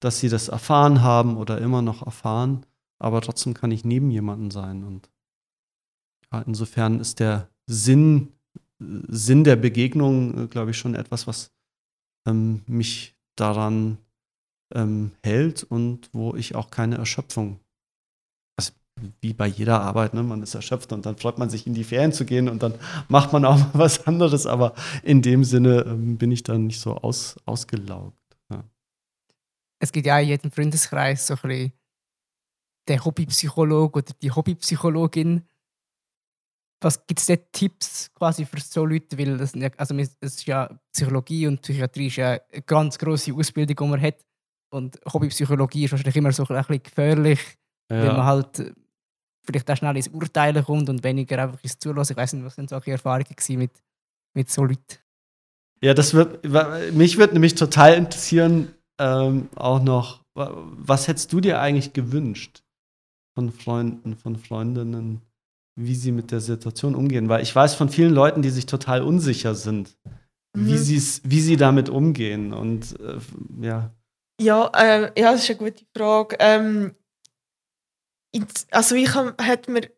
Dass 0.00 0.20
sie 0.20 0.28
das 0.28 0.48
erfahren 0.48 1.02
haben 1.02 1.36
oder 1.36 1.58
immer 1.58 1.82
noch 1.82 2.04
erfahren. 2.04 2.66
Aber 2.98 3.20
trotzdem 3.20 3.54
kann 3.54 3.70
ich 3.72 3.84
neben 3.84 4.10
jemandem 4.10 4.50
sein. 4.50 4.84
Und 4.84 5.10
insofern 6.46 7.00
ist 7.00 7.20
der 7.20 7.48
Sinn, 7.66 8.32
Sinn 8.78 9.44
der 9.44 9.56
Begegnung, 9.56 10.44
äh, 10.44 10.46
glaube 10.46 10.72
ich, 10.72 10.78
schon 10.78 10.94
etwas, 10.94 11.26
was 11.26 11.52
ähm, 12.26 12.62
mich 12.66 13.14
daran 13.36 13.98
ähm, 14.74 15.12
hält 15.22 15.64
und 15.64 16.10
wo 16.12 16.34
ich 16.34 16.54
auch 16.54 16.70
keine 16.70 16.96
Erschöpfung 16.96 17.60
wie 19.20 19.32
bei 19.32 19.46
jeder 19.46 19.80
Arbeit, 19.80 20.14
ne? 20.14 20.22
man 20.22 20.42
ist 20.42 20.54
erschöpft 20.54 20.92
und 20.92 21.06
dann 21.06 21.16
freut 21.16 21.38
man 21.38 21.50
sich 21.50 21.66
in 21.66 21.74
die 21.74 21.84
Ferien 21.84 22.12
zu 22.12 22.24
gehen 22.24 22.48
und 22.48 22.62
dann 22.62 22.74
macht 23.08 23.32
man 23.32 23.44
auch 23.44 23.58
mal 23.58 23.70
was 23.74 24.06
anderes, 24.06 24.46
aber 24.46 24.74
in 25.02 25.22
dem 25.22 25.44
Sinne 25.44 25.84
ähm, 25.86 26.18
bin 26.18 26.30
ich 26.30 26.42
dann 26.42 26.66
nicht 26.66 26.80
so 26.80 26.96
aus, 26.96 27.36
ausgelaugt. 27.46 28.16
Ja. 28.50 28.64
Es 29.80 29.92
gibt 29.92 30.06
ja 30.06 30.18
in 30.20 30.28
jedem 30.28 30.50
Freundeskreis 30.50 31.26
so 31.26 31.34
ein 31.34 31.40
bisschen 31.42 31.72
der 32.88 33.04
Hobbypsychologe 33.04 33.98
oder 34.00 34.12
die 34.20 34.30
Hobbypsychologin. 34.30 35.42
Was 36.82 37.06
gibt 37.06 37.20
es 37.20 37.26
denn 37.26 37.40
Tipps 37.52 38.10
quasi 38.14 38.44
für 38.44 38.60
so 38.60 38.84
Leute? 38.84 39.16
Weil 39.16 39.38
das, 39.38 39.54
also 39.76 39.94
es 39.96 40.16
ist 40.20 40.46
ja 40.46 40.68
Psychologie 40.92 41.46
und 41.46 41.62
Psychiatrie 41.62 42.08
ist 42.08 42.16
ja 42.16 42.38
eine 42.52 42.62
ganz 42.62 42.98
grosse 42.98 43.32
Ausbildung, 43.32 43.76
die 43.76 43.90
man 43.90 44.00
hat. 44.00 44.24
Und 44.70 44.98
Hobbypsychologie 45.12 45.84
ist 45.84 45.92
wahrscheinlich 45.92 46.16
immer 46.16 46.32
so 46.32 46.44
ein 46.46 46.56
bisschen 46.56 46.82
gefährlich, 46.82 47.40
ja. 47.90 48.02
weil 48.02 48.12
man 48.12 48.24
halt 48.24 48.74
vielleicht 49.44 49.70
auch 49.70 49.76
schnell 49.76 49.96
ins 49.96 50.08
Urteilen 50.08 50.64
kommt 50.64 50.88
und 50.88 51.04
weniger 51.04 51.42
einfach 51.42 51.62
ins 51.62 51.78
Zulassen. 51.78 52.12
Ich 52.12 52.16
weiß 52.16 52.32
nicht, 52.32 52.44
was 52.44 52.54
sind 52.54 52.70
solche 52.70 52.92
Erfahrungen 52.92 53.26
mit, 53.50 53.72
mit 54.34 54.50
so 54.50 54.64
Leuten? 54.64 54.98
Ja, 55.82 55.94
das 55.94 56.14
wird, 56.14 56.44
mich 56.94 57.18
würde 57.18 57.34
nämlich 57.34 57.54
total 57.54 57.94
interessieren, 57.94 58.72
ähm, 58.98 59.48
auch 59.56 59.82
noch, 59.82 60.24
was 60.34 61.08
hättest 61.08 61.32
du 61.32 61.40
dir 61.40 61.60
eigentlich 61.60 61.92
gewünscht 61.92 62.62
von 63.34 63.50
Freunden, 63.50 64.16
von 64.16 64.36
Freundinnen, 64.36 65.22
wie 65.76 65.94
sie 65.94 66.12
mit 66.12 66.30
der 66.30 66.40
Situation 66.40 66.94
umgehen? 66.94 67.28
Weil 67.28 67.42
ich 67.42 67.54
weiß 67.54 67.74
von 67.74 67.88
vielen 67.88 68.12
Leuten, 68.12 68.42
die 68.42 68.50
sich 68.50 68.66
total 68.66 69.02
unsicher 69.02 69.54
sind, 69.54 69.96
mhm. 70.54 70.66
wie, 70.66 71.02
wie 71.24 71.40
sie 71.40 71.56
damit 71.56 71.88
umgehen 71.88 72.52
und 72.52 72.98
äh, 73.00 73.18
ja. 73.60 73.94
Ja, 74.40 74.70
äh, 74.74 75.20
ja, 75.20 75.32
das 75.32 75.42
ist 75.42 75.50
eine 75.50 75.58
gute 75.58 75.84
Frage. 75.96 76.36
Ähm, 76.40 76.94
also 78.70 78.94
ich 78.94 79.14
hätte 79.14 79.70
mir 79.70 79.90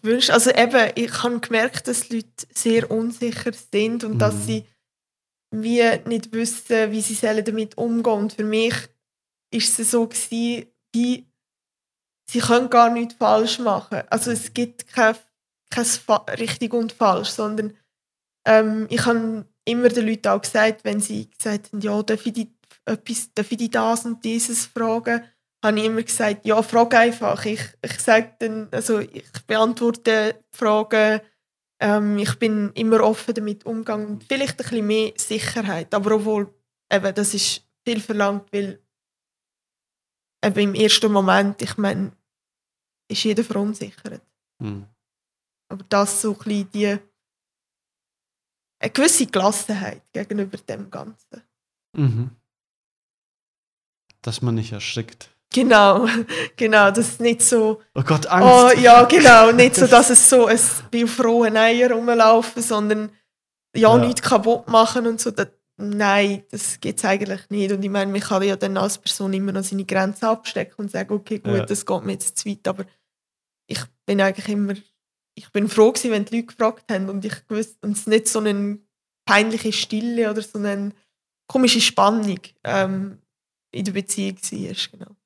gewünscht, 0.00 0.30
also 0.30 0.50
eben, 0.50 0.92
ich 0.94 1.22
habe 1.22 1.40
gemerkt, 1.40 1.88
dass 1.88 2.08
Leute 2.10 2.46
sehr 2.52 2.90
unsicher 2.90 3.52
sind 3.52 4.04
und 4.04 4.14
mhm. 4.14 4.18
dass 4.18 4.46
sie 4.46 4.64
wie 5.50 5.82
nicht 6.06 6.32
wissen, 6.32 6.90
wie 6.90 7.00
sie 7.00 7.42
damit 7.42 7.78
umgehen 7.78 8.04
sollen. 8.04 8.22
Und 8.22 8.32
für 8.32 8.44
mich 8.44 8.74
ist 9.52 9.78
es 9.78 9.90
so 9.90 10.06
gewesen, 10.06 10.66
wie 10.94 11.26
sie 12.28 12.40
können 12.40 12.70
gar 12.70 12.90
nichts 12.90 13.14
falsch 13.14 13.58
machen. 13.58 14.02
Also 14.10 14.30
es 14.30 14.52
gibt 14.52 14.88
kein, 14.88 15.16
kein 15.70 15.86
richtig 16.38 16.74
und 16.74 16.92
falsch, 16.92 17.30
sondern 17.30 17.76
ähm, 18.46 18.86
ich 18.90 19.04
habe 19.06 19.46
immer 19.64 19.88
den 19.88 20.06
Leuten 20.06 20.28
auch 20.28 20.40
gesagt, 20.40 20.84
wenn 20.84 21.00
sie 21.00 21.28
gesagt 21.28 21.72
haben, 21.72 21.80
ja, 21.80 22.02
darf 22.02 22.24
ich, 22.26 22.32
die, 22.32 22.56
etwas, 22.84 23.32
darf 23.34 23.50
ich 23.50 23.58
die 23.58 23.70
das 23.70 24.04
und 24.04 24.24
dieses 24.24 24.66
fragen, 24.66 25.22
habe 25.64 25.78
ich 25.78 25.84
immer 25.84 26.02
gesagt, 26.02 26.46
ja, 26.46 26.62
frag 26.62 26.94
einfach. 26.94 27.44
Ich, 27.44 27.60
ich 27.82 28.00
sage 28.00 28.34
dann, 28.38 28.68
also 28.70 29.00
ich 29.00 29.24
beantworte 29.46 30.42
Fragen. 30.52 31.20
Ähm, 31.80 32.18
ich 32.18 32.38
bin 32.38 32.70
immer 32.74 33.02
offen 33.02 33.34
damit 33.34 33.66
umgegangen. 33.66 34.20
Vielleicht 34.26 34.60
ein 34.60 34.68
bisschen 34.68 34.86
mehr 34.86 35.12
Sicherheit. 35.16 35.92
Aber 35.92 36.14
obwohl, 36.14 36.54
eben, 36.90 37.14
das 37.14 37.34
ist 37.34 37.62
viel 37.84 38.00
verlangt, 38.00 38.44
weil 38.52 38.80
eben 40.46 40.58
im 40.60 40.74
ersten 40.74 41.12
Moment, 41.12 41.60
ich 41.62 41.76
meine, 41.76 42.12
ist 43.08 43.24
jeder 43.24 43.44
verunsichert. 43.44 44.22
Mhm. 44.58 44.86
Aber 45.68 45.84
das 45.88 46.22
so 46.22 46.32
ein 46.32 46.38
bisschen 46.38 46.70
die 46.72 46.98
eine 48.78 48.90
gewisse 48.90 49.26
Gelassenheit 49.26 50.02
gegenüber 50.12 50.58
dem 50.58 50.90
Ganzen. 50.90 51.42
Mhm. 51.96 52.30
Dass 54.22 54.42
man 54.42 54.54
nicht 54.54 54.72
erschrickt. 54.72 55.30
Genau, 55.52 56.06
genau, 56.56 56.90
das 56.90 57.08
ist 57.08 57.20
nicht 57.20 57.42
so. 57.42 57.80
Oh 57.94 58.02
Gott, 58.02 58.26
Angst. 58.26 58.76
Oh, 58.76 58.80
ja, 58.80 59.04
genau, 59.04 59.52
nicht 59.52 59.76
so, 59.76 59.86
dass 59.88 60.10
es 60.10 60.28
so 60.28 60.46
ein, 60.46 60.58
wie 60.90 61.04
auf 61.04 61.22
rohen 61.22 61.56
Eier 61.56 61.90
rumlaufen, 61.92 62.62
sondern 62.62 63.10
ja, 63.74 63.96
ja. 63.96 63.98
nichts 63.98 64.22
kaputt 64.22 64.68
machen 64.68 65.06
und 65.06 65.20
so. 65.20 65.30
Das, 65.30 65.48
nein, 65.76 66.44
das 66.50 66.80
geht 66.80 66.98
es 66.98 67.04
eigentlich 67.04 67.48
nicht. 67.50 67.72
Und 67.72 67.82
ich 67.84 67.90
meine, 67.90 68.10
man 68.10 68.20
kann 68.20 68.42
ja 68.42 68.56
dann 68.56 68.76
als 68.76 68.98
Person 68.98 69.32
immer 69.32 69.52
noch 69.52 69.62
seine 69.62 69.84
Grenzen 69.84 70.26
abstecken 70.26 70.76
und 70.78 70.90
sagen, 70.90 71.14
okay, 71.14 71.38
gut, 71.38 71.54
ja. 71.54 71.66
das 71.66 71.84
geht 71.84 72.04
mir 72.04 72.12
jetzt 72.12 72.38
zu 72.38 72.48
weit. 72.48 72.66
Aber 72.66 72.84
ich 73.66 73.80
bin 74.04 74.20
eigentlich 74.20 74.48
immer, 74.48 74.74
ich 75.34 75.50
bin 75.52 75.68
froh 75.68 75.92
gewesen, 75.92 76.12
wenn 76.12 76.24
die 76.24 76.36
Leute 76.36 76.46
gefragt 76.46 76.90
haben 76.90 77.08
und 77.08 77.24
ich 77.24 77.46
gewusst, 77.46 77.78
und 77.82 77.96
es 77.96 78.06
nicht 78.06 78.28
so 78.28 78.40
eine 78.40 78.78
peinliche 79.24 79.72
Stille 79.72 80.30
oder 80.30 80.42
so 80.42 80.58
eine 80.58 80.92
komische 81.48 81.80
Spannung 81.80 82.40
ähm, 82.64 83.18
in 83.72 83.84
der 83.84 83.92
Beziehung 83.92 84.36
war. 84.36 84.74
Genau 84.92 85.16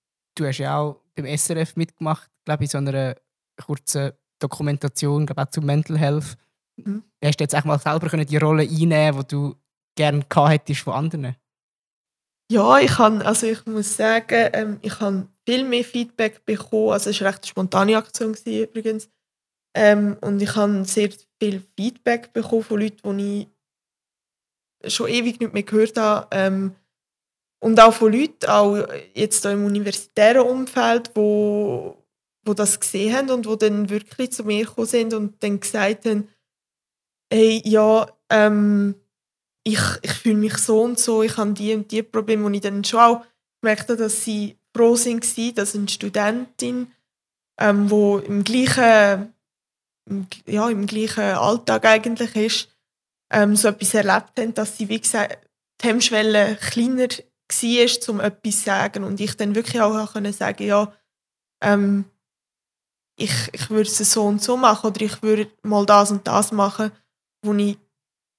du 0.40 0.46
hast 0.46 0.58
ja 0.58 0.78
auch 0.78 1.00
beim 1.14 1.26
SRF 1.26 1.76
mitgemacht, 1.76 2.30
glaube 2.44 2.64
ich, 2.64 2.74
in 2.74 2.84
so 2.84 2.90
einer 2.90 3.14
kurzen 3.62 4.12
Dokumentation, 4.38 5.26
glaube 5.26 5.42
auch 5.42 5.50
zu 5.50 5.60
Mental 5.60 5.98
Health. 5.98 6.36
Mhm. 6.76 7.02
Hast 7.22 7.40
du 7.40 7.44
jetzt 7.44 7.54
auch 7.54 7.64
mal 7.64 7.78
selber 7.78 8.08
können 8.08 8.26
die 8.26 8.36
Rolle 8.38 8.62
einnehmen, 8.62 9.20
die 9.20 9.28
du 9.28 9.54
gerne 10.00 10.24
gehabt 10.26 10.50
hättest 10.50 10.80
von 10.80 10.94
anderen? 10.94 11.36
Ja, 12.50 12.78
ich 12.78 12.92
kann, 12.92 13.20
also 13.22 13.46
ich 13.46 13.64
muss 13.66 13.96
sagen, 13.96 14.50
ähm, 14.54 14.78
ich 14.80 14.98
habe 14.98 15.28
viel 15.46 15.62
mehr 15.64 15.84
Feedback 15.84 16.44
bekommen. 16.46 16.90
Also 16.90 17.10
es 17.10 17.20
war 17.20 17.28
eine 17.28 17.34
recht 17.34 17.46
spontane 17.46 17.96
Aktion 17.96 18.34
übrigens. 18.44 19.10
Ähm, 19.76 20.16
und 20.22 20.40
ich 20.40 20.56
habe 20.56 20.84
sehr 20.84 21.10
viel 21.38 21.62
Feedback 21.76 22.32
bekommen 22.32 22.64
von 22.64 22.80
Leuten, 22.80 23.18
die 23.18 23.46
ich 24.82 24.94
schon 24.94 25.08
ewig 25.08 25.38
nicht 25.38 25.52
mehr 25.52 25.62
gehört 25.62 25.96
habe. 25.96 26.26
Ähm, 26.32 26.74
und 27.62 27.78
auch 27.78 27.92
von 27.92 28.12
Leuten, 28.12 28.46
auch 28.48 28.88
jetzt 29.14 29.44
im 29.44 29.66
universitären 29.66 30.48
Umfeld, 30.48 31.12
wo, 31.14 32.02
wo 32.44 32.54
das 32.54 32.80
gesehen 32.80 33.14
haben 33.14 33.30
und 33.30 33.46
wo 33.46 33.54
dann 33.54 33.90
wirklich 33.90 34.32
zu 34.32 34.44
mir 34.44 34.64
gekommen 34.64 34.86
sind 34.86 35.12
und 35.12 35.42
dann 35.42 35.60
gesagt 35.60 36.06
haben, 36.06 36.28
hey, 37.32 37.62
ja, 37.64 38.10
ähm, 38.30 38.94
ich, 39.64 39.80
ich 40.02 40.12
fühle 40.12 40.36
mich 40.36 40.56
so 40.58 40.82
und 40.82 40.98
so, 40.98 41.22
ich 41.22 41.36
habe 41.36 41.52
die 41.52 41.74
und 41.74 41.90
die 41.90 42.02
Probleme, 42.02 42.44
und 42.46 42.54
ich 42.54 42.60
dann 42.60 42.84
schon 42.84 43.00
auch 43.00 43.24
gemerkt 43.60 43.88
habe, 43.90 43.96
dass 43.96 44.24
sie 44.24 44.56
froh 44.74 44.96
sind, 44.96 45.24
dass 45.58 45.74
eine 45.74 45.88
Studentin, 45.88 46.90
ähm, 47.58 47.88
im 48.26 48.44
gleichen, 48.44 49.34
im, 50.08 50.26
ja, 50.46 50.68
im 50.70 50.86
gleichen 50.86 51.20
Alltag 51.20 51.84
eigentlich 51.84 52.34
ist, 52.36 52.68
ähm, 53.30 53.54
so 53.54 53.68
etwas 53.68 53.94
erlebt 53.94 54.38
haben, 54.38 54.54
dass 54.54 54.78
sie, 54.78 54.88
wie 54.88 55.00
gesagt, 55.00 55.46
die 55.80 55.88
Hemmschwelle 55.88 56.56
kleiner 56.56 57.08
war, 57.08 58.08
um 58.08 58.20
etwas 58.20 58.56
zu 58.56 58.64
sagen. 58.64 59.04
Und 59.04 59.20
ich 59.20 59.36
dann 59.36 59.54
wirklich 59.54 59.80
auch 59.80 60.12
können 60.12 60.32
sagen 60.32 60.66
ja, 60.66 60.92
ähm, 61.62 62.04
ich, 63.16 63.32
ich 63.52 63.68
würde 63.68 63.88
es 63.88 63.98
so 63.98 64.24
und 64.24 64.42
so 64.42 64.56
machen 64.56 64.86
oder 64.86 65.02
ich 65.02 65.22
würde 65.22 65.50
mal 65.62 65.84
das 65.84 66.10
und 66.10 66.26
das 66.26 66.52
machen, 66.52 66.90
wo 67.42 67.52
ich 67.54 67.76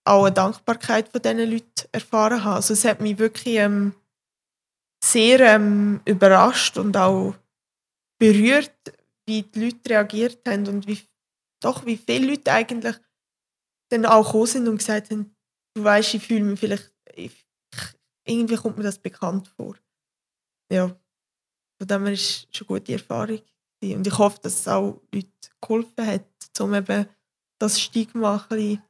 auch 0.05 0.25
eine 0.25 0.33
Dankbarkeit 0.33 1.09
von 1.09 1.21
diesen 1.21 1.51
Leuten 1.51 1.87
erfahren 1.91 2.43
habe. 2.43 2.55
Also 2.55 2.73
es 2.73 2.85
hat 2.85 3.01
mich 3.01 3.17
wirklich 3.17 3.55
ähm, 3.55 3.93
sehr 5.03 5.39
ähm, 5.41 6.01
überrascht 6.05 6.77
und 6.77 6.97
auch 6.97 7.35
berührt, 8.19 8.93
wie 9.25 9.43
die 9.43 9.65
Leute 9.65 9.89
reagiert 9.89 10.47
haben 10.47 10.67
und 10.67 10.87
wie, 10.87 10.99
doch, 11.61 11.85
wie 11.85 11.97
viele 11.97 12.27
Leute 12.27 12.51
eigentlich 12.51 12.95
dann 13.89 14.05
auch 14.05 14.25
gekommen 14.25 14.47
sind 14.47 14.67
und 14.67 14.77
gesagt 14.77 15.11
haben, 15.11 15.35
du 15.75 15.83
weißt, 15.83 16.13
ich 16.15 16.25
fühle 16.25 16.43
mich 16.43 16.59
vielleicht, 16.59 16.93
ich 17.13 17.45
irgendwie 18.25 18.55
kommt 18.55 18.77
mir 18.77 18.83
das 18.83 18.99
bekannt 18.99 19.47
vor. 19.47 19.75
Ja. 20.71 20.87
Von 21.79 21.87
dem 21.87 22.05
her 22.05 22.13
ist 22.13 22.47
es 22.53 22.61
eine 22.61 22.67
gute 22.67 22.93
Erfahrung. 22.93 23.41
Und 23.83 24.05
ich 24.05 24.17
hoffe, 24.17 24.39
dass 24.43 24.59
es 24.59 24.67
auch 24.67 25.01
Leuten 25.11 25.31
geholfen 25.59 26.05
hat, 26.05 26.25
um 26.59 26.73
eben 26.75 27.07
das 27.59 27.81
Stigma 27.81 28.35
ein 28.35 28.47
bisschen 28.47 28.83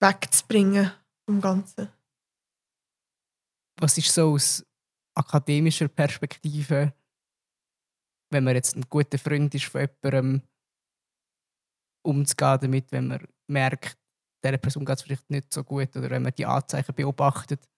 wegzubringen 0.00 0.92
vom 1.26 1.40
Ganzen. 1.40 1.88
Was 3.80 3.96
ist 3.96 4.12
so 4.12 4.32
aus 4.32 4.64
akademischer 5.14 5.88
Perspektive, 5.88 6.92
wenn 8.30 8.44
man 8.44 8.54
jetzt 8.54 8.76
ein 8.76 8.84
guter 8.88 9.18
Freund 9.18 9.54
ist 9.54 9.66
von 9.66 9.88
jemandem, 10.02 10.42
umzugehen 12.02 12.58
damit, 12.60 12.92
wenn 12.92 13.08
man 13.08 13.26
merkt, 13.46 13.98
dieser 14.42 14.58
Person 14.58 14.84
geht 14.84 14.96
es 14.96 15.02
vielleicht 15.02 15.30
nicht 15.30 15.52
so 15.52 15.62
gut 15.62 15.94
oder 15.96 16.08
wenn 16.10 16.22
man 16.22 16.32
die 16.34 16.46
Anzeichen 16.46 16.94
beobachtet, 16.94 17.68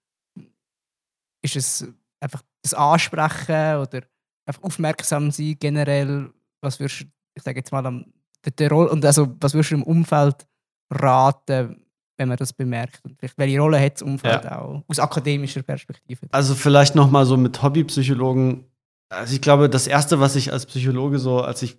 ist 1.41 1.55
es 1.57 1.85
einfach 2.21 2.41
das 2.61 2.73
Ansprechen 2.73 3.77
oder 3.77 4.03
einfach 4.45 4.63
aufmerksam 4.63 5.31
sein 5.31 5.57
generell, 5.59 6.33
was 6.61 6.79
würdest 6.79 7.01
du, 7.01 7.05
ich 7.35 7.43
sage 7.43 7.59
jetzt 7.59 7.71
mal, 7.71 8.05
der, 8.45 8.51
der 8.51 8.69
Rolle, 8.69 8.91
und 8.91 9.03
also, 9.03 9.35
was 9.41 9.53
würdest 9.53 9.71
du 9.71 9.75
im 9.75 9.83
Umfeld 9.83 10.47
raten, 10.89 11.85
wenn 12.23 12.29
man 12.29 12.37
das 12.37 12.53
bemerkt? 12.53 13.01
Und 13.03 13.17
vielleicht, 13.19 13.37
welche 13.37 13.59
Rolle 13.59 13.79
hat 13.79 13.95
das 13.95 14.01
Umfeld 14.01 14.47
auch 14.47 14.83
aus 14.87 14.99
akademischer 14.99 15.61
Perspektive? 15.61 16.27
Also 16.31 16.55
vielleicht 16.55 16.95
noch 16.95 17.11
mal 17.11 17.25
so 17.25 17.37
mit 17.37 17.61
Hobbypsychologen. 17.61 18.65
Also 19.09 19.35
ich 19.35 19.41
glaube, 19.41 19.69
das 19.69 19.87
erste, 19.87 20.19
was 20.19 20.35
ich 20.35 20.51
als 20.51 20.65
Psychologe 20.65 21.19
so, 21.19 21.41
als 21.41 21.61
ich 21.61 21.77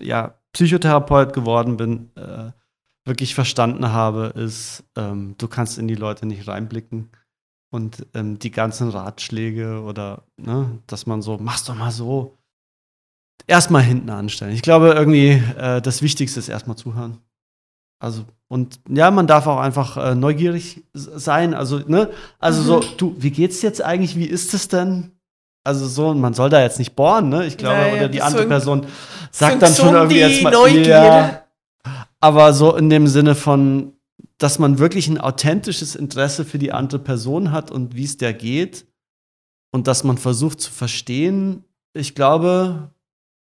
ja 0.00 0.38
Psychotherapeut 0.52 1.32
geworden 1.32 1.76
bin, 1.76 2.10
äh, 2.16 2.50
wirklich 3.04 3.34
verstanden 3.34 3.92
habe, 3.92 4.32
ist, 4.34 4.84
ähm, 4.96 5.34
du 5.36 5.46
kannst 5.46 5.78
in 5.78 5.86
die 5.86 5.94
Leute 5.94 6.26
nicht 6.26 6.48
reinblicken 6.48 7.10
und 7.70 8.06
ähm, 8.14 8.38
die 8.38 8.50
ganzen 8.50 8.88
Ratschläge 8.88 9.82
oder 9.82 10.24
ne, 10.38 10.78
dass 10.86 11.06
man 11.06 11.20
so, 11.20 11.36
mach's 11.38 11.64
doch 11.64 11.74
mal 11.74 11.90
so, 11.90 12.38
erstmal 13.46 13.82
hinten 13.82 14.10
anstellen. 14.10 14.54
Ich 14.54 14.62
glaube 14.62 14.92
irgendwie, 14.92 15.32
äh, 15.58 15.82
das 15.82 16.00
Wichtigste 16.00 16.40
ist 16.40 16.48
erstmal 16.48 16.76
zuhören. 16.76 17.18
Also, 17.98 18.24
und 18.48 18.80
ja, 18.88 19.10
man 19.10 19.26
darf 19.26 19.46
auch 19.46 19.58
einfach 19.58 19.96
äh, 19.96 20.14
neugierig 20.14 20.82
sein. 20.92 21.54
Also, 21.54 21.78
ne, 21.86 22.10
also 22.38 22.62
so, 22.62 22.76
Mhm. 22.80 22.96
du, 22.98 23.14
wie 23.18 23.30
geht's 23.30 23.62
jetzt 23.62 23.82
eigentlich? 23.82 24.16
Wie 24.16 24.26
ist 24.26 24.52
es 24.54 24.68
denn? 24.68 25.12
Also 25.66 25.86
so, 25.86 26.12
man 26.12 26.34
soll 26.34 26.50
da 26.50 26.60
jetzt 26.60 26.78
nicht 26.78 26.94
bohren, 26.94 27.30
ne? 27.30 27.46
Ich 27.46 27.56
glaube, 27.56 27.76
Naja, 27.76 27.94
oder 27.94 28.08
die 28.10 28.20
andere 28.20 28.46
Person 28.46 28.86
sagt 29.30 29.62
dann 29.62 29.72
schon 29.74 29.94
irgendwie 29.94 30.18
jetzt 30.18 30.42
mal. 30.42 30.50
Neugierde. 30.52 30.90
Ja, 30.90 31.44
aber 32.20 32.52
so 32.52 32.76
in 32.76 32.90
dem 32.90 33.06
Sinne 33.06 33.34
von, 33.34 33.94
dass 34.36 34.58
man 34.58 34.78
wirklich 34.78 35.08
ein 35.08 35.18
authentisches 35.18 35.94
Interesse 35.94 36.44
für 36.44 36.58
die 36.58 36.72
andere 36.72 36.98
Person 36.98 37.50
hat 37.50 37.70
und 37.70 37.94
wie 37.96 38.04
es 38.04 38.18
der 38.18 38.34
geht 38.34 38.86
und 39.72 39.86
dass 39.86 40.04
man 40.04 40.18
versucht 40.18 40.60
zu 40.60 40.70
verstehen, 40.70 41.64
ich 41.94 42.14
glaube, 42.14 42.90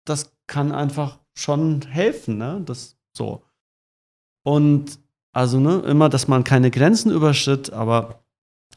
das 0.05 0.33
kann 0.45 0.71
einfach 0.71 1.17
schon 1.35 1.81
helfen, 1.81 2.37
ne? 2.37 2.61
Das 2.63 2.95
so. 3.17 3.41
Und 4.43 4.99
also, 5.31 5.59
ne, 5.59 5.79
immer, 5.79 6.09
dass 6.09 6.27
man 6.27 6.43
keine 6.43 6.69
Grenzen 6.69 7.11
überschritt, 7.11 7.73
aber 7.73 8.23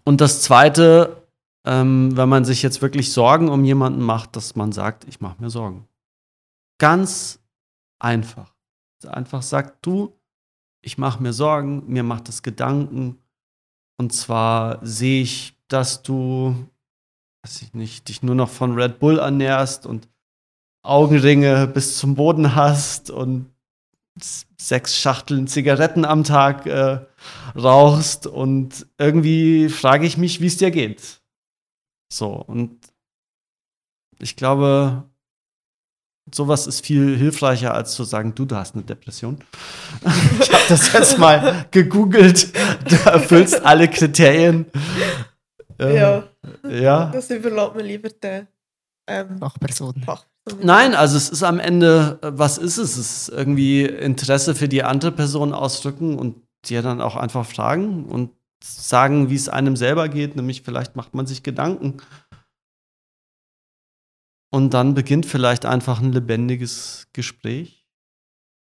und 0.04 0.20
das 0.20 0.40
zweite, 0.40 1.26
ähm, 1.66 2.16
wenn 2.16 2.28
man 2.28 2.44
sich 2.44 2.62
jetzt 2.62 2.80
wirklich 2.80 3.12
Sorgen 3.12 3.48
um 3.48 3.64
jemanden 3.64 4.00
macht, 4.00 4.36
dass 4.36 4.54
man 4.54 4.72
sagt, 4.72 5.04
ich 5.08 5.20
mache 5.20 5.42
mir 5.42 5.50
Sorgen. 5.50 5.86
Ganz 6.78 7.40
einfach. 7.98 8.54
Einfach 9.06 9.42
sagt, 9.42 9.84
du, 9.84 10.12
ich 10.80 10.96
mache 10.96 11.22
mir 11.22 11.32
Sorgen, 11.32 11.84
mir 11.88 12.04
macht 12.04 12.28
es 12.28 12.42
Gedanken. 12.42 13.18
Und 13.98 14.12
zwar 14.12 14.78
sehe 14.86 15.22
ich, 15.22 15.58
dass 15.68 16.02
du, 16.02 16.54
weiß 17.42 17.62
ich 17.62 17.74
nicht, 17.74 18.08
dich 18.08 18.22
nur 18.22 18.36
noch 18.36 18.48
von 18.48 18.74
Red 18.74 19.00
Bull 19.00 19.18
ernährst 19.18 19.86
und 19.86 20.08
Augenringe 20.84 21.66
bis 21.66 21.98
zum 21.98 22.14
Boden 22.14 22.54
hast 22.54 23.10
und 23.10 23.50
sechs 24.58 24.96
Schachteln 24.96 25.46
Zigaretten 25.46 26.04
am 26.04 26.24
Tag 26.24 26.66
äh, 26.66 27.00
rauchst 27.56 28.26
und 28.26 28.86
irgendwie 28.98 29.68
frage 29.68 30.06
ich 30.06 30.16
mich, 30.16 30.40
wie 30.40 30.46
es 30.46 30.56
dir 30.56 30.70
geht. 30.70 31.20
So, 32.12 32.28
und 32.28 32.78
ich 34.18 34.36
glaube, 34.36 35.04
sowas 36.32 36.66
ist 36.66 36.84
viel 36.84 37.16
hilfreicher, 37.16 37.74
als 37.74 37.92
zu 37.92 38.04
sagen, 38.04 38.34
du, 38.34 38.44
du 38.44 38.56
hast 38.56 38.74
eine 38.74 38.84
Depression. 38.84 39.38
ich 40.40 40.52
habe 40.52 40.64
das 40.68 40.92
jetzt 40.92 41.18
mal 41.18 41.66
gegoogelt. 41.70 42.54
Du 42.88 42.96
erfüllst 43.10 43.64
alle 43.64 43.88
Kriterien. 43.88 44.66
Äh, 45.78 45.96
ja, 45.96 46.28
ja. 46.68 47.06
das 47.10 47.30
überlässt 47.30 47.74
man 47.74 47.84
lieber 47.84 48.08
den 48.08 48.48
ähm, 49.06 49.38
Fachpersonen. 49.38 50.02
Fachpersonen. 50.02 50.35
Nein, 50.62 50.94
also 50.94 51.16
es 51.16 51.28
ist 51.28 51.42
am 51.42 51.58
Ende, 51.58 52.20
äh, 52.22 52.30
was 52.32 52.58
ist 52.58 52.78
es? 52.78 52.96
Es 52.96 53.28
ist 53.28 53.28
irgendwie 53.30 53.84
Interesse 53.84 54.54
für 54.54 54.68
die 54.68 54.84
andere 54.84 55.10
Person 55.10 55.52
ausdrücken 55.52 56.18
und 56.18 56.40
dir 56.64 56.82
dann 56.82 57.00
auch 57.00 57.16
einfach 57.16 57.44
fragen 57.44 58.06
und 58.06 58.30
sagen, 58.62 59.28
wie 59.28 59.34
es 59.34 59.48
einem 59.48 59.76
selber 59.76 60.08
geht. 60.08 60.36
Nämlich 60.36 60.62
vielleicht 60.62 60.94
macht 60.94 61.14
man 61.14 61.26
sich 61.26 61.42
Gedanken. 61.42 61.96
Und 64.52 64.72
dann 64.72 64.94
beginnt 64.94 65.26
vielleicht 65.26 65.66
einfach 65.66 66.00
ein 66.00 66.12
lebendiges 66.12 67.08
Gespräch. 67.12 67.86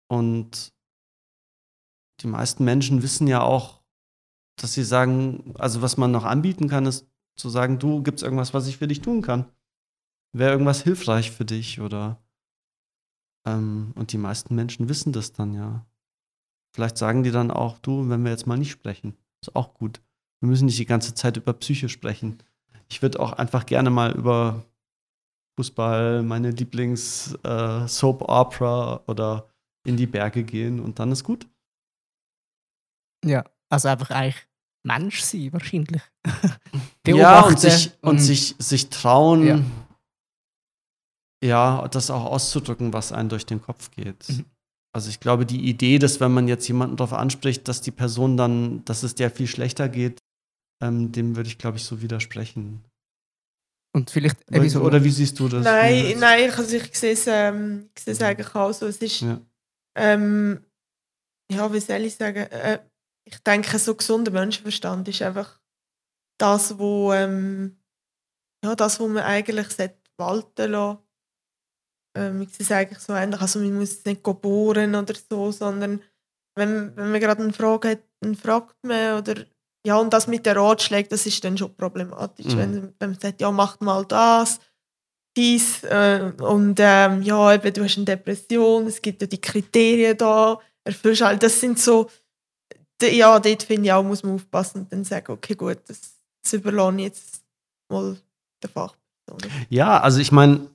Und 0.09 0.73
die 2.21 2.27
meisten 2.27 2.63
Menschen 2.63 3.03
wissen 3.03 3.27
ja 3.27 3.41
auch, 3.41 3.81
dass 4.55 4.73
sie 4.73 4.83
sagen, 4.83 5.53
also 5.57 5.81
was 5.81 5.97
man 5.97 6.11
noch 6.11 6.23
anbieten 6.23 6.69
kann, 6.69 6.85
ist 6.85 7.07
zu 7.35 7.49
sagen, 7.49 7.79
du, 7.79 8.03
gibt 8.03 8.19
es 8.19 8.23
irgendwas, 8.23 8.53
was 8.53 8.67
ich 8.67 8.77
für 8.77 8.87
dich 8.87 9.01
tun 9.01 9.21
kann? 9.21 9.51
Wäre 10.33 10.51
irgendwas 10.51 10.81
hilfreich 10.81 11.31
für 11.31 11.45
dich 11.45 11.79
oder 11.79 12.17
ähm, 13.45 13.93
und 13.95 14.11
die 14.11 14.17
meisten 14.17 14.55
Menschen 14.55 14.89
wissen 14.89 15.13
das 15.13 15.31
dann 15.31 15.53
ja. 15.53 15.85
Vielleicht 16.75 16.97
sagen 16.97 17.23
die 17.23 17.31
dann 17.31 17.51
auch, 17.51 17.77
du, 17.77 18.09
wenn 18.09 18.23
wir 18.23 18.31
jetzt 18.31 18.47
mal 18.47 18.57
nicht 18.57 18.71
sprechen, 18.71 19.15
ist 19.41 19.55
auch 19.55 19.73
gut. 19.75 20.01
Wir 20.39 20.49
müssen 20.49 20.65
nicht 20.65 20.79
die 20.79 20.85
ganze 20.85 21.13
Zeit 21.13 21.37
über 21.37 21.53
Psyche 21.53 21.87
sprechen. 21.87 22.39
Ich 22.89 23.01
würde 23.01 23.19
auch 23.19 23.33
einfach 23.33 23.65
gerne 23.65 23.89
mal 23.89 24.11
über 24.13 24.65
Fußball, 25.55 26.23
meine 26.23 26.49
Lieblings 26.49 27.37
äh, 27.43 27.85
oder 29.07 29.47
in 29.85 29.97
die 29.97 30.07
Berge 30.07 30.43
gehen 30.43 30.79
und 30.79 30.97
dann 30.97 31.11
ist 31.11 31.23
gut. 31.23 31.47
Ja, 33.23 33.43
also 33.69 33.87
einfach 33.87 34.09
eigentlich 34.09 34.47
Mensch 34.83 35.21
sein, 35.21 35.53
wahrscheinlich. 35.53 36.01
Ja, 37.07 37.41
und 37.41 37.59
sich, 37.59 37.91
und 38.01 38.19
sich, 38.19 38.55
sich 38.57 38.89
trauen, 38.89 39.45
Ja. 39.45 39.59
Ja. 41.43 41.87
das 41.89 42.09
auch 42.09 42.25
auszudrücken, 42.25 42.93
was 42.93 43.11
einem 43.11 43.29
durch 43.29 43.45
den 43.45 43.61
Kopf 43.61 43.91
geht. 43.91 44.27
Mhm. 44.29 44.45
Also 44.95 45.09
ich 45.09 45.19
glaube, 45.19 45.45
die 45.45 45.67
Idee, 45.67 45.97
dass 45.99 46.19
wenn 46.19 46.31
man 46.33 46.47
jetzt 46.47 46.67
jemanden 46.67 46.97
darauf 46.97 47.13
anspricht, 47.13 47.67
dass 47.67 47.81
die 47.81 47.91
Person 47.91 48.37
dann, 48.37 48.85
dass 48.85 49.01
es 49.03 49.15
der 49.15 49.31
viel 49.31 49.47
schlechter 49.47 49.89
geht, 49.89 50.19
ähm, 50.83 51.11
dem 51.11 51.35
würde 51.35 51.49
ich, 51.49 51.57
glaube 51.57 51.77
ich, 51.77 51.83
so 51.83 52.01
widersprechen. 52.01 52.83
Und 53.95 54.09
vielleicht 54.09 54.37
Oder, 54.51 54.69
so- 54.69 54.81
oder 54.81 55.03
wie 55.03 55.09
siehst 55.11 55.39
du 55.39 55.47
das? 55.47 55.63
Nein, 55.63 56.05
Wie- 56.07 56.15
nein, 56.15 56.51
also 56.51 56.75
ich 56.75 56.97
sehe 56.97 57.13
es, 57.13 57.25
ähm, 57.27 57.89
ich 57.95 58.03
sehe 58.03 58.13
es 58.13 58.21
eigentlich 58.21 58.53
auch 58.55 58.71
so. 58.71 58.87
Es 58.87 58.97
ist, 58.97 59.21
Ja. 59.21 59.39
ähm, 59.95 60.63
ja, 61.51 61.71
wie 61.71 61.79
soll 61.79 62.01
ich 62.01 62.15
sagen, 62.15 62.37
äh, 62.51 62.79
ich 63.25 63.37
denke, 63.39 63.77
so 63.79 63.95
gesunder 63.95 64.31
Menschenverstand 64.31 65.07
ist 65.07 65.21
einfach 65.21 65.59
das, 66.39 66.77
wo, 66.77 67.13
ähm, 67.13 67.77
ja, 68.63 68.75
das, 68.75 68.99
wo 68.99 69.07
man 69.07 69.23
eigentlich 69.23 69.69
sollte 69.69 69.97
walten 70.17 70.71
lassen. 70.71 70.99
Ähm, 72.15 72.41
ich 72.41 72.49
sehe 72.49 72.65
es 72.65 72.71
eigentlich 72.71 72.99
so 72.99 73.13
ähnlich, 73.13 73.41
also 73.41 73.59
man 73.59 73.73
muss 73.73 73.91
es 73.91 74.05
nicht 74.05 74.23
bohren 74.23 74.95
oder 74.95 75.13
so, 75.29 75.51
sondern 75.51 76.01
wenn, 76.55 76.95
wenn 76.95 77.11
man 77.11 77.19
gerade 77.19 77.41
eine 77.41 77.53
Frage 77.53 77.89
hat, 77.91 77.99
dann 78.21 78.35
fragt 78.35 78.75
man 78.83 79.17
oder 79.19 79.45
ja, 79.85 79.97
und 79.97 80.13
das 80.13 80.27
mit 80.27 80.45
den 80.45 80.57
Ratschlägen, 80.57 81.09
das 81.09 81.25
ist 81.25 81.43
dann 81.43 81.57
schon 81.57 81.75
problematisch, 81.75 82.53
Mhm. 82.53 82.57
wenn, 82.57 82.93
wenn 82.99 83.09
man 83.11 83.19
sagt, 83.19 83.41
ja, 83.41 83.51
macht 83.51 83.81
mal 83.81 84.05
das, 84.05 84.59
dies 85.35 85.83
äh, 85.83 86.31
und 86.39 86.77
ähm, 86.79 87.21
ja, 87.23 87.53
eben, 87.53 87.73
du 87.73 87.83
hast 87.83 87.97
eine 87.97 88.05
Depression, 88.05 88.85
es 88.87 89.01
gibt 89.01 89.21
ja 89.21 89.27
die 89.27 89.41
Kriterien 89.41 90.17
da, 90.17 90.59
erfüllst 90.85 91.23
halt, 91.23 91.43
das 91.43 91.59
sind 91.59 91.79
so, 91.79 92.09
ja, 93.01 93.37
dort 93.39 93.63
finde 93.63 93.87
ich 93.87 93.91
auch, 93.93 94.03
muss 94.03 94.23
man 94.23 94.35
aufpassen 94.35 94.81
und 94.81 94.93
dann 94.93 95.03
sagen, 95.03 95.31
okay, 95.33 95.55
gut, 95.55 95.79
das, 95.87 95.99
das 96.43 96.53
überlasse 96.53 96.95
ich 96.97 97.03
jetzt 97.03 97.43
mal 97.89 98.15
der 98.61 98.69
Fachperson. 98.69 99.51
Ja, 99.69 99.99
also 99.99 100.19
ich 100.19 100.31
meine, 100.31 100.69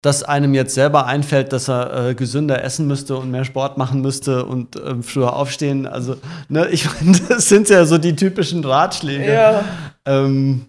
dass 0.00 0.22
einem 0.22 0.54
jetzt 0.54 0.74
selber 0.74 1.06
einfällt, 1.06 1.52
dass 1.52 1.68
er 1.68 2.10
äh, 2.10 2.14
gesünder 2.14 2.62
essen 2.62 2.86
müsste 2.86 3.16
und 3.16 3.30
mehr 3.30 3.44
Sport 3.44 3.78
machen 3.78 4.00
müsste 4.00 4.44
und 4.44 4.76
ähm, 4.76 5.02
früher 5.02 5.34
aufstehen. 5.34 5.86
Also, 5.86 6.16
ne, 6.48 6.68
ich 6.68 6.86
meine, 7.00 7.18
das 7.28 7.48
sind 7.48 7.68
ja 7.68 7.84
so 7.84 7.98
die 7.98 8.14
typischen 8.14 8.64
Ratschläge. 8.64 9.32
Ja, 9.32 9.64
Ähm, 10.04 10.66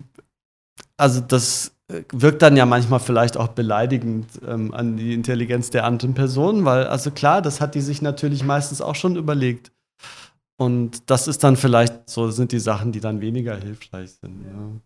also 0.98 1.22
das 1.22 1.72
äh, 1.88 2.04
wirkt 2.12 2.42
dann 2.42 2.58
ja 2.58 2.66
manchmal 2.66 3.00
vielleicht 3.00 3.38
auch 3.38 3.50
beleidigend 3.50 4.28
ähm, 4.46 4.74
an 4.74 4.98
die 4.98 5.14
Intelligenz 5.14 5.70
der 5.70 5.86
anderen 5.86 6.14
Person, 6.14 6.66
weil, 6.66 6.88
also 6.88 7.12
klar, 7.12 7.42
das 7.42 7.62
hat 7.62 7.76
die 7.76 7.82
sich 7.82 8.02
natürlich 8.02 8.44
meistens 8.44 8.82
auch 8.82 8.96
schon 8.96 9.16
überlegt. 9.16 9.72
Und 10.58 11.10
das 11.10 11.28
ist 11.28 11.44
dann 11.44 11.56
vielleicht 11.56 12.10
so, 12.10 12.32
sind 12.32 12.52
die 12.52 12.60
Sachen, 12.60 12.92
die 12.92 13.00
dann 13.00 13.22
weniger 13.22 13.56
hilfreich 13.56 14.12
sind. 14.22 14.44
Ja. 14.44 14.82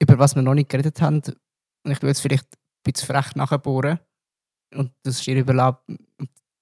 über 0.00 0.18
was 0.18 0.36
wir 0.36 0.42
noch 0.42 0.54
nicht 0.54 0.68
geredet 0.68 1.00
haben, 1.00 1.22
und 1.84 1.90
ich 1.90 1.98
tue 1.98 2.08
jetzt 2.08 2.20
vielleicht 2.20 2.46
bisschen 2.82 3.06
frech 3.06 3.34
nachbohren, 3.34 3.98
und 4.74 4.92
das 5.02 5.16
ist 5.16 5.26
dir 5.26 5.36
überlassen, 5.36 5.98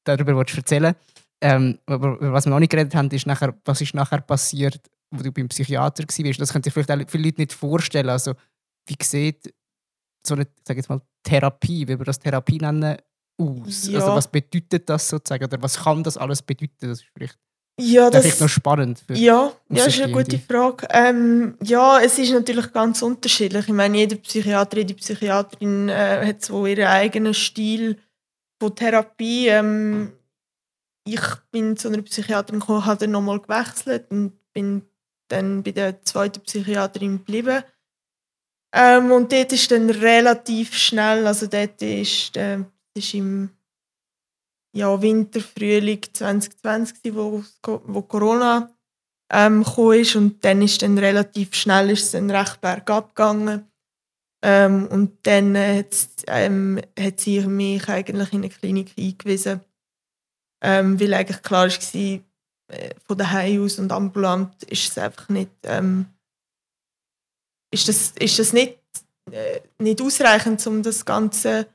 darüber 0.04 0.36
willst 0.36 0.54
du 0.54 0.58
erzählen. 0.58 0.94
Ähm, 1.42 1.78
aber 1.86 2.20
was 2.32 2.44
wir 2.44 2.50
noch 2.50 2.58
nicht 2.58 2.70
geredet 2.70 2.94
haben, 2.94 3.10
ist 3.10 3.26
nachher, 3.26 3.54
was 3.64 3.80
ist 3.80 3.94
nachher 3.94 4.20
passiert, 4.20 4.80
wo 5.10 5.22
du 5.22 5.32
beim 5.32 5.48
Psychiater 5.48 6.04
warst. 6.04 6.40
Das 6.40 6.52
können 6.52 6.62
sich 6.62 6.72
vielleicht 6.72 6.90
auch 6.90 7.10
viele 7.10 7.24
Leute 7.24 7.40
nicht 7.40 7.52
vorstellen. 7.52 8.10
Also, 8.10 8.34
wie 8.86 8.96
sieht 9.02 9.54
so 10.26 10.34
eine, 10.34 10.46
sag 10.66 10.76
jetzt 10.76 10.88
mal, 10.88 11.00
Therapie, 11.22 11.88
wie 11.88 11.98
wir 11.98 12.04
das 12.04 12.18
Therapie 12.18 12.58
nennen, 12.58 12.98
aus? 13.38 13.86
Ja. 13.86 14.00
Also, 14.00 14.14
was 14.14 14.30
bedeutet 14.30 14.88
das 14.88 15.08
sozusagen? 15.08 15.44
Oder 15.44 15.62
was 15.62 15.78
kann 15.78 16.02
das 16.02 16.18
alles 16.18 16.42
bedeuten? 16.42 16.76
Das 16.80 17.00
ist 17.00 17.06
vielleicht, 17.14 17.38
Ja, 17.80 18.10
das 18.10 18.12
das, 18.12 18.22
vielleicht 18.22 18.40
noch 18.40 18.48
spannend. 18.48 19.02
Für, 19.06 19.14
ja, 19.14 19.52
ja, 19.68 19.84
ist 19.84 20.00
eine 20.00 20.12
gute 20.12 20.38
Frage. 20.38 20.86
Ähm, 20.90 21.54
ja, 21.62 22.00
es 22.00 22.18
ist 22.18 22.32
natürlich 22.32 22.72
ganz 22.72 23.02
unterschiedlich. 23.02 23.68
Ich 23.68 23.74
meine, 23.74 23.98
jeder 23.98 24.16
Psychiater, 24.16 24.78
jede 24.78 24.94
Psychiaterin 24.94 25.88
äh, 25.88 26.26
hat 26.26 26.42
so 26.42 26.66
ihren 26.66 26.86
eigenen 26.86 27.34
Stil 27.34 27.98
von 28.60 28.74
Therapie. 28.74 29.48
Ähm, 29.48 30.12
ich 31.04 31.20
bin 31.50 31.76
zu 31.76 31.88
einer 31.88 32.02
Psychiaterin 32.02 32.60
gekommen, 32.60 32.86
habe 32.86 33.00
dann 33.00 33.10
nochmal 33.10 33.40
gewechselt 33.40 34.06
und 34.10 34.32
bin 34.52 34.82
dann 35.28 35.62
bei 35.62 35.72
der 35.72 36.02
zweiten 36.02 36.40
Psychiaterin 36.40 37.18
geblieben. 37.18 37.62
Ähm, 38.72 39.10
und 39.10 39.32
dort 39.32 39.52
ist 39.52 39.70
dann 39.70 39.90
relativ 39.90 40.74
schnell, 40.74 41.26
also 41.26 41.46
dort 41.46 41.82
ist, 41.82 42.36
äh, 42.36 42.58
ist 42.94 43.14
im 43.14 43.50
ja, 44.72 45.00
Winter, 45.02 45.40
Frühling 45.40 46.02
2020, 46.12 47.02
gewesen, 47.02 47.16
wo, 47.16 47.44
wo 47.86 48.02
Corona 48.02 48.70
ähm, 49.32 49.64
ist 49.92 50.16
und 50.16 50.44
dann 50.44 50.62
ist 50.62 50.82
dann 50.82 50.98
relativ 50.98 51.54
schnell 51.54 51.90
ist 51.90 52.04
es 52.04 52.10
dann 52.12 52.30
recht 52.30 52.60
bergab 52.60 53.14
gegangen. 53.14 53.66
Ähm, 54.42 54.86
und 54.86 55.18
dann 55.26 55.54
äh, 55.54 55.84
ähm, 56.26 56.80
hat 56.98 57.20
sie 57.20 57.40
mich 57.46 57.88
eigentlich 57.88 58.32
in 58.32 58.40
eine 58.40 58.48
Klinik 58.48 58.92
eingewiesen, 58.98 59.60
ähm, 60.62 60.98
weil 60.98 61.12
eigentlich 61.12 61.42
klar 61.42 61.68
war, 61.68 62.20
äh, 62.68 62.94
von 63.06 63.18
daheim 63.18 63.62
aus 63.62 63.78
und 63.78 63.92
ambulant 63.92 64.62
ist 64.64 64.88
es 64.88 64.98
einfach 64.98 65.28
nicht, 65.28 65.50
ähm, 65.64 66.06
ist 67.70 67.88
das, 67.88 68.12
ist 68.18 68.38
das 68.38 68.52
nicht, 68.54 68.78
äh, 69.30 69.60
nicht 69.78 70.00
ausreichend, 70.00 70.66
um 70.66 70.82
das 70.82 71.04
Ganze 71.04 71.66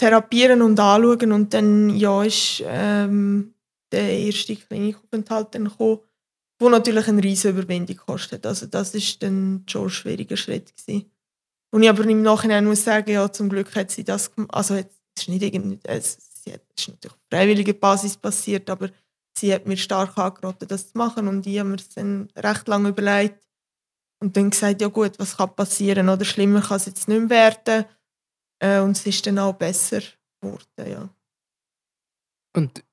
therapieren 0.00 0.62
und 0.62 0.80
anschauen. 0.80 1.32
Und 1.32 1.54
dann 1.54 1.90
ja, 1.90 2.22
ist 2.22 2.62
ähm, 2.66 3.54
der 3.92 4.18
erste 4.18 4.56
Klinikaufenthalt 4.56 5.54
dann 5.54 5.64
gekommen, 5.64 6.00
wo 6.58 6.68
natürlich 6.68 7.08
eine 7.08 7.22
riesige 7.22 7.50
Überwindung 7.50 7.96
kostet. 7.96 8.46
Also 8.46 8.66
das 8.66 8.94
ist 8.94 9.22
dann 9.22 9.64
schon 9.68 9.86
ein 9.86 9.90
schwieriger 9.90 10.36
Schritt 10.36 10.74
gewesen. 10.76 11.10
Und 11.72 11.82
ich 11.82 11.88
aber 11.88 12.04
im 12.04 12.22
Nachhinein 12.22 12.66
muss 12.66 12.82
sagen, 12.84 13.10
ja, 13.10 13.30
zum 13.30 13.48
Glück 13.48 13.74
hat 13.76 13.90
sie 13.90 14.04
das 14.04 14.34
gemacht. 14.34 14.52
Also 14.52 14.74
es 14.74 14.86
ist 15.16 15.28
nicht 15.28 15.42
irgendwie, 15.42 15.78
es, 15.84 16.18
es 16.18 16.46
ist 16.46 16.88
natürlich 16.88 17.14
auf 17.14 17.20
freiwilliger 17.30 17.72
Basis 17.74 18.16
passiert, 18.16 18.68
aber 18.68 18.90
sie 19.36 19.54
hat 19.54 19.66
mir 19.66 19.76
stark 19.76 20.18
angeraten, 20.18 20.66
das 20.66 20.90
zu 20.90 20.98
machen 20.98 21.28
und 21.28 21.46
ich 21.46 21.58
habe 21.58 21.68
mir 21.68 21.76
das 21.76 21.90
dann 21.90 22.28
recht 22.36 22.66
lange 22.66 22.88
überlegt 22.88 23.46
und 24.18 24.36
dann 24.36 24.50
gesagt, 24.50 24.80
ja 24.80 24.88
gut, 24.88 25.18
was 25.18 25.36
kann 25.36 25.54
passieren 25.54 26.08
oder 26.08 26.24
schlimmer 26.24 26.60
kann 26.60 26.78
es 26.78 26.86
jetzt 26.86 27.08
nicht 27.08 27.20
mehr 27.20 27.30
werden. 27.30 27.84
Äh, 28.60 28.80
und 28.80 28.92
es 28.92 29.06
ist 29.06 29.26
dann 29.26 29.38
auch 29.38 29.54
besser 29.54 30.00
geworden, 30.40 30.64
ja. 30.90 31.08
Und 32.56 32.84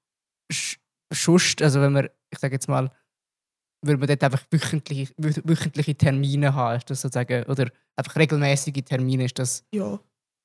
sch- 0.52 0.78
sonst, 1.14 1.62
also 1.62 1.82
wenn 1.82 1.94
wir, 1.94 2.12
ich 2.32 2.40
sage 2.40 2.56
jetzt 2.56 2.68
mal, 2.68 2.92
würde 3.84 4.00
man 4.00 4.08
dort 4.08 4.24
einfach 4.24 4.44
wöchentliche, 4.52 5.14
wö- 5.16 5.42
wöchentliche 5.44 5.96
Termine 5.96 6.54
haben, 6.54 6.78
ist 6.78 6.90
das 6.90 7.02
sozusagen, 7.02 7.44
oder 7.46 7.70
einfach 7.96 8.16
regelmäßige 8.16 8.84
Termine, 8.86 9.26
ist 9.26 9.40
das 9.40 9.64
Ja, 9.74 10.00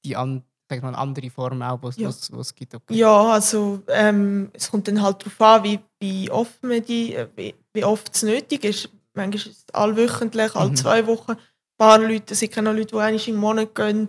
die 0.05 0.17
an, 0.17 0.43
sag 0.69 0.83
mal, 0.83 0.89
eine 0.89 0.99
andere 0.99 1.31
Form 1.31 1.63
auch, 1.63 1.83
was 1.83 1.97
Ja. 1.97 2.09
was, 2.09 2.31
was 2.33 2.55
gibt? 2.55 2.75
Okay. 2.75 2.95
ja 2.95 3.33
also 3.33 3.83
ähm, 3.89 4.51
es 4.55 4.71
kommt 4.71 4.89
dann 4.89 5.03
halt 5.03 5.21
darauf 5.23 5.41
an, 5.41 5.65
wie, 5.65 5.79
wie 6.01 6.31
oft 6.31 6.63
man 6.63 6.83
die, 6.85 7.15
äh, 7.15 7.29
wie, 7.37 7.55
wie 7.73 7.85
oft 7.85 8.15
es 8.15 8.23
nötig 8.23 8.65
ist. 8.65 8.89
Manchmal 9.15 9.37
ist 9.37 9.47
es 9.69 9.75
allwöchentlich, 9.75 10.55
alle 10.57 10.71
Mhm. 10.71 10.77
zwei 10.77 11.07
Wochen. 11.07 11.33
Ein 11.33 11.39
paar 11.79 11.99
Leute, 11.99 12.33
es 12.35 12.41
kenne 12.41 12.71
auch 12.71 12.75
Leute, 12.75 12.87
die 12.95 12.99
einmal 13.01 13.29
im 13.29 13.37
Monat 13.37 13.75
gehen. 13.75 14.09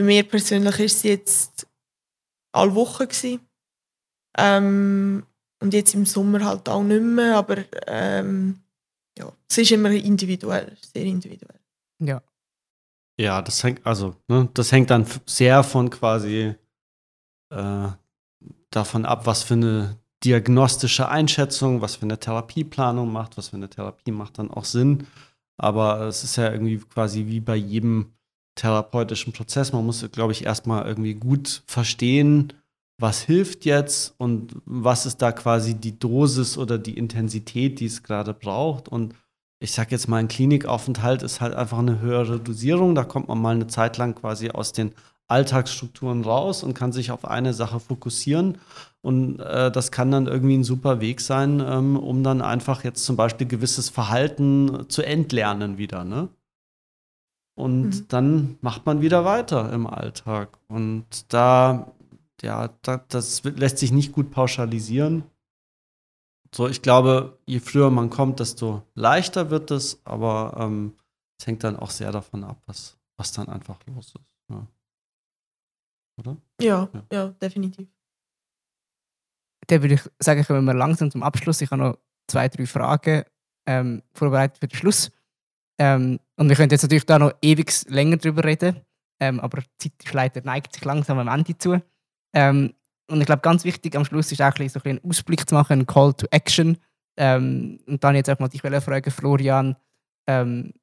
Bei 0.00 0.06
mir 0.06 0.22
persönlich 0.22 0.80
ist 0.80 0.96
es 0.96 1.02
jetzt 1.02 1.66
alle 2.52 2.74
Woche 2.74 3.06
gewesen. 3.06 3.46
Ähm, 4.38 5.26
und 5.60 5.74
jetzt 5.74 5.94
im 5.94 6.06
Sommer 6.06 6.42
halt 6.42 6.70
auch 6.70 6.82
nicht 6.82 7.02
mehr, 7.02 7.36
aber 7.36 7.58
ähm, 7.86 8.60
ja, 9.18 9.30
es 9.46 9.58
ist 9.58 9.72
immer 9.72 9.90
individuell, 9.90 10.74
sehr 10.80 11.04
individuell. 11.04 11.60
Ja. 11.98 12.22
Ja, 13.18 13.42
das 13.42 13.62
hängt, 13.62 13.84
also, 13.84 14.16
ne, 14.26 14.48
das 14.54 14.72
hängt 14.72 14.88
dann 14.88 15.06
sehr 15.26 15.62
von 15.62 15.90
quasi 15.90 16.54
äh, 17.50 17.88
davon 18.70 19.04
ab, 19.04 19.26
was 19.26 19.42
für 19.42 19.52
eine 19.52 19.98
diagnostische 20.24 21.10
Einschätzung, 21.10 21.82
was 21.82 21.96
für 21.96 22.04
eine 22.04 22.18
Therapieplanung 22.18 23.12
macht, 23.12 23.36
was 23.36 23.48
für 23.48 23.56
eine 23.56 23.68
Therapie 23.68 24.12
macht 24.12 24.38
dann 24.38 24.50
auch 24.50 24.64
Sinn. 24.64 25.06
Aber 25.58 26.00
es 26.06 26.24
ist 26.24 26.36
ja 26.36 26.50
irgendwie 26.50 26.78
quasi 26.78 27.26
wie 27.26 27.40
bei 27.40 27.56
jedem 27.56 28.14
therapeutischen 28.54 29.32
Prozess. 29.32 29.72
Man 29.72 29.86
muss, 29.86 30.04
glaube 30.12 30.32
ich, 30.32 30.44
erstmal 30.44 30.86
irgendwie 30.86 31.14
gut 31.14 31.62
verstehen, 31.66 32.52
was 32.98 33.22
hilft 33.22 33.64
jetzt 33.64 34.14
und 34.18 34.56
was 34.66 35.06
ist 35.06 35.22
da 35.22 35.32
quasi 35.32 35.74
die 35.74 35.98
Dosis 35.98 36.58
oder 36.58 36.78
die 36.78 36.98
Intensität, 36.98 37.80
die 37.80 37.86
es 37.86 38.02
gerade 38.02 38.34
braucht. 38.34 38.88
Und 38.88 39.14
ich 39.58 39.72
sag 39.72 39.90
jetzt 39.90 40.08
mal, 40.08 40.18
ein 40.18 40.28
Klinikaufenthalt 40.28 41.22
ist 41.22 41.40
halt 41.40 41.54
einfach 41.54 41.78
eine 41.78 42.00
höhere 42.00 42.38
Dosierung. 42.38 42.94
Da 42.94 43.04
kommt 43.04 43.28
man 43.28 43.40
mal 43.40 43.54
eine 43.54 43.66
Zeit 43.66 43.96
lang 43.96 44.14
quasi 44.14 44.50
aus 44.50 44.72
den 44.72 44.92
Alltagsstrukturen 45.28 46.24
raus 46.24 46.62
und 46.62 46.74
kann 46.74 46.92
sich 46.92 47.10
auf 47.10 47.24
eine 47.24 47.54
Sache 47.54 47.80
fokussieren. 47.80 48.58
Und 49.00 49.38
äh, 49.40 49.70
das 49.70 49.92
kann 49.92 50.10
dann 50.10 50.26
irgendwie 50.26 50.56
ein 50.56 50.64
super 50.64 51.00
Weg 51.00 51.20
sein, 51.20 51.62
ähm, 51.64 51.96
um 51.96 52.22
dann 52.22 52.42
einfach 52.42 52.84
jetzt 52.84 53.04
zum 53.04 53.16
Beispiel 53.16 53.46
gewisses 53.46 53.88
Verhalten 53.88 54.86
zu 54.88 55.02
entlernen 55.02 55.78
wieder, 55.78 56.04
ne? 56.04 56.28
Und 57.60 57.82
Mhm. 57.90 58.08
dann 58.08 58.58
macht 58.60 58.86
man 58.86 59.00
wieder 59.02 59.24
weiter 59.24 59.72
im 59.72 59.86
Alltag. 59.86 60.58
Und 60.68 61.32
da, 61.32 61.92
ja, 62.42 62.68
da, 62.82 62.98
das 63.08 63.42
lässt 63.44 63.78
sich 63.78 63.92
nicht 63.92 64.12
gut 64.12 64.30
pauschalisieren. 64.30 65.24
So, 66.54 66.66
ich 66.68 66.82
glaube, 66.82 67.38
je 67.46 67.60
früher 67.60 67.90
man 67.90 68.10
kommt, 68.10 68.40
desto 68.40 68.82
leichter 68.94 69.50
wird 69.50 69.70
es, 69.70 70.00
aber 70.04 70.56
ähm, 70.58 70.94
es 71.38 71.46
hängt 71.46 71.62
dann 71.62 71.76
auch 71.76 71.90
sehr 71.90 72.10
davon 72.10 72.42
ab, 72.44 72.60
was, 72.66 72.98
was 73.16 73.32
dann 73.32 73.48
einfach 73.48 73.78
los 73.86 74.06
ist. 74.14 74.36
Ja. 74.48 74.66
Oder? 76.18 76.36
Ja, 76.60 76.88
Ja. 76.92 77.02
ja, 77.12 77.28
definitiv. 77.28 77.88
Dann 79.68 79.82
würde 79.82 79.94
ich 79.94 80.02
sagen, 80.18 80.44
kommen 80.44 80.64
wir 80.64 80.74
langsam 80.74 81.10
zum 81.10 81.22
Abschluss. 81.22 81.60
Ich 81.60 81.70
habe 81.70 81.82
noch 81.82 81.98
zwei, 82.26 82.48
drei 82.48 82.66
Fragen 82.66 83.24
ähm, 83.66 84.02
vorbereitet 84.12 84.58
für 84.58 84.66
den 84.66 84.76
Schluss. 84.76 85.12
Ähm, 85.80 86.20
und 86.36 86.48
wir 86.50 86.56
können 86.56 86.70
jetzt 86.70 86.82
natürlich 86.82 87.06
da 87.06 87.18
noch 87.18 87.32
ewig 87.40 87.72
länger 87.88 88.18
drüber 88.18 88.44
reden, 88.44 88.82
ähm, 89.18 89.40
aber 89.40 89.62
die 89.80 89.90
Zeit 89.96 90.12
leider 90.12 90.42
neigt 90.42 90.74
sich 90.74 90.84
langsam 90.84 91.18
am 91.18 91.28
Ende 91.28 91.56
zu. 91.56 91.82
Ähm, 92.34 92.74
und 93.10 93.20
ich 93.20 93.26
glaube, 93.26 93.40
ganz 93.40 93.64
wichtig 93.64 93.96
am 93.96 94.04
Schluss 94.04 94.30
ist 94.30 94.42
auch 94.42 94.46
ein 94.46 94.52
bisschen, 94.52 94.68
so 94.68 94.80
ein 94.84 94.98
einen 94.98 95.10
Ausblick 95.10 95.48
zu 95.48 95.54
machen, 95.54 95.72
einen 95.72 95.86
Call 95.86 96.12
to 96.12 96.26
Action. 96.30 96.76
Ähm, 97.16 97.80
und 97.86 98.04
dann 98.04 98.14
jetzt 98.14 98.28
auch 98.28 98.38
mal 98.38 98.48
dich 98.48 98.60
fragen, 98.60 99.10
Florian, 99.10 99.74
ähm, 100.28 100.74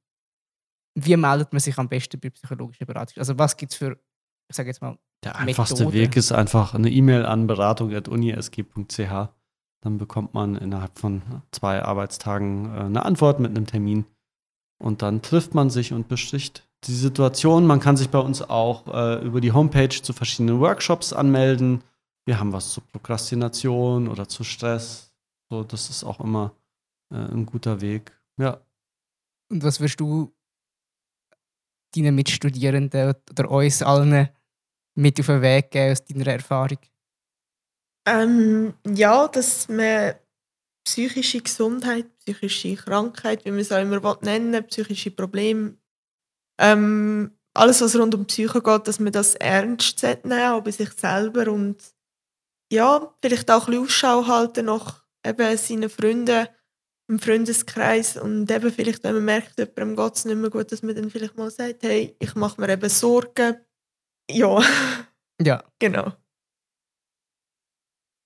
wie 0.95 1.15
meldet 1.15 1.53
man 1.53 1.59
sich 1.59 1.77
am 1.77 1.87
besten 1.87 2.19
bei 2.19 2.31
psychologischer 2.31 2.85
Beratung? 2.85 3.19
Also 3.19 3.37
was 3.37 3.55
gibt 3.55 3.73
es 3.73 3.77
für, 3.77 3.99
ich 4.49 4.55
sage 4.55 4.69
jetzt 4.69 4.81
mal, 4.81 4.97
Der 5.23 5.35
einfachste 5.35 5.85
Methode. 5.85 5.95
Weg 5.95 6.15
ist 6.15 6.31
einfach 6.31 6.73
eine 6.73 6.89
E-Mail 6.89 7.23
an 7.23 7.45
beratung.unisg.ch. 7.45 9.29
Dann 9.81 9.97
bekommt 9.99 10.33
man 10.33 10.55
innerhalb 10.55 10.97
von 10.97 11.21
zwei 11.51 11.83
Arbeitstagen 11.83 12.65
äh, 12.65 12.79
eine 12.79 13.05
Antwort 13.05 13.39
mit 13.39 13.55
einem 13.55 13.67
Termin. 13.67 14.05
Und 14.79 15.01
dann 15.01 15.21
trifft 15.21 15.55
man 15.55 15.69
sich 15.69 15.93
und 15.93 16.07
bespricht 16.07 16.67
die 16.85 16.93
Situation. 16.93 17.65
Man 17.65 17.79
kann 17.79 17.97
sich 17.97 18.09
bei 18.09 18.19
uns 18.19 18.41
auch 18.41 18.87
äh, 18.87 19.25
über 19.25 19.41
die 19.41 19.51
Homepage 19.51 19.89
zu 19.89 20.13
verschiedenen 20.13 20.59
Workshops 20.59 21.13
anmelden. 21.13 21.83
Wir 22.25 22.39
haben 22.39 22.53
was 22.53 22.71
zu 22.71 22.81
Prokrastination 22.81 24.07
oder 24.07 24.27
zu 24.27 24.43
Stress. 24.43 25.11
So, 25.49 25.63
das 25.63 25.89
ist 25.89 26.03
auch 26.03 26.19
immer 26.19 26.53
äh, 27.11 27.15
ein 27.15 27.45
guter 27.45 27.81
Weg. 27.81 28.11
Ja. 28.37 28.61
Und 29.49 29.63
was 29.63 29.79
würdest 29.79 29.99
du 29.99 30.33
deinen 31.95 32.15
Mitstudierenden 32.15 33.15
oder 33.31 33.49
uns 33.49 33.81
allen 33.81 34.29
mit 34.95 35.19
auf 35.19 35.27
den 35.27 35.41
Weg 35.41 35.71
geben 35.71 35.91
aus 35.91 36.03
deiner 36.03 36.27
Erfahrung? 36.27 36.79
Ähm, 38.05 38.73
ja, 38.85 39.27
dass 39.27 39.67
man 39.69 40.15
psychische 40.87 41.41
Gesundheit, 41.41 42.07
psychische 42.19 42.75
Krankheit, 42.77 43.43
wie 43.43 43.51
man 43.51 43.59
es 43.59 43.73
auch 43.73 43.81
immer 43.81 44.17
nennen 44.21 44.65
psychische 44.67 45.11
Probleme, 45.11 45.75
ähm, 46.61 47.37
alles, 47.53 47.81
was 47.81 47.97
rund 47.97 48.15
um 48.15 48.21
die 48.21 48.27
Psyche 48.27 48.61
geht, 48.61 48.87
dass 48.87 49.01
man 49.01 49.11
das 49.11 49.35
ernst 49.35 50.01
nehmen, 50.01 50.51
auch 50.51 50.63
bei 50.63 50.71
sich 50.71 50.89
selber 50.93 51.51
und 51.51 51.75
ja, 52.71 53.13
vielleicht 53.21 53.51
auch 53.51 53.67
ein 53.67 53.71
bisschen 53.71 53.83
Ausschau 53.83 54.27
halten 54.27 54.65
nach 54.67 55.03
eben 55.25 55.57
seinen 55.57 55.89
Freunden, 55.89 56.47
im 57.09 57.19
Freundeskreis 57.19 58.15
und 58.15 58.49
eben 58.49 58.71
vielleicht, 58.71 59.03
wenn 59.03 59.15
man 59.15 59.25
merkt, 59.25 59.57
jemandem 59.57 59.95
geht 59.95 60.15
es 60.15 60.25
nicht 60.25 60.37
mehr 60.37 60.49
gut, 60.49 60.71
dass 60.71 60.83
man 60.83 60.95
dann 60.95 61.09
vielleicht 61.09 61.37
mal 61.37 61.49
sagt, 61.49 61.83
hey, 61.83 62.15
ich 62.19 62.35
mache 62.35 62.59
mir 62.59 62.69
eben 62.69 62.89
Sorgen. 62.89 63.57
Ja, 64.29 64.61
Ja. 65.41 65.63
genau. 65.79 66.13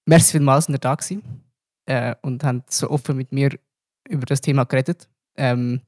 Merci 0.08 0.32
vielmals, 0.34 0.66
dass 0.66 0.76
ihr 0.76 0.80
da 0.80 0.96
gewesen 0.96 1.51
äh, 1.86 2.16
und 2.22 2.44
habt 2.44 2.72
so 2.72 2.90
offen 2.90 3.18
mit 3.18 3.32
mir 3.32 3.58
über 4.08 4.26
das 4.26 4.42
Thema 4.42 4.66
geredet. 4.66 5.10
Ähm, 5.38 5.82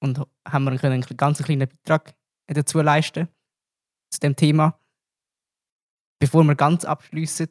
und 0.00 0.20
haben 0.46 0.64
wir 0.64 0.84
einen 0.84 1.00
ganz 1.16 1.42
kleinen 1.42 1.68
Beitrag 1.68 2.14
dazu 2.46 2.80
leisten 2.80 3.28
zu 4.10 4.20
dem 4.20 4.36
Thema. 4.36 4.78
Bevor 6.20 6.44
wir 6.44 6.54
ganz 6.54 6.84
abschließen, 6.84 7.48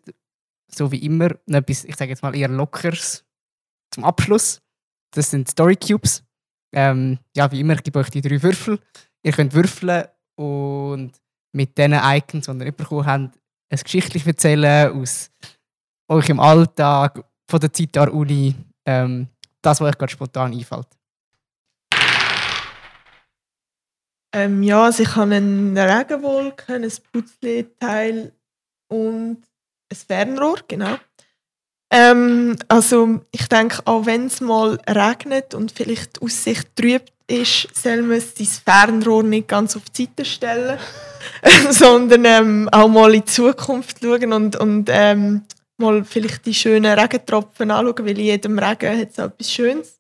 so 0.72 0.92
wie 0.92 1.04
immer, 1.04 1.30
noch 1.46 1.60
etwas, 1.60 1.84
ich 1.84 1.96
sage 1.96 2.12
jetzt 2.12 2.24
mal 2.24 2.36
eher 2.36 2.48
Lockeres 2.48 3.26
zum 3.92 4.04
Abschluss. 4.04 4.62
Das 5.12 5.30
sind 5.30 5.50
Story 5.50 5.76
Cubes. 5.76 6.24
Ähm, 6.74 7.20
ja, 7.36 7.52
wie 7.52 7.60
immer, 7.60 7.76
ich 7.76 7.84
gebe 7.84 8.00
euch 8.00 8.10
die 8.10 8.22
drei 8.22 8.42
Würfel. 8.42 8.80
Ihr 9.24 9.32
könnt 9.32 9.54
würfeln 9.54 10.06
und 10.36 11.14
mit 11.54 11.78
diesen 11.78 11.94
Icons, 11.94 12.48
die 12.48 12.66
ihr 12.66 12.72
bekommen 12.72 13.06
habt, 13.06 13.40
ein 13.70 13.80
Geschichtlich 13.80 14.26
erzählen 14.26 14.92
aus 14.92 15.32
euch 16.10 16.30
im 16.30 16.40
Alltag, 16.40 17.24
von 17.54 17.60
der 17.60 17.72
Zeit 17.72 17.94
der 17.94 18.12
Uni, 18.12 18.56
ähm, 18.84 19.28
das, 19.62 19.80
was 19.80 19.90
euch 19.90 19.98
gerade 20.00 20.12
spontan 20.12 20.54
einfällt. 20.54 20.88
Ähm, 24.36 24.64
ja, 24.64 24.86
also 24.86 25.04
ich 25.04 25.16
habe 25.16 25.36
eine 25.36 26.00
Regenwolke, 26.00 26.74
ein 26.74 26.92
Putzleteil 27.12 28.32
und 28.88 29.38
ein 29.92 29.96
Fernrohr, 30.08 30.58
genau. 30.68 30.96
Ähm, 31.92 32.56
also 32.70 33.22
ich 33.32 33.48
denke, 33.48 33.84
auch 33.86 34.08
wenn 34.08 34.26
es 34.26 34.42
mal 34.42 34.80
regnet 34.90 35.54
und 35.54 35.72
vielleicht 35.72 36.16
die 36.16 36.26
Aussicht 36.26 36.76
trüb 36.76 37.04
ist, 37.28 37.68
soll 37.76 38.02
man 38.02 38.20
sein 38.20 38.48
Fernrohr 38.48 39.22
nicht 39.22 39.48
ganz 39.48 39.76
auf 39.76 39.84
die 39.92 40.06
Seite 40.06 40.26
stellen, 40.26 40.80
sondern 41.70 42.26
ähm, 42.26 42.70
auch 42.72 42.88
mal 42.88 43.14
in 43.14 43.22
die 43.22 43.26
Zukunft 43.26 44.00
schauen 44.02 44.34
und, 44.34 44.56
und 44.56 44.90
ähm, 44.92 45.44
mal 45.78 46.04
vielleicht 46.04 46.46
die 46.46 46.54
schönen 46.54 46.98
Regentropfen 46.98 47.72
anschauen, 47.72 48.06
weil 48.06 48.20
in 48.20 48.26
jedem 48.26 48.60
Regen 48.60 49.00
hat 49.00 49.10
es 49.12 49.20
auch 49.20 49.26
etwas 49.26 49.52
Schönes. 49.52 50.00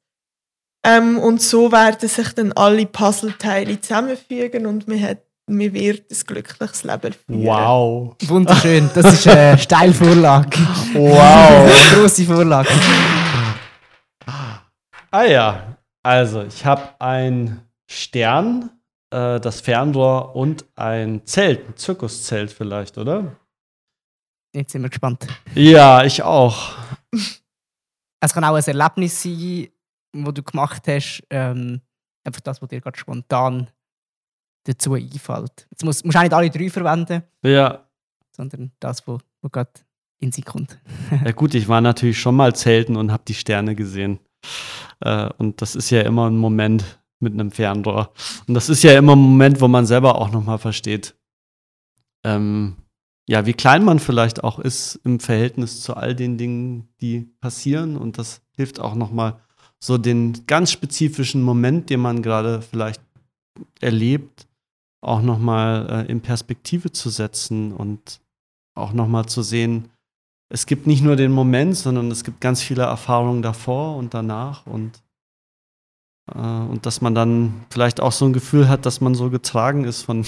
Ähm, 0.85 1.17
und 1.17 1.41
so 1.41 1.71
werden 1.71 2.09
sich 2.09 2.33
dann 2.33 2.51
alle 2.53 2.85
Puzzleteile 2.85 3.79
zusammenfügen 3.79 4.65
und 4.65 4.87
man, 4.87 5.01
hat, 5.01 5.19
man 5.47 5.73
wird 5.73 6.11
ein 6.11 6.17
glückliches 6.27 6.83
Leben 6.83 7.13
führen. 7.13 7.45
Wow. 7.45 8.15
Wunderschön, 8.25 8.89
das 8.93 9.13
ist 9.13 9.27
eine 9.27 9.57
Steilvorlage. 9.57 10.57
Wow. 10.93 11.13
Eine 11.13 12.01
grosse 12.01 12.23
Vorlage. 12.25 12.69
Ah 15.11 15.23
ja, 15.23 15.77
also 16.01 16.41
ich 16.41 16.65
habe 16.65 16.81
ein 16.99 17.61
Stern, 17.87 18.71
äh, 19.11 19.39
das 19.39 19.61
Fernrohr 19.61 20.35
und 20.35 20.65
ein 20.75 21.21
Zelt, 21.25 21.69
ein 21.69 21.77
Zirkuszelt 21.77 22.51
vielleicht, 22.51 22.97
oder? 22.97 23.35
Jetzt 24.53 24.71
sind 24.71 24.83
wir 24.83 24.89
gespannt. 24.89 25.27
Ja, 25.55 26.03
ich 26.03 26.21
auch. 26.21 26.73
Es 28.19 28.33
kann 28.33 28.43
auch 28.43 28.53
ein 28.55 28.63
Erlebnis 28.63 29.23
sein, 29.23 29.67
das 30.13 30.33
du 30.33 30.43
gemacht 30.43 30.83
hast, 30.87 31.23
ähm, 31.29 31.81
einfach 32.23 32.41
das, 32.41 32.61
was 32.61 32.69
dir 32.69 32.79
gerade 32.81 32.97
spontan 32.97 33.67
dazu 34.65 34.93
einfällt. 34.93 35.67
Jetzt 35.71 35.83
musst, 35.83 36.05
musst 36.05 36.15
du 36.15 36.19
auch 36.19 36.23
nicht 36.23 36.33
alle 36.33 36.49
drei 36.49 36.69
verwenden, 36.69 37.23
Ja. 37.43 37.83
sondern 38.35 38.71
das, 38.79 39.05
was 39.07 39.21
wo 39.41 39.49
gerade 39.49 39.71
in 40.19 40.31
sich 40.31 40.45
kommt. 40.45 40.79
ja, 41.25 41.31
gut, 41.31 41.53
ich 41.53 41.67
war 41.67 41.81
natürlich 41.81 42.19
schon 42.19 42.35
mal 42.35 42.55
zelten 42.55 42.95
und 42.95 43.11
habe 43.11 43.23
die 43.27 43.33
Sterne 43.33 43.75
gesehen. 43.75 44.19
Äh, 45.01 45.29
und 45.37 45.61
das 45.61 45.75
ist 45.75 45.89
ja 45.89 46.01
immer 46.01 46.29
ein 46.29 46.37
Moment 46.37 46.99
mit 47.19 47.33
einem 47.33 47.51
Fernrohr. 47.51 48.13
Und 48.47 48.53
das 48.53 48.69
ist 48.69 48.83
ja 48.83 48.97
immer 48.97 49.15
ein 49.15 49.19
Moment, 49.19 49.59
wo 49.59 49.67
man 49.67 49.85
selber 49.85 50.15
auch 50.15 50.31
nochmal 50.31 50.59
versteht, 50.59 51.15
ähm, 52.23 52.77
ja, 53.27 53.45
wie 53.45 53.53
klein 53.53 53.85
man 53.85 53.99
vielleicht 53.99 54.43
auch 54.43 54.59
ist 54.59 54.99
im 55.03 55.19
Verhältnis 55.19 55.81
zu 55.81 55.95
all 55.95 56.15
den 56.15 56.37
Dingen, 56.37 56.89
die 56.99 57.21
passieren. 57.39 57.95
Und 57.95 58.17
das 58.17 58.41
hilft 58.55 58.79
auch 58.79 58.95
nochmal 58.95 59.39
so 59.79 59.97
den 59.97 60.45
ganz 60.45 60.71
spezifischen 60.71 61.41
Moment, 61.41 61.89
den 61.89 62.01
man 62.01 62.21
gerade 62.21 62.61
vielleicht 62.61 63.01
erlebt, 63.79 64.47
auch 65.01 65.21
nochmal 65.21 66.05
äh, 66.07 66.11
in 66.11 66.21
Perspektive 66.21 66.91
zu 66.91 67.09
setzen 67.09 67.73
und 67.73 68.21
auch 68.75 68.93
nochmal 68.93 69.25
zu 69.25 69.41
sehen, 69.41 69.89
es 70.49 70.65
gibt 70.65 70.87
nicht 70.87 71.03
nur 71.03 71.15
den 71.15 71.31
Moment, 71.31 71.75
sondern 71.75 72.11
es 72.11 72.23
gibt 72.23 72.39
ganz 72.39 72.61
viele 72.61 72.83
Erfahrungen 72.83 73.41
davor 73.41 73.97
und 73.97 74.13
danach 74.13 74.65
und, 74.67 75.01
äh, 76.33 76.39
und 76.39 76.85
dass 76.85 77.01
man 77.01 77.15
dann 77.15 77.65
vielleicht 77.69 77.99
auch 77.99 78.11
so 78.11 78.25
ein 78.25 78.33
Gefühl 78.33 78.69
hat, 78.69 78.85
dass 78.85 79.01
man 79.01 79.15
so 79.15 79.29
getragen 79.29 79.83
ist 79.83 80.03
von, 80.03 80.23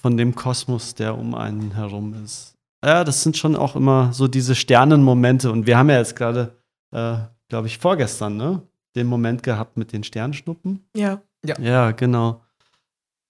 von 0.00 0.16
dem 0.16 0.34
Kosmos, 0.34 0.94
der 0.94 1.16
um 1.16 1.34
einen 1.34 1.74
herum 1.74 2.14
ist. 2.24 2.54
Ja, 2.84 3.02
das 3.04 3.22
sind 3.22 3.36
schon 3.36 3.56
auch 3.56 3.74
immer 3.74 4.12
so 4.12 4.28
diese 4.28 4.54
Sternenmomente 4.54 5.50
und 5.50 5.66
wir 5.66 5.76
haben 5.76 5.90
ja 5.90 5.98
jetzt 5.98 6.14
gerade, 6.14 6.56
äh, 6.92 7.18
glaube 7.48 7.66
ich, 7.66 7.78
vorgestern, 7.78 8.36
ne, 8.36 8.62
den 8.94 9.06
Moment 9.06 9.42
gehabt 9.42 9.76
mit 9.76 9.92
den 9.92 10.04
Sternschnuppen. 10.04 10.88
Ja. 10.96 11.20
Ja, 11.44 11.92
genau. 11.92 12.42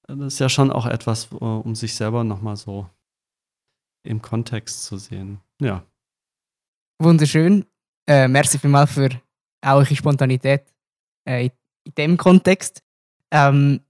Das 0.06 0.34
ist 0.34 0.38
ja 0.38 0.48
schon 0.48 0.70
auch 0.70 0.86
etwas, 0.86 1.26
um 1.26 1.74
sich 1.74 1.94
selber 1.94 2.24
nochmal 2.24 2.56
so 2.56 2.88
im 4.02 4.22
Kontext 4.22 4.84
zu 4.84 4.96
sehen. 4.96 5.40
Ja. 5.60 5.84
Wunderschön. 6.98 7.66
Äh, 8.08 8.26
merci 8.28 8.58
vielmals 8.58 8.92
für 8.92 9.10
auch 9.60 9.76
eure 9.76 9.94
Spontanität 9.94 10.64
äh, 11.28 11.46
in, 11.46 11.52
in 11.84 11.94
dem 11.94 12.16
Kontext. 12.16 12.82
Ähm, 13.30 13.80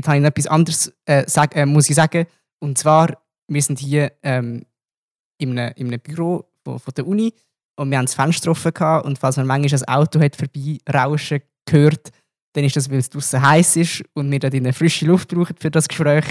jetzt 0.00 0.08
habe 0.08 0.16
ich 0.16 0.22
noch 0.22 0.30
etwas 0.30 0.46
anderes, 0.46 0.92
äh, 1.04 1.24
sag, 1.26 1.54
äh, 1.54 1.66
muss 1.66 1.88
ich 1.90 1.96
sagen. 1.96 2.26
Und 2.58 2.78
zwar, 2.78 3.22
wir 3.48 3.62
sind 3.62 3.78
hier 3.78 4.12
ähm, 4.22 4.64
in, 5.38 5.58
einem, 5.58 5.72
in 5.76 5.86
einem 5.88 6.00
Büro 6.00 6.46
von, 6.64 6.78
von 6.78 6.94
der 6.94 7.06
Uni 7.06 7.32
und 7.76 7.90
wir 7.90 7.98
haben 7.98 8.06
das 8.06 8.14
Fenster 8.14 8.50
offen 8.50 8.72
gehabt 8.72 9.06
und 9.06 9.18
falls 9.18 9.36
man 9.36 9.46
manchmal 9.46 9.80
ein 9.80 9.88
Auto 9.88 10.20
hat 10.20 10.36
vorbeirauschen 10.36 11.40
gehört, 11.66 12.10
dann 12.52 12.64
ist 12.64 12.76
das, 12.76 12.90
weil 12.90 12.98
es 12.98 13.10
draußen 13.10 13.40
heiß 13.40 13.76
ist 13.76 14.04
und 14.14 14.30
wir 14.30 14.38
dort 14.38 14.54
eine 14.54 14.72
frische 14.72 15.06
Luft 15.06 15.28
brauchen 15.28 15.54
für 15.56 15.70
das 15.70 15.86
Gespräch. 15.86 16.24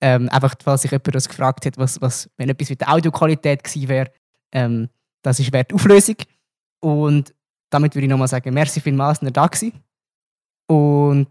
Ähm, 0.00 0.28
einfach, 0.28 0.54
falls 0.62 0.82
sich 0.82 0.92
jemand 0.92 1.14
das 1.14 1.28
gefragt 1.28 1.66
hat, 1.66 1.76
was, 1.78 2.00
was, 2.00 2.30
wenn 2.36 2.48
etwas 2.48 2.70
mit 2.70 2.80
der 2.80 2.92
Audioqualität 2.92 3.64
gewesen 3.64 3.88
wäre, 3.88 4.10
ähm, 4.52 4.88
das 5.22 5.40
ist 5.40 5.52
wert 5.52 5.72
Auflösung. 5.72 6.16
Und 6.80 7.34
damit 7.70 7.94
würde 7.94 8.04
ich 8.04 8.10
nochmal 8.10 8.28
sagen, 8.28 8.54
merci 8.54 8.80
vielmals, 8.80 9.18
dass 9.18 9.28
ihr 9.28 9.32
da 9.32 9.46
gewesen. 9.46 9.72
Und 10.68 11.28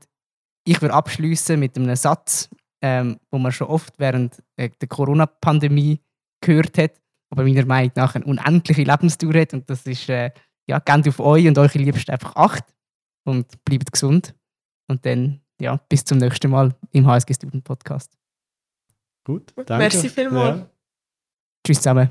ich 0.66 0.82
würde 0.82 0.94
abschließen 0.94 1.60
mit 1.60 1.78
einem 1.78 1.96
Satz, 1.96 2.50
ähm, 2.82 3.18
wo 3.32 3.38
man 3.38 3.52
schon 3.52 3.68
oft 3.68 3.98
während 3.98 4.42
äh, 4.58 4.70
der 4.70 4.88
Corona-Pandemie 4.88 6.00
gehört 6.42 6.78
hat, 6.78 7.02
aber 7.30 7.44
meiner 7.44 7.66
Meinung 7.66 7.92
nach 7.96 8.16
eine 8.16 8.26
unendliche 8.26 8.84
Lebensdauer 8.84 9.34
hat. 9.36 9.54
Und 9.54 9.70
das 9.70 9.86
ist, 9.86 10.10
äh, 10.10 10.32
ja, 10.68 10.80
gebt 10.80 11.08
auf 11.08 11.20
euch 11.20 11.48
und 11.48 11.58
eure 11.58 11.78
Liebsten 11.78 12.12
einfach 12.12 12.36
Acht 12.36 12.66
und 13.26 13.64
bleibt 13.64 13.92
gesund. 13.92 14.36
Und 14.90 15.06
dann, 15.06 15.42
ja, 15.60 15.78
bis 15.90 16.04
zum 16.04 16.18
nächsten 16.18 16.52
Mal 16.52 16.76
im 16.92 17.08
HSG 17.08 17.34
Student 17.34 17.64
Podcast. 17.64 18.18
Gut, 19.26 19.56
Gut, 19.56 19.70
danke. 19.70 19.84
merci 19.84 20.10
vielmals. 20.10 20.60
Ja. 20.60 20.70
Tschüss 21.66 21.78
zusammen. 21.78 22.10